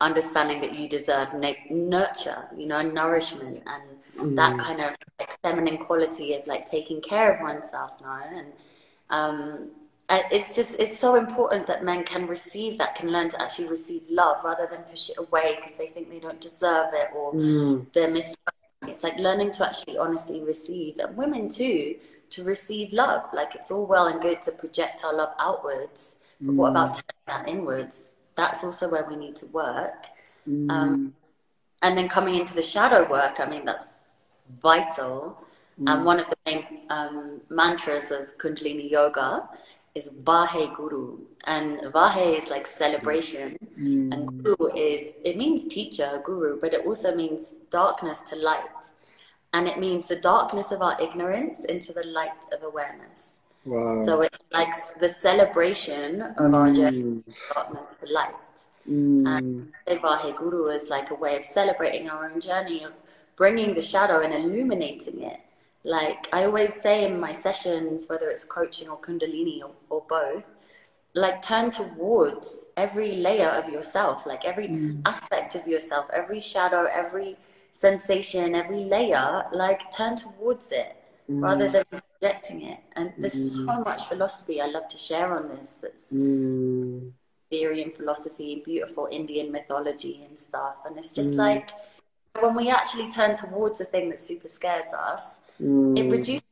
understanding 0.00 0.60
that 0.60 0.74
you 0.74 0.88
deserve 0.88 1.34
na- 1.34 1.52
nurture, 1.70 2.48
you 2.56 2.66
know, 2.66 2.80
nourishment, 2.82 3.62
and 3.66 3.82
mm. 4.16 4.36
that 4.36 4.58
kind 4.58 4.80
of 4.80 4.94
like 5.18 5.38
feminine 5.42 5.78
quality 5.78 6.34
of 6.34 6.46
like 6.46 6.70
taking 6.70 7.00
care 7.00 7.34
of 7.34 7.40
oneself, 7.42 7.92
no, 8.00 8.18
and 8.34 8.52
um, 9.10 9.70
it's 10.10 10.54
just 10.54 10.70
it's 10.78 10.98
so 10.98 11.14
important 11.14 11.66
that 11.66 11.84
men 11.84 12.04
can 12.04 12.26
receive 12.26 12.78
that 12.78 12.94
can 12.94 13.10
learn 13.10 13.28
to 13.30 13.40
actually 13.40 13.68
receive 13.68 14.02
love 14.10 14.44
rather 14.44 14.68
than 14.70 14.82
push 14.82 15.08
it 15.10 15.18
away 15.18 15.56
because 15.56 15.74
they 15.74 15.86
think 15.86 16.10
they 16.10 16.18
don't 16.18 16.40
deserve 16.40 16.92
it 16.92 17.08
or 17.14 17.32
mm. 17.32 17.86
they're 17.92 18.10
mistrusting 18.10 18.88
it's 18.88 19.04
like 19.04 19.18
learning 19.18 19.50
to 19.50 19.64
actually 19.64 19.96
honestly 19.96 20.42
receive 20.42 20.98
and 20.98 21.16
women 21.16 21.48
too 21.48 21.96
to 22.30 22.44
receive 22.44 22.92
love 22.92 23.22
like 23.32 23.54
it's 23.54 23.70
all 23.70 23.86
well 23.86 24.06
and 24.06 24.20
good 24.20 24.42
to 24.42 24.52
project 24.52 25.04
our 25.04 25.14
love 25.14 25.32
outwards 25.38 26.16
but 26.40 26.52
mm. 26.52 26.56
what 26.56 26.70
about 26.70 26.94
turning 26.94 27.26
that 27.26 27.48
inwards 27.48 28.14
that's 28.34 28.64
also 28.64 28.88
where 28.88 29.06
we 29.08 29.16
need 29.16 29.36
to 29.36 29.46
work 29.46 30.06
mm. 30.48 30.70
um, 30.70 31.14
and 31.82 31.96
then 31.96 32.08
coming 32.08 32.34
into 32.34 32.54
the 32.54 32.62
shadow 32.62 33.08
work 33.08 33.40
i 33.40 33.46
mean 33.46 33.64
that's 33.64 33.86
vital 34.60 35.38
and 35.78 35.88
mm. 35.88 36.04
one 36.04 36.20
of 36.20 36.26
the 36.28 36.36
main 36.44 36.64
um, 36.90 37.40
mantras 37.48 38.10
of 38.10 38.36
kundalini 38.38 38.90
yoga 38.90 39.48
is 39.94 40.10
Vahe 40.22 40.74
Guru. 40.74 41.18
And 41.44 41.80
Vahe 41.92 42.38
is 42.38 42.48
like 42.48 42.66
celebration. 42.66 43.58
Mm. 43.78 44.12
And 44.12 44.44
Guru 44.44 44.74
is, 44.74 45.14
it 45.24 45.36
means 45.36 45.64
teacher, 45.64 46.22
guru, 46.24 46.58
but 46.60 46.72
it 46.72 46.86
also 46.86 47.14
means 47.14 47.54
darkness 47.70 48.20
to 48.30 48.36
light. 48.36 48.92
And 49.52 49.68
it 49.68 49.78
means 49.78 50.06
the 50.06 50.16
darkness 50.16 50.72
of 50.72 50.80
our 50.80 51.00
ignorance 51.00 51.64
into 51.64 51.92
the 51.92 52.06
light 52.06 52.42
of 52.52 52.62
awareness. 52.62 53.36
Wow. 53.64 54.04
So 54.04 54.22
it's 54.22 54.38
like 54.50 54.74
the 54.98 55.08
celebration 55.08 56.22
of 56.22 56.36
mm. 56.36 56.54
our 56.54 56.72
journey 56.72 57.22
from 57.48 57.54
darkness 57.54 57.86
to 58.00 58.12
light. 58.12 58.34
Mm. 58.88 59.28
And 59.86 60.00
Vahe 60.00 60.36
Guru 60.36 60.68
is 60.68 60.88
like 60.88 61.10
a 61.10 61.14
way 61.14 61.36
of 61.36 61.44
celebrating 61.44 62.08
our 62.08 62.30
own 62.30 62.40
journey 62.40 62.82
of 62.82 62.92
bringing 63.36 63.74
the 63.74 63.82
shadow 63.82 64.20
and 64.20 64.32
illuminating 64.32 65.22
it 65.22 65.40
like 65.84 66.28
I 66.32 66.44
always 66.44 66.74
say 66.74 67.04
in 67.04 67.18
my 67.18 67.32
sessions, 67.32 68.06
whether 68.08 68.30
it's 68.30 68.44
coaching 68.44 68.88
or 68.88 68.98
Kundalini 68.98 69.62
or, 69.62 69.72
or 70.02 70.06
both, 70.08 70.44
like 71.14 71.42
turn 71.42 71.70
towards 71.70 72.64
every 72.76 73.16
layer 73.16 73.48
of 73.48 73.68
yourself, 73.68 74.26
like 74.26 74.44
every 74.44 74.68
mm. 74.68 75.02
aspect 75.04 75.54
of 75.54 75.66
yourself, 75.66 76.06
every 76.12 76.40
shadow, 76.40 76.86
every 76.92 77.36
sensation, 77.72 78.54
every 78.54 78.84
layer, 78.84 79.44
like 79.52 79.90
turn 79.90 80.16
towards 80.16 80.72
it 80.72 80.96
mm. 81.30 81.42
rather 81.42 81.68
than 81.68 81.84
rejecting 82.20 82.62
it. 82.62 82.80
And 82.96 83.12
there's 83.18 83.34
mm. 83.34 83.66
so 83.66 83.84
much 83.84 84.04
philosophy 84.04 84.60
I 84.60 84.66
love 84.66 84.88
to 84.88 84.98
share 84.98 85.36
on 85.36 85.48
this. 85.48 85.76
That's 85.82 86.12
mm. 86.12 87.10
theory 87.50 87.82
and 87.82 87.94
philosophy, 87.94 88.62
beautiful 88.64 89.08
Indian 89.10 89.52
mythology 89.52 90.24
and 90.26 90.38
stuff. 90.38 90.76
And 90.86 90.96
it's 90.96 91.12
just 91.12 91.32
mm. 91.32 91.36
like 91.36 91.70
when 92.40 92.54
we 92.54 92.70
actually 92.70 93.10
turn 93.10 93.34
towards 93.34 93.78
the 93.78 93.84
thing 93.84 94.08
that 94.10 94.18
super 94.18 94.48
scares 94.48 94.92
us, 94.94 95.40
it 95.58 95.64
mm. 95.64 96.10
reduces 96.10 96.42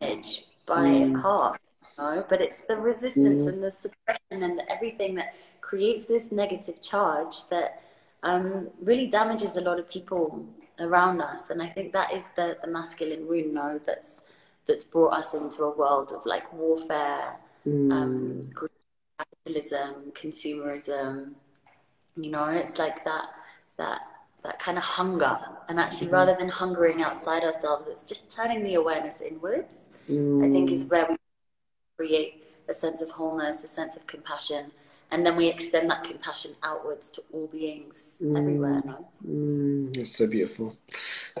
image 0.00 0.46
by 0.66 0.86
half. 1.22 1.56
Know? 2.00 2.24
But 2.28 2.40
it's 2.40 2.58
the 2.58 2.76
resistance 2.76 3.46
and 3.46 3.62
the 3.62 3.70
suppression 3.70 4.42
and 4.42 4.58
the, 4.58 4.72
everything 4.72 5.14
that 5.16 5.34
creates 5.60 6.06
this 6.06 6.32
negative 6.32 6.80
charge 6.80 7.48
that 7.50 7.82
um, 8.22 8.68
really 8.80 9.06
damages 9.06 9.56
a 9.56 9.60
lot 9.60 9.78
of 9.78 9.88
people 9.88 10.46
around 10.78 11.20
us. 11.20 11.50
And 11.50 11.62
I 11.62 11.66
think 11.66 11.92
that 11.92 12.12
is 12.12 12.30
the, 12.36 12.56
the 12.62 12.70
masculine 12.70 13.26
rune, 13.26 13.54
no, 13.54 13.80
that's 13.86 14.22
that's 14.66 14.84
brought 14.84 15.12
us 15.14 15.34
into 15.34 15.64
a 15.64 15.76
world 15.76 16.12
of 16.12 16.24
like 16.26 16.52
warfare, 16.52 17.36
mm. 17.66 17.92
um, 17.92 18.50
capitalism, 19.18 20.12
consumerism. 20.12 21.32
You 22.16 22.30
know, 22.30 22.46
it's 22.46 22.78
like 22.78 23.04
that 23.04 23.26
that 23.76 24.00
that 24.42 24.58
kind 24.58 24.78
of 24.78 24.84
hunger. 24.84 25.38
And 25.68 25.78
actually, 25.78 26.06
mm-hmm. 26.06 26.16
rather 26.16 26.34
than 26.38 26.48
hungering 26.48 27.02
outside 27.02 27.42
ourselves, 27.42 27.88
it's 27.88 28.02
just 28.02 28.30
turning 28.30 28.62
the 28.62 28.74
awareness 28.74 29.20
inwards. 29.20 29.84
Mm. 30.10 30.46
I 30.46 30.50
think 30.50 30.70
is 30.70 30.84
where 30.84 31.06
we 31.08 31.16
create 32.00 32.42
a 32.66 32.72
sense 32.72 33.02
of 33.02 33.10
wholeness, 33.10 33.62
a 33.62 33.66
sense 33.66 33.94
of 33.94 34.06
compassion, 34.06 34.72
and 35.10 35.26
then 35.26 35.36
we 35.36 35.48
extend 35.48 35.90
that 35.90 36.02
compassion 36.02 36.52
outwards 36.62 37.10
to 37.10 37.22
all 37.32 37.46
beings 37.48 38.16
mm. 38.22 38.38
everywhere. 38.38 38.80
No? 38.86 39.08
Mm, 39.28 39.94
it's 39.96 40.16
so 40.16 40.26
beautiful. 40.26 40.78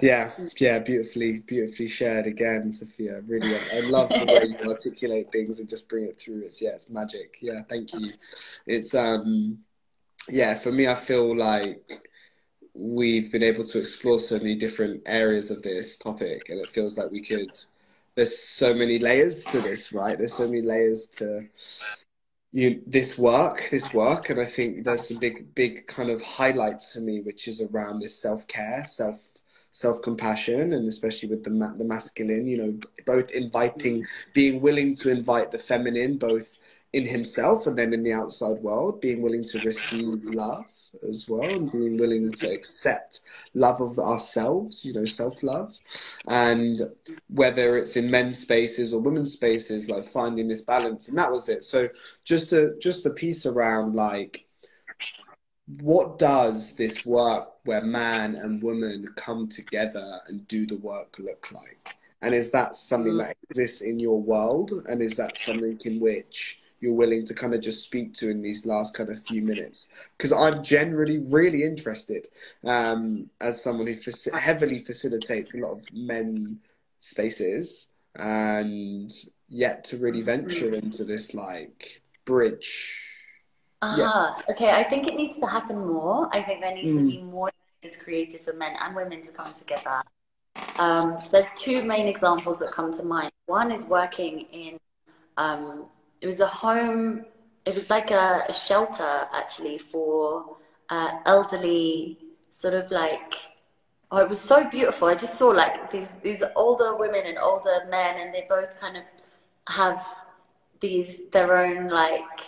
Yeah, 0.02 0.32
yeah, 0.58 0.78
beautifully, 0.80 1.38
beautifully 1.38 1.88
shared 1.88 2.26
again, 2.26 2.72
Sophia. 2.72 3.22
Really, 3.26 3.56
I 3.56 3.80
love 3.88 4.10
the 4.10 4.26
way 4.26 4.54
you 4.54 4.68
articulate 4.70 5.32
things 5.32 5.60
and 5.60 5.68
just 5.68 5.88
bring 5.88 6.04
it 6.06 6.18
through. 6.18 6.42
It's 6.44 6.60
yeah, 6.60 6.70
it's 6.70 6.90
magic. 6.90 7.38
Yeah, 7.40 7.62
thank 7.66 7.94
you. 7.94 8.12
It's 8.66 8.94
um, 8.94 9.60
yeah, 10.28 10.54
for 10.54 10.72
me, 10.72 10.88
I 10.88 10.94
feel 10.94 11.34
like 11.34 12.08
we've 12.74 13.32
been 13.32 13.42
able 13.42 13.64
to 13.64 13.78
explore 13.78 14.18
so 14.18 14.36
many 14.36 14.56
different 14.56 15.02
areas 15.06 15.50
of 15.50 15.62
this 15.62 15.96
topic, 15.96 16.50
and 16.50 16.60
it 16.60 16.68
feels 16.68 16.98
like 16.98 17.10
we 17.10 17.22
could. 17.22 17.58
There's 18.14 18.38
so 18.38 18.74
many 18.74 18.98
layers 18.98 19.44
to 19.46 19.60
this, 19.60 19.92
right? 19.92 20.18
There's 20.18 20.34
so 20.34 20.46
many 20.46 20.62
layers 20.62 21.06
to 21.18 21.48
you 22.52 22.82
this 22.86 23.16
work 23.16 23.68
this 23.70 23.94
work 23.94 24.30
and 24.30 24.40
i 24.40 24.44
think 24.44 24.82
there's 24.84 25.08
some 25.08 25.18
big 25.18 25.54
big 25.54 25.86
kind 25.86 26.10
of 26.10 26.20
highlights 26.20 26.92
for 26.92 27.00
me 27.00 27.20
which 27.20 27.46
is 27.46 27.60
around 27.60 28.00
this 28.00 28.20
self-care 28.20 28.84
self 28.84 29.34
self-compassion 29.70 30.72
and 30.72 30.88
especially 30.88 31.28
with 31.28 31.44
the 31.44 31.74
the 31.78 31.84
masculine 31.84 32.48
you 32.48 32.56
know 32.56 32.78
both 33.06 33.30
inviting 33.30 34.04
being 34.34 34.60
willing 34.60 34.96
to 34.96 35.10
invite 35.10 35.52
the 35.52 35.58
feminine 35.58 36.18
both 36.18 36.58
in 36.92 37.06
himself 37.06 37.66
and 37.66 37.78
then 37.78 37.92
in 37.92 38.02
the 38.02 38.12
outside 38.12 38.58
world, 38.62 39.00
being 39.00 39.22
willing 39.22 39.44
to 39.44 39.60
receive 39.60 40.24
love 40.24 40.66
as 41.08 41.28
well 41.28 41.48
and 41.48 41.70
being 41.70 41.96
willing 41.96 42.32
to 42.32 42.50
accept 42.50 43.20
love 43.54 43.80
of 43.80 43.98
ourselves, 43.98 44.84
you 44.84 44.92
know, 44.92 45.04
self 45.04 45.42
love. 45.42 45.78
And 46.28 46.82
whether 47.28 47.76
it's 47.76 47.96
in 47.96 48.10
men's 48.10 48.38
spaces 48.38 48.92
or 48.92 49.00
women's 49.00 49.34
spaces, 49.34 49.88
like 49.88 50.04
finding 50.04 50.48
this 50.48 50.62
balance. 50.62 51.08
And 51.08 51.16
that 51.16 51.30
was 51.30 51.48
it. 51.48 51.62
So 51.62 51.88
just 52.24 52.52
a 52.52 52.74
just 52.80 53.06
a 53.06 53.10
piece 53.10 53.46
around 53.46 53.94
like 53.94 54.46
what 55.78 56.18
does 56.18 56.74
this 56.74 57.06
work 57.06 57.50
where 57.64 57.82
man 57.82 58.34
and 58.34 58.60
woman 58.60 59.06
come 59.16 59.48
together 59.48 60.18
and 60.26 60.46
do 60.48 60.66
the 60.66 60.78
work 60.78 61.16
look 61.20 61.52
like? 61.52 61.94
And 62.22 62.34
is 62.34 62.50
that 62.50 62.74
something 62.74 63.12
mm. 63.12 63.18
that 63.18 63.36
exists 63.48 63.80
in 63.80 64.00
your 64.00 64.20
world? 64.20 64.72
And 64.88 65.00
is 65.00 65.16
that 65.16 65.38
something 65.38 65.78
in 65.84 66.00
which 66.00 66.59
you're 66.80 66.94
willing 66.94 67.24
to 67.26 67.34
kind 67.34 67.54
of 67.54 67.60
just 67.60 67.84
speak 67.84 68.14
to 68.14 68.30
in 68.30 68.42
these 68.42 68.66
last 68.66 68.94
kind 68.94 69.10
of 69.10 69.22
few 69.22 69.42
minutes 69.42 69.88
because 70.16 70.32
I'm 70.32 70.62
generally 70.62 71.18
really 71.18 71.62
interested 71.62 72.28
um, 72.64 73.28
as 73.40 73.62
someone 73.62 73.86
who 73.86 73.94
faci- 73.94 74.36
heavily 74.38 74.78
facilitates 74.78 75.54
a 75.54 75.58
lot 75.58 75.72
of 75.72 75.84
men 75.92 76.58
spaces 76.98 77.88
and 78.16 79.12
yet 79.48 79.84
to 79.84 79.96
really 79.98 80.22
venture 80.22 80.72
into 80.74 81.04
this 81.04 81.34
like 81.34 82.02
bridge. 82.24 83.06
Ah, 83.82 84.28
uh-huh. 84.28 84.42
okay. 84.50 84.70
I 84.70 84.84
think 84.84 85.06
it 85.06 85.14
needs 85.14 85.36
to 85.38 85.46
happen 85.46 85.86
more. 85.86 86.28
I 86.32 86.42
think 86.42 86.60
there 86.60 86.74
needs 86.74 86.92
mm. 86.92 86.98
to 86.98 87.06
be 87.06 87.18
mm. 87.18 87.30
more 87.30 87.50
that's 87.82 87.96
created 87.96 88.42
for 88.42 88.52
men 88.52 88.74
and 88.80 88.94
women 88.94 89.22
to 89.22 89.30
come 89.30 89.52
together. 89.52 90.02
Um, 90.78 91.18
there's 91.30 91.48
two 91.56 91.82
main 91.82 92.06
examples 92.06 92.58
that 92.58 92.70
come 92.72 92.92
to 92.94 93.02
mind. 93.02 93.30
One 93.46 93.70
is 93.70 93.84
working 93.86 94.40
in 94.52 94.78
um, 95.36 95.86
it 96.20 96.26
was 96.26 96.40
a 96.40 96.46
home 96.46 97.24
it 97.64 97.74
was 97.74 97.90
like 97.90 98.10
a, 98.10 98.44
a 98.48 98.52
shelter 98.52 99.28
actually 99.32 99.78
for 99.78 100.56
uh, 100.88 101.18
elderly 101.26 102.18
sort 102.50 102.74
of 102.74 102.90
like 102.90 103.34
oh 104.10 104.18
it 104.18 104.28
was 104.28 104.40
so 104.40 104.64
beautiful 104.68 105.08
i 105.08 105.14
just 105.14 105.36
saw 105.36 105.48
like 105.48 105.90
these 105.90 106.12
these 106.22 106.42
older 106.56 106.96
women 106.96 107.22
and 107.26 107.38
older 107.38 107.86
men 107.88 108.18
and 108.18 108.34
they 108.34 108.46
both 108.48 108.78
kind 108.80 108.96
of 108.96 109.04
have 109.68 110.04
these 110.80 111.20
their 111.30 111.56
own 111.56 111.88
like 111.88 112.40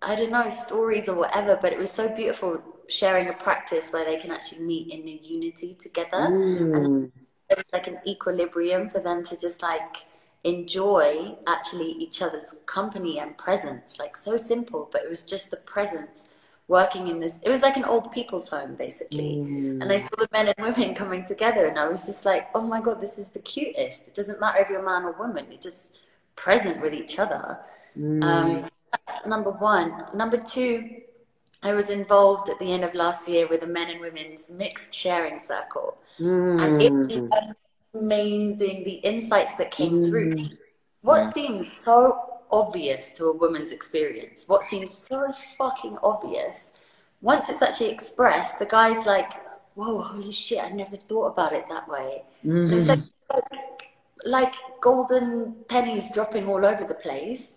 i 0.00 0.14
don't 0.14 0.30
know 0.30 0.48
stories 0.48 1.08
or 1.08 1.16
whatever 1.16 1.58
but 1.60 1.72
it 1.72 1.78
was 1.78 1.90
so 1.90 2.08
beautiful 2.08 2.62
sharing 2.88 3.28
a 3.28 3.32
practice 3.32 3.90
where 3.90 4.04
they 4.04 4.16
can 4.16 4.30
actually 4.30 4.60
meet 4.60 4.88
in 4.90 5.06
a 5.06 5.20
unity 5.22 5.74
together 5.74 6.28
mm. 6.30 6.74
and 6.74 7.12
like 7.72 7.86
an 7.86 7.98
equilibrium 8.06 8.88
for 8.88 9.00
them 9.00 9.22
to 9.22 9.36
just 9.36 9.62
like 9.62 9.96
enjoy 10.44 11.36
actually 11.46 11.92
each 11.92 12.20
other's 12.20 12.54
company 12.66 13.18
and 13.18 13.36
presence. 13.38 13.98
Like 13.98 14.16
so 14.16 14.36
simple, 14.36 14.88
but 14.90 15.02
it 15.02 15.08
was 15.08 15.22
just 15.22 15.50
the 15.50 15.56
presence 15.58 16.24
working 16.68 17.08
in 17.08 17.20
this. 17.20 17.38
It 17.42 17.50
was 17.50 17.62
like 17.62 17.76
an 17.76 17.84
old 17.84 18.10
people's 18.12 18.48
home 18.48 18.74
basically. 18.74 19.36
Mm. 19.36 19.82
And 19.82 19.92
I 19.92 19.98
saw 19.98 20.16
the 20.16 20.28
men 20.32 20.48
and 20.48 20.56
women 20.58 20.94
coming 21.02 21.24
together, 21.24 21.66
and 21.66 21.78
I 21.78 21.88
was 21.88 22.06
just 22.06 22.24
like, 22.24 22.48
oh 22.54 22.62
my 22.62 22.80
god, 22.80 23.00
this 23.00 23.18
is 23.18 23.30
the 23.30 23.38
cutest. 23.38 24.08
It 24.08 24.14
doesn't 24.14 24.40
matter 24.40 24.58
if 24.60 24.68
you're 24.68 24.80
a 24.80 24.84
man 24.84 25.04
or 25.04 25.12
woman. 25.12 25.46
You're 25.50 25.60
just 25.60 25.92
present 26.36 26.82
with 26.82 26.94
each 26.94 27.18
other. 27.18 27.60
Mm. 27.96 28.24
Um, 28.24 28.70
that's 28.90 29.26
number 29.26 29.50
one. 29.50 30.04
Number 30.14 30.38
two. 30.38 30.98
I 31.64 31.74
was 31.74 31.90
involved 31.90 32.48
at 32.48 32.58
the 32.58 32.72
end 32.72 32.82
of 32.82 32.92
last 32.92 33.28
year 33.28 33.46
with 33.46 33.62
a 33.62 33.68
men 33.68 33.88
and 33.88 34.00
women's 34.00 34.50
mixed 34.50 34.92
sharing 34.92 35.38
circle. 35.38 35.96
Mm. 36.18 36.60
And 36.60 36.82
it 36.82 36.92
was 36.92 37.06
mm 37.06 37.54
amazing 37.94 38.84
the 38.84 39.00
insights 39.04 39.54
that 39.56 39.70
came 39.70 40.02
mm. 40.02 40.08
through. 40.08 40.46
What 41.02 41.24
yeah. 41.24 41.30
seems 41.32 41.72
so 41.72 42.18
obvious 42.50 43.10
to 43.12 43.26
a 43.26 43.36
woman's 43.36 43.72
experience, 43.72 44.44
what 44.46 44.62
seems 44.62 44.96
so 44.96 45.26
fucking 45.58 45.98
obvious, 46.02 46.72
once 47.20 47.48
it's 47.48 47.62
actually 47.62 47.90
expressed, 47.90 48.58
the 48.58 48.66
guy's 48.66 49.06
like, 49.06 49.32
whoa, 49.74 50.02
holy 50.02 50.30
shit, 50.30 50.62
I 50.62 50.68
never 50.68 50.96
thought 50.96 51.28
about 51.28 51.52
it 51.52 51.64
that 51.68 51.88
way. 51.88 52.22
Mm-hmm. 52.44 52.74
It's 52.74 53.12
like, 53.32 53.44
like 54.24 54.54
golden 54.80 55.56
pennies 55.68 56.10
dropping 56.12 56.46
all 56.46 56.64
over 56.64 56.84
the 56.84 56.94
place. 56.94 57.52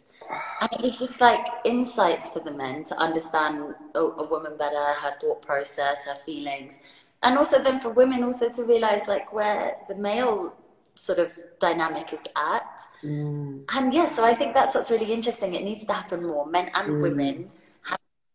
And 0.62 0.72
it 0.74 0.82
was 0.82 0.98
just 0.98 1.20
like 1.20 1.46
insights 1.66 2.30
for 2.30 2.40
the 2.40 2.52
men 2.52 2.84
to 2.86 2.98
understand 2.98 3.76
a, 3.94 4.00
a 4.00 4.28
woman 4.28 4.58
better, 4.58 4.84
her 5.02 5.14
thought 5.22 5.42
process, 5.42 6.04
her 6.06 6.16
feelings 6.26 6.80
and 7.26 7.38
also 7.38 7.62
then 7.62 7.80
for 7.80 7.90
women 7.90 8.24
also 8.24 8.50
to 8.50 8.64
realize 8.64 9.08
like 9.08 9.34
where 9.34 9.76
the 9.90 9.96
male 9.96 10.56
sort 10.94 11.20
of 11.20 11.32
dynamic 11.60 12.14
is 12.14 12.24
at. 12.36 12.80
Mm. 13.04 13.66
and 13.76 13.94
yeah 13.94 14.08
so 14.08 14.24
i 14.24 14.34
think 14.34 14.54
that's 14.54 14.74
what's 14.76 14.92
really 14.92 15.12
interesting. 15.12 15.56
It 15.56 15.64
needs 15.64 15.84
to 15.86 15.94
happen 15.94 16.26
more. 16.26 16.46
Men 16.46 16.72
and 16.74 16.88
mm. 16.90 17.02
women 17.02 17.50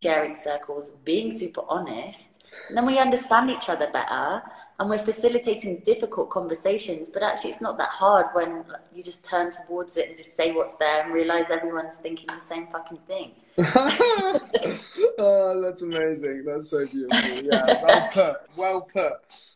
sharing 0.02 0.34
circles 0.34 0.90
being 1.04 1.30
super 1.30 1.62
honest. 1.68 2.30
And 2.68 2.76
then 2.76 2.86
we 2.86 2.98
understand 2.98 3.50
each 3.50 3.68
other 3.68 3.88
better 3.92 4.42
and 4.80 4.88
we're 4.88 4.98
facilitating 4.98 5.82
difficult 5.84 6.30
conversations 6.30 7.10
but 7.10 7.22
actually 7.22 7.50
it's 7.50 7.60
not 7.60 7.76
that 7.78 7.90
hard 7.90 8.26
when 8.32 8.64
you 8.94 9.02
just 9.02 9.22
turn 9.22 9.50
towards 9.50 9.96
it 9.96 10.08
and 10.08 10.16
just 10.16 10.34
say 10.36 10.52
what's 10.52 10.74
there 10.76 11.04
and 11.04 11.12
realize 11.12 11.50
everyone's 11.50 11.96
thinking 11.96 12.26
the 12.28 12.40
same 12.40 12.66
fucking 12.68 12.96
thing 13.06 13.32
oh 15.18 15.60
that's 15.62 15.82
amazing. 15.82 16.44
That's 16.44 16.70
so 16.70 16.86
beautiful. 16.86 17.42
Yeah 17.42 17.82
well 17.82 18.08
put. 18.12 18.36
Well 18.56 18.80
put. 18.82 19.12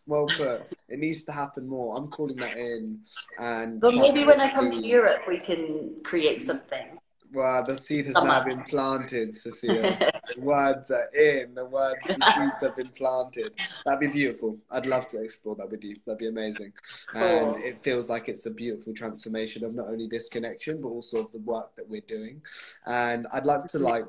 Well 0.07 0.26
put. 0.26 0.72
It 0.88 0.98
needs 0.98 1.24
to 1.24 1.32
happen 1.32 1.66
more. 1.66 1.96
I'm 1.96 2.09
calling 2.09 2.36
that 2.36 2.57
in. 2.57 3.00
And 3.38 3.80
but 3.80 3.94
maybe 3.94 4.24
when 4.24 4.40
i 4.40 4.50
come 4.50 4.70
to 4.70 4.84
europe 4.84 5.22
we 5.26 5.38
can 5.38 5.96
create 6.05 6.42
something 6.42 6.98
Wow, 7.35 7.62
the 7.62 7.76
seed 7.76 8.07
has 8.07 8.14
now 8.14 8.45
been 8.45 8.62
planted, 8.62 9.35
Sophia. 9.35 10.12
the 10.35 10.41
words 10.41 10.91
are 10.93 11.09
in. 11.14 11.55
The 11.55 11.64
words, 11.64 11.99
the 12.07 12.14
seeds 12.14 12.61
have 12.61 12.76
been 12.76 12.91
planted. 12.91 13.53
That'd 13.85 14.01
be 14.01 14.07
beautiful. 14.07 14.57
I'd 14.70 14.87
love 14.87 15.09
to 15.09 15.22
explore 15.22 15.57
that 15.57 15.68
with 15.68 15.82
you. 15.82 15.97
That'd 16.07 16.18
be 16.18 16.28
amazing. 16.28 16.72
Cool. 17.09 17.55
And 17.55 17.64
it 17.64 17.82
feels 17.82 18.09
like 18.09 18.28
it's 18.28 18.47
a 18.47 18.51
beautiful 18.51 18.95
transformation 18.95 19.64
of 19.64 19.74
not 19.74 19.89
only 19.89 20.07
this 20.07 20.28
connection, 20.28 20.80
but 20.80 20.89
also 20.89 21.24
of 21.24 21.32
the 21.32 21.41
work 21.41 21.74
that 21.76 21.89
we're 21.89 22.03
doing. 22.03 22.41
And 22.87 23.26
I'd 23.32 23.47
like 23.47 23.66
to 23.66 23.78
like 23.80 24.07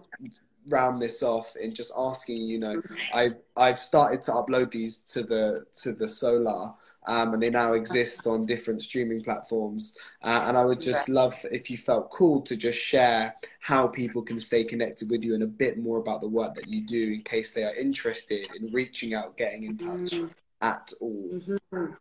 round 0.70 1.01
this 1.01 1.22
off 1.22 1.55
in 1.55 1.74
just 1.74 1.91
asking 1.97 2.38
you 2.38 2.59
know 2.59 2.82
i've 3.13 3.36
i've 3.57 3.80
started 3.80 4.22
to 4.22 4.32
upload 4.32 4.72
these 4.72 4.99
to 4.99 5.24
the 5.24 5.66
to 5.74 5.91
the 5.91 6.07
solar 6.07 6.74
um, 7.07 7.36
and 7.36 7.43
they 7.43 7.51
now 7.51 7.74
exist 7.74 8.26
on 8.26 8.47
different 8.47 8.82
streaming 8.82 9.24
platforms 9.24 9.97
uh, 10.24 10.45
and 10.47 10.57
i 10.57 10.66
would 10.66 10.82
just 10.82 11.07
love 11.07 11.36
if 11.51 11.70
you 11.70 11.78
felt 11.78 12.09
cool 12.09 12.41
to 12.41 12.55
just 12.55 12.80
share 12.80 13.36
how 13.59 13.88
people 13.88 14.22
can 14.22 14.39
stay 14.39 14.63
connected 14.63 15.09
with 15.09 15.24
you 15.24 15.34
and 15.36 15.43
a 15.43 15.47
bit 15.47 15.78
more 15.78 15.99
about 15.99 16.22
the 16.22 16.30
work 16.30 16.55
that 16.55 16.68
you 16.68 16.82
do 16.82 17.13
in 17.13 17.22
case 17.22 17.51
they 17.51 17.63
are 17.63 17.76
interested 17.76 18.47
in 18.59 18.68
reaching 18.74 19.13
out 19.13 19.38
getting 19.38 19.63
in 19.63 19.78
touch 19.78 20.11
mm-hmm. 20.11 20.28
at 20.61 20.91
all 20.99 21.30
mm-hmm. 21.34 21.93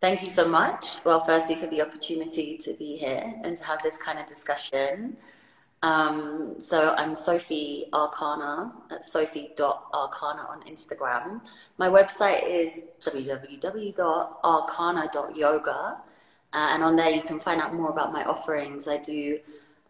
Thank 0.00 0.22
you 0.22 0.30
so 0.30 0.48
much. 0.48 1.04
Well, 1.04 1.22
firstly, 1.26 1.56
for 1.56 1.66
the 1.66 1.82
opportunity 1.82 2.56
to 2.64 2.72
be 2.72 2.96
here 2.96 3.34
and 3.44 3.58
to 3.58 3.64
have 3.64 3.82
this 3.82 3.98
kind 3.98 4.18
of 4.18 4.24
discussion. 4.26 5.18
Um, 5.82 6.56
so 6.58 6.94
I'm 6.96 7.14
Sophie 7.14 7.86
Arcana 7.92 8.72
at 8.90 9.02
sophie.arcana 9.02 10.42
on 10.42 10.62
Instagram. 10.64 11.40
My 11.78 11.88
website 11.88 12.46
is 12.46 12.82
www.arcana.yoga. 13.04 15.96
Uh, 16.52 16.68
and 16.72 16.82
on 16.82 16.96
there 16.96 17.10
you 17.10 17.22
can 17.22 17.38
find 17.38 17.62
out 17.62 17.72
more 17.74 17.90
about 17.90 18.12
my 18.12 18.24
offerings. 18.24 18.88
I 18.88 18.96
do 18.98 19.38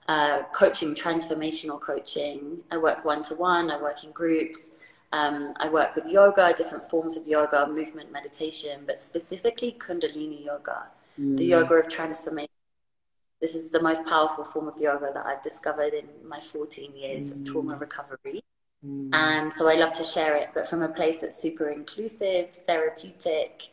uh, 0.07 0.43
coaching, 0.53 0.95
transformational 0.95 1.81
coaching. 1.81 2.59
I 2.71 2.77
work 2.77 3.03
one 3.05 3.23
to 3.25 3.35
one, 3.35 3.69
I 3.71 3.81
work 3.81 4.05
in 4.05 4.13
groups. 4.13 4.69
Um, 5.13 5.55
I 5.57 5.69
work 5.69 5.97
with 5.97 6.07
yoga, 6.07 6.55
different 6.57 6.89
forms 6.89 7.17
of 7.17 7.27
yoga, 7.27 7.67
movement, 7.67 8.13
meditation, 8.13 8.83
but 8.87 9.01
specifically 9.01 9.77
Kundalini 9.77 10.45
yoga, 10.45 10.87
mm. 11.19 11.37
the 11.37 11.47
yoga 11.47 11.75
of 11.75 11.89
transformation 11.89 12.60
this 13.41 13.55
is 13.55 13.71
the 13.71 13.81
most 13.81 14.05
powerful 14.07 14.45
form 14.45 14.69
of 14.69 14.77
yoga 14.79 15.11
that 15.15 15.27
I've 15.27 15.43
discovered 15.43 15.95
in 15.95 16.07
my 16.27 16.41
14 16.41 16.95
years 16.95 17.33
mm. 17.33 17.37
of 17.37 17.53
trauma 17.53 17.77
recovery. 17.77 18.45
Mm. 18.87 19.11
And 19.13 19.53
so 19.53 19.69
I 19.69 19.77
love 19.77 19.93
to 19.95 20.05
share 20.05 20.37
it, 20.37 20.51
but 20.55 20.69
from 20.69 20.83
a 20.83 20.89
place 20.89 21.21
that's 21.21 21.41
super 21.41 21.71
inclusive, 21.71 22.59
therapeutic. 22.67 23.69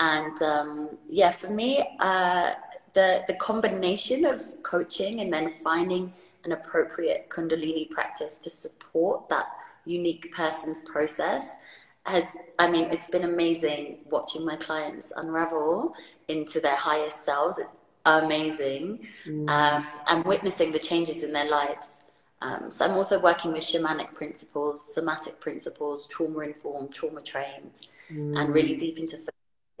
And 0.00 0.40
um, 0.42 0.90
yeah, 1.08 1.32
for 1.32 1.48
me, 1.48 1.84
uh, 1.98 2.52
the, 2.94 3.24
the 3.26 3.34
combination 3.34 4.24
of 4.24 4.42
coaching 4.62 5.20
and 5.20 5.32
then 5.32 5.50
finding 5.50 6.12
an 6.44 6.52
appropriate 6.52 7.28
Kundalini 7.28 7.90
practice 7.90 8.38
to 8.38 8.50
support 8.50 9.28
that 9.28 9.46
unique 9.84 10.32
person's 10.32 10.80
process 10.82 11.56
has 12.04 12.36
i 12.58 12.70
mean 12.70 12.84
it's 12.90 13.06
been 13.06 13.24
amazing 13.24 13.98
watching 14.10 14.44
my 14.44 14.56
clients 14.56 15.12
unravel 15.16 15.94
into 16.28 16.60
their 16.60 16.76
highest 16.76 17.24
selves 17.24 17.58
amazing 18.04 19.06
mm. 19.26 19.48
um, 19.48 19.86
and 20.06 20.24
witnessing 20.24 20.72
the 20.72 20.78
changes 20.78 21.22
in 21.22 21.32
their 21.32 21.48
lives. 21.48 22.02
Um, 22.40 22.70
so 22.70 22.84
I'm 22.84 22.92
also 22.92 23.18
working 23.20 23.52
with 23.52 23.62
shamanic 23.62 24.14
principles, 24.14 24.94
somatic 24.94 25.40
principles, 25.40 26.06
trauma 26.06 26.40
informed, 26.40 26.92
trauma 26.92 27.20
trained, 27.20 27.88
mm. 28.12 28.38
and 28.38 28.54
really 28.54 28.76
deep 28.76 28.98
into 28.98 29.18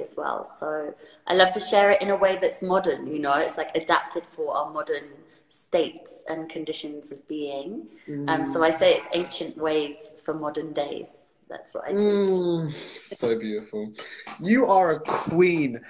as 0.00 0.14
well. 0.16 0.44
So 0.44 0.94
I 1.26 1.34
love 1.34 1.50
to 1.52 1.60
share 1.60 1.90
it 1.90 2.00
in 2.02 2.10
a 2.10 2.16
way 2.16 2.38
that's 2.40 2.62
modern. 2.62 3.06
You 3.06 3.18
know, 3.18 3.34
it's 3.34 3.56
like 3.56 3.76
adapted 3.76 4.24
for 4.24 4.56
our 4.56 4.72
modern 4.72 5.08
states 5.50 6.22
and 6.28 6.48
conditions 6.48 7.10
of 7.10 7.26
being. 7.26 7.88
Mm. 8.08 8.28
Um, 8.28 8.46
so 8.46 8.62
I 8.62 8.70
say 8.70 8.94
it's 8.94 9.08
ancient 9.12 9.56
ways 9.56 10.12
for 10.24 10.34
modern 10.34 10.72
days 10.72 11.24
that's 11.48 11.72
what 11.74 11.84
I 11.86 11.92
do. 11.92 11.98
Mm, 11.98 12.72
so 12.72 13.38
beautiful. 13.38 13.92
You 14.40 14.66
are 14.66 14.92
a 14.92 15.00
queen, 15.00 15.80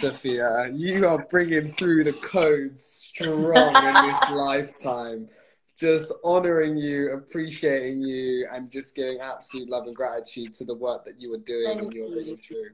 Sophia. 0.00 0.70
You 0.72 1.06
are 1.06 1.26
bringing 1.30 1.72
through 1.72 2.04
the 2.04 2.12
codes 2.12 2.84
strong 2.84 3.74
in 3.76 3.94
this 4.06 4.30
lifetime. 4.30 5.28
Just 5.76 6.12
honoring 6.24 6.76
you, 6.76 7.12
appreciating 7.12 8.00
you, 8.00 8.46
and 8.50 8.70
just 8.70 8.94
giving 8.94 9.20
absolute 9.20 9.68
love 9.68 9.86
and 9.86 9.94
gratitude 9.94 10.52
to 10.54 10.64
the 10.64 10.74
work 10.74 11.04
that 11.04 11.20
you 11.20 11.34
are 11.34 11.38
doing 11.38 11.78
Thank 11.78 11.82
and 11.82 11.92
you're 11.92 12.10
bringing 12.10 12.38
through. 12.38 12.70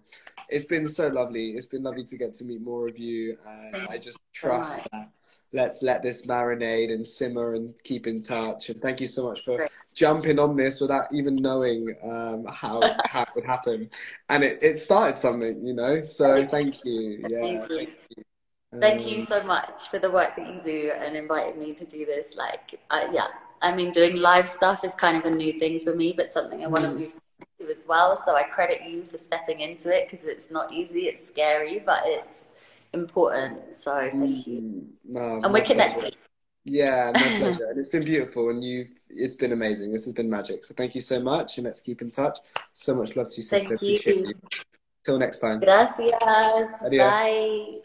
It's 0.49 0.67
been 0.67 0.87
so 0.87 1.09
lovely. 1.09 1.51
It's 1.51 1.67
been 1.67 1.83
lovely 1.83 2.05
to 2.05 2.17
get 2.17 2.35
to 2.35 2.45
meet 2.45 2.63
more 2.63 2.87
of 2.89 2.99
you, 2.99 3.37
and 3.47 3.73
Thank 3.73 3.91
I 3.91 3.99
just 3.99 4.19
trust 4.33 4.89
that 4.93 5.11
let's 5.53 5.83
let 5.83 6.03
this 6.03 6.27
marinade 6.27 6.93
and 6.93 7.07
simmer 7.07 7.55
and 7.55 7.75
keep 7.85 8.07
in 8.07 8.21
touch. 8.21 8.71
And 8.71 8.81
thank 8.81 9.01
you 9.01 9.07
so 9.07 9.29
much 9.29 9.45
for 9.45 9.59
Great. 9.59 9.71
jumping 9.95 10.39
on 10.39 10.57
this 10.57 10.81
without 10.81 11.13
even 11.13 11.37
knowing 11.37 11.95
um, 12.03 12.47
how, 12.47 12.81
how 13.07 13.23
it 13.23 13.29
would 13.35 13.45
happen. 13.45 13.91
And 14.29 14.43
it, 14.43 14.63
it 14.63 14.79
started 14.79 15.19
something, 15.19 15.65
you 15.67 15.75
know. 15.75 16.03
So 16.03 16.45
thank 16.47 16.85
you. 16.85 17.27
Yeah. 17.29 17.67
Thank 17.67 17.91
you. 18.17 18.25
Thank 18.79 19.07
you 19.07 19.21
um, 19.21 19.27
so 19.27 19.43
much 19.43 19.89
for 19.91 19.99
the 19.99 20.11
work 20.11 20.35
that 20.37 20.49
you 20.49 20.61
do 20.63 20.93
and 20.97 21.15
inviting 21.15 21.61
me 21.61 21.73
to 21.73 21.85
do 21.85 22.07
this. 22.07 22.37
Like, 22.37 22.81
uh, 22.91 23.09
yeah, 23.13 23.27
I 23.61 23.75
mean, 23.75 23.93
doing 23.93 24.17
live 24.17 24.49
stuff 24.49 24.85
is 24.85 24.95
kind 24.95 25.17
of 25.17 25.25
a 25.25 25.31
new 25.31 25.59
thing 25.59 25.81
for 25.81 25.95
me, 25.95 26.13
but 26.13 26.31
something 26.31 26.65
I 26.65 26.69
want 26.69 26.85
to 26.85 26.91
mm. 26.91 26.99
move 27.01 27.15
into 27.59 27.71
as 27.71 27.85
well. 27.87 28.17
So 28.17 28.35
I 28.35 28.45
credit 28.45 28.89
you 28.89 29.05
for 29.05 29.19
stepping 29.19 29.61
into 29.61 29.95
it 29.95 30.09
because 30.09 30.25
it's 30.25 30.51
not 30.51 30.73
easy, 30.73 31.03
it's 31.03 31.27
scary, 31.27 31.83
but 31.85 32.03
it's 32.07 32.47
important. 32.95 33.75
So 33.75 34.09
thank 34.11 34.47
you. 34.47 34.61
Mm, 34.61 34.85
no, 35.05 35.41
and 35.45 35.53
we're 35.53 35.65
connected. 35.65 36.17
Yeah, 36.65 37.11
my 37.15 37.21
pleasure. 37.39 37.67
and 37.69 37.79
it's 37.79 37.89
been 37.89 38.05
beautiful 38.05 38.51
and 38.51 38.63
you've 38.63 38.91
it's 39.11 39.37
been 39.37 39.53
amazing. 39.53 39.93
This 39.93 40.05
has 40.05 40.15
been 40.15 40.31
magic. 40.31 40.65
So 40.65 40.75
thank 40.75 40.95
you 40.95 41.01
so 41.01 41.21
much 41.21 41.59
and 41.59 41.67
let's 41.67 41.83
keep 41.83 42.01
in 42.01 42.11
touch. 42.11 42.39
So 42.75 42.95
much 42.95 43.17
love 43.17 43.31
to 43.31 43.37
you, 43.37 43.43
sister. 43.43 43.77
Thank 43.77 44.07
you. 44.07 44.15
you. 44.15 44.35
Till 45.05 45.19
next 45.19 45.41
time. 45.41 45.61
Gracias. 45.61 46.83
Adios. 46.85 47.11
Bye. 47.11 47.81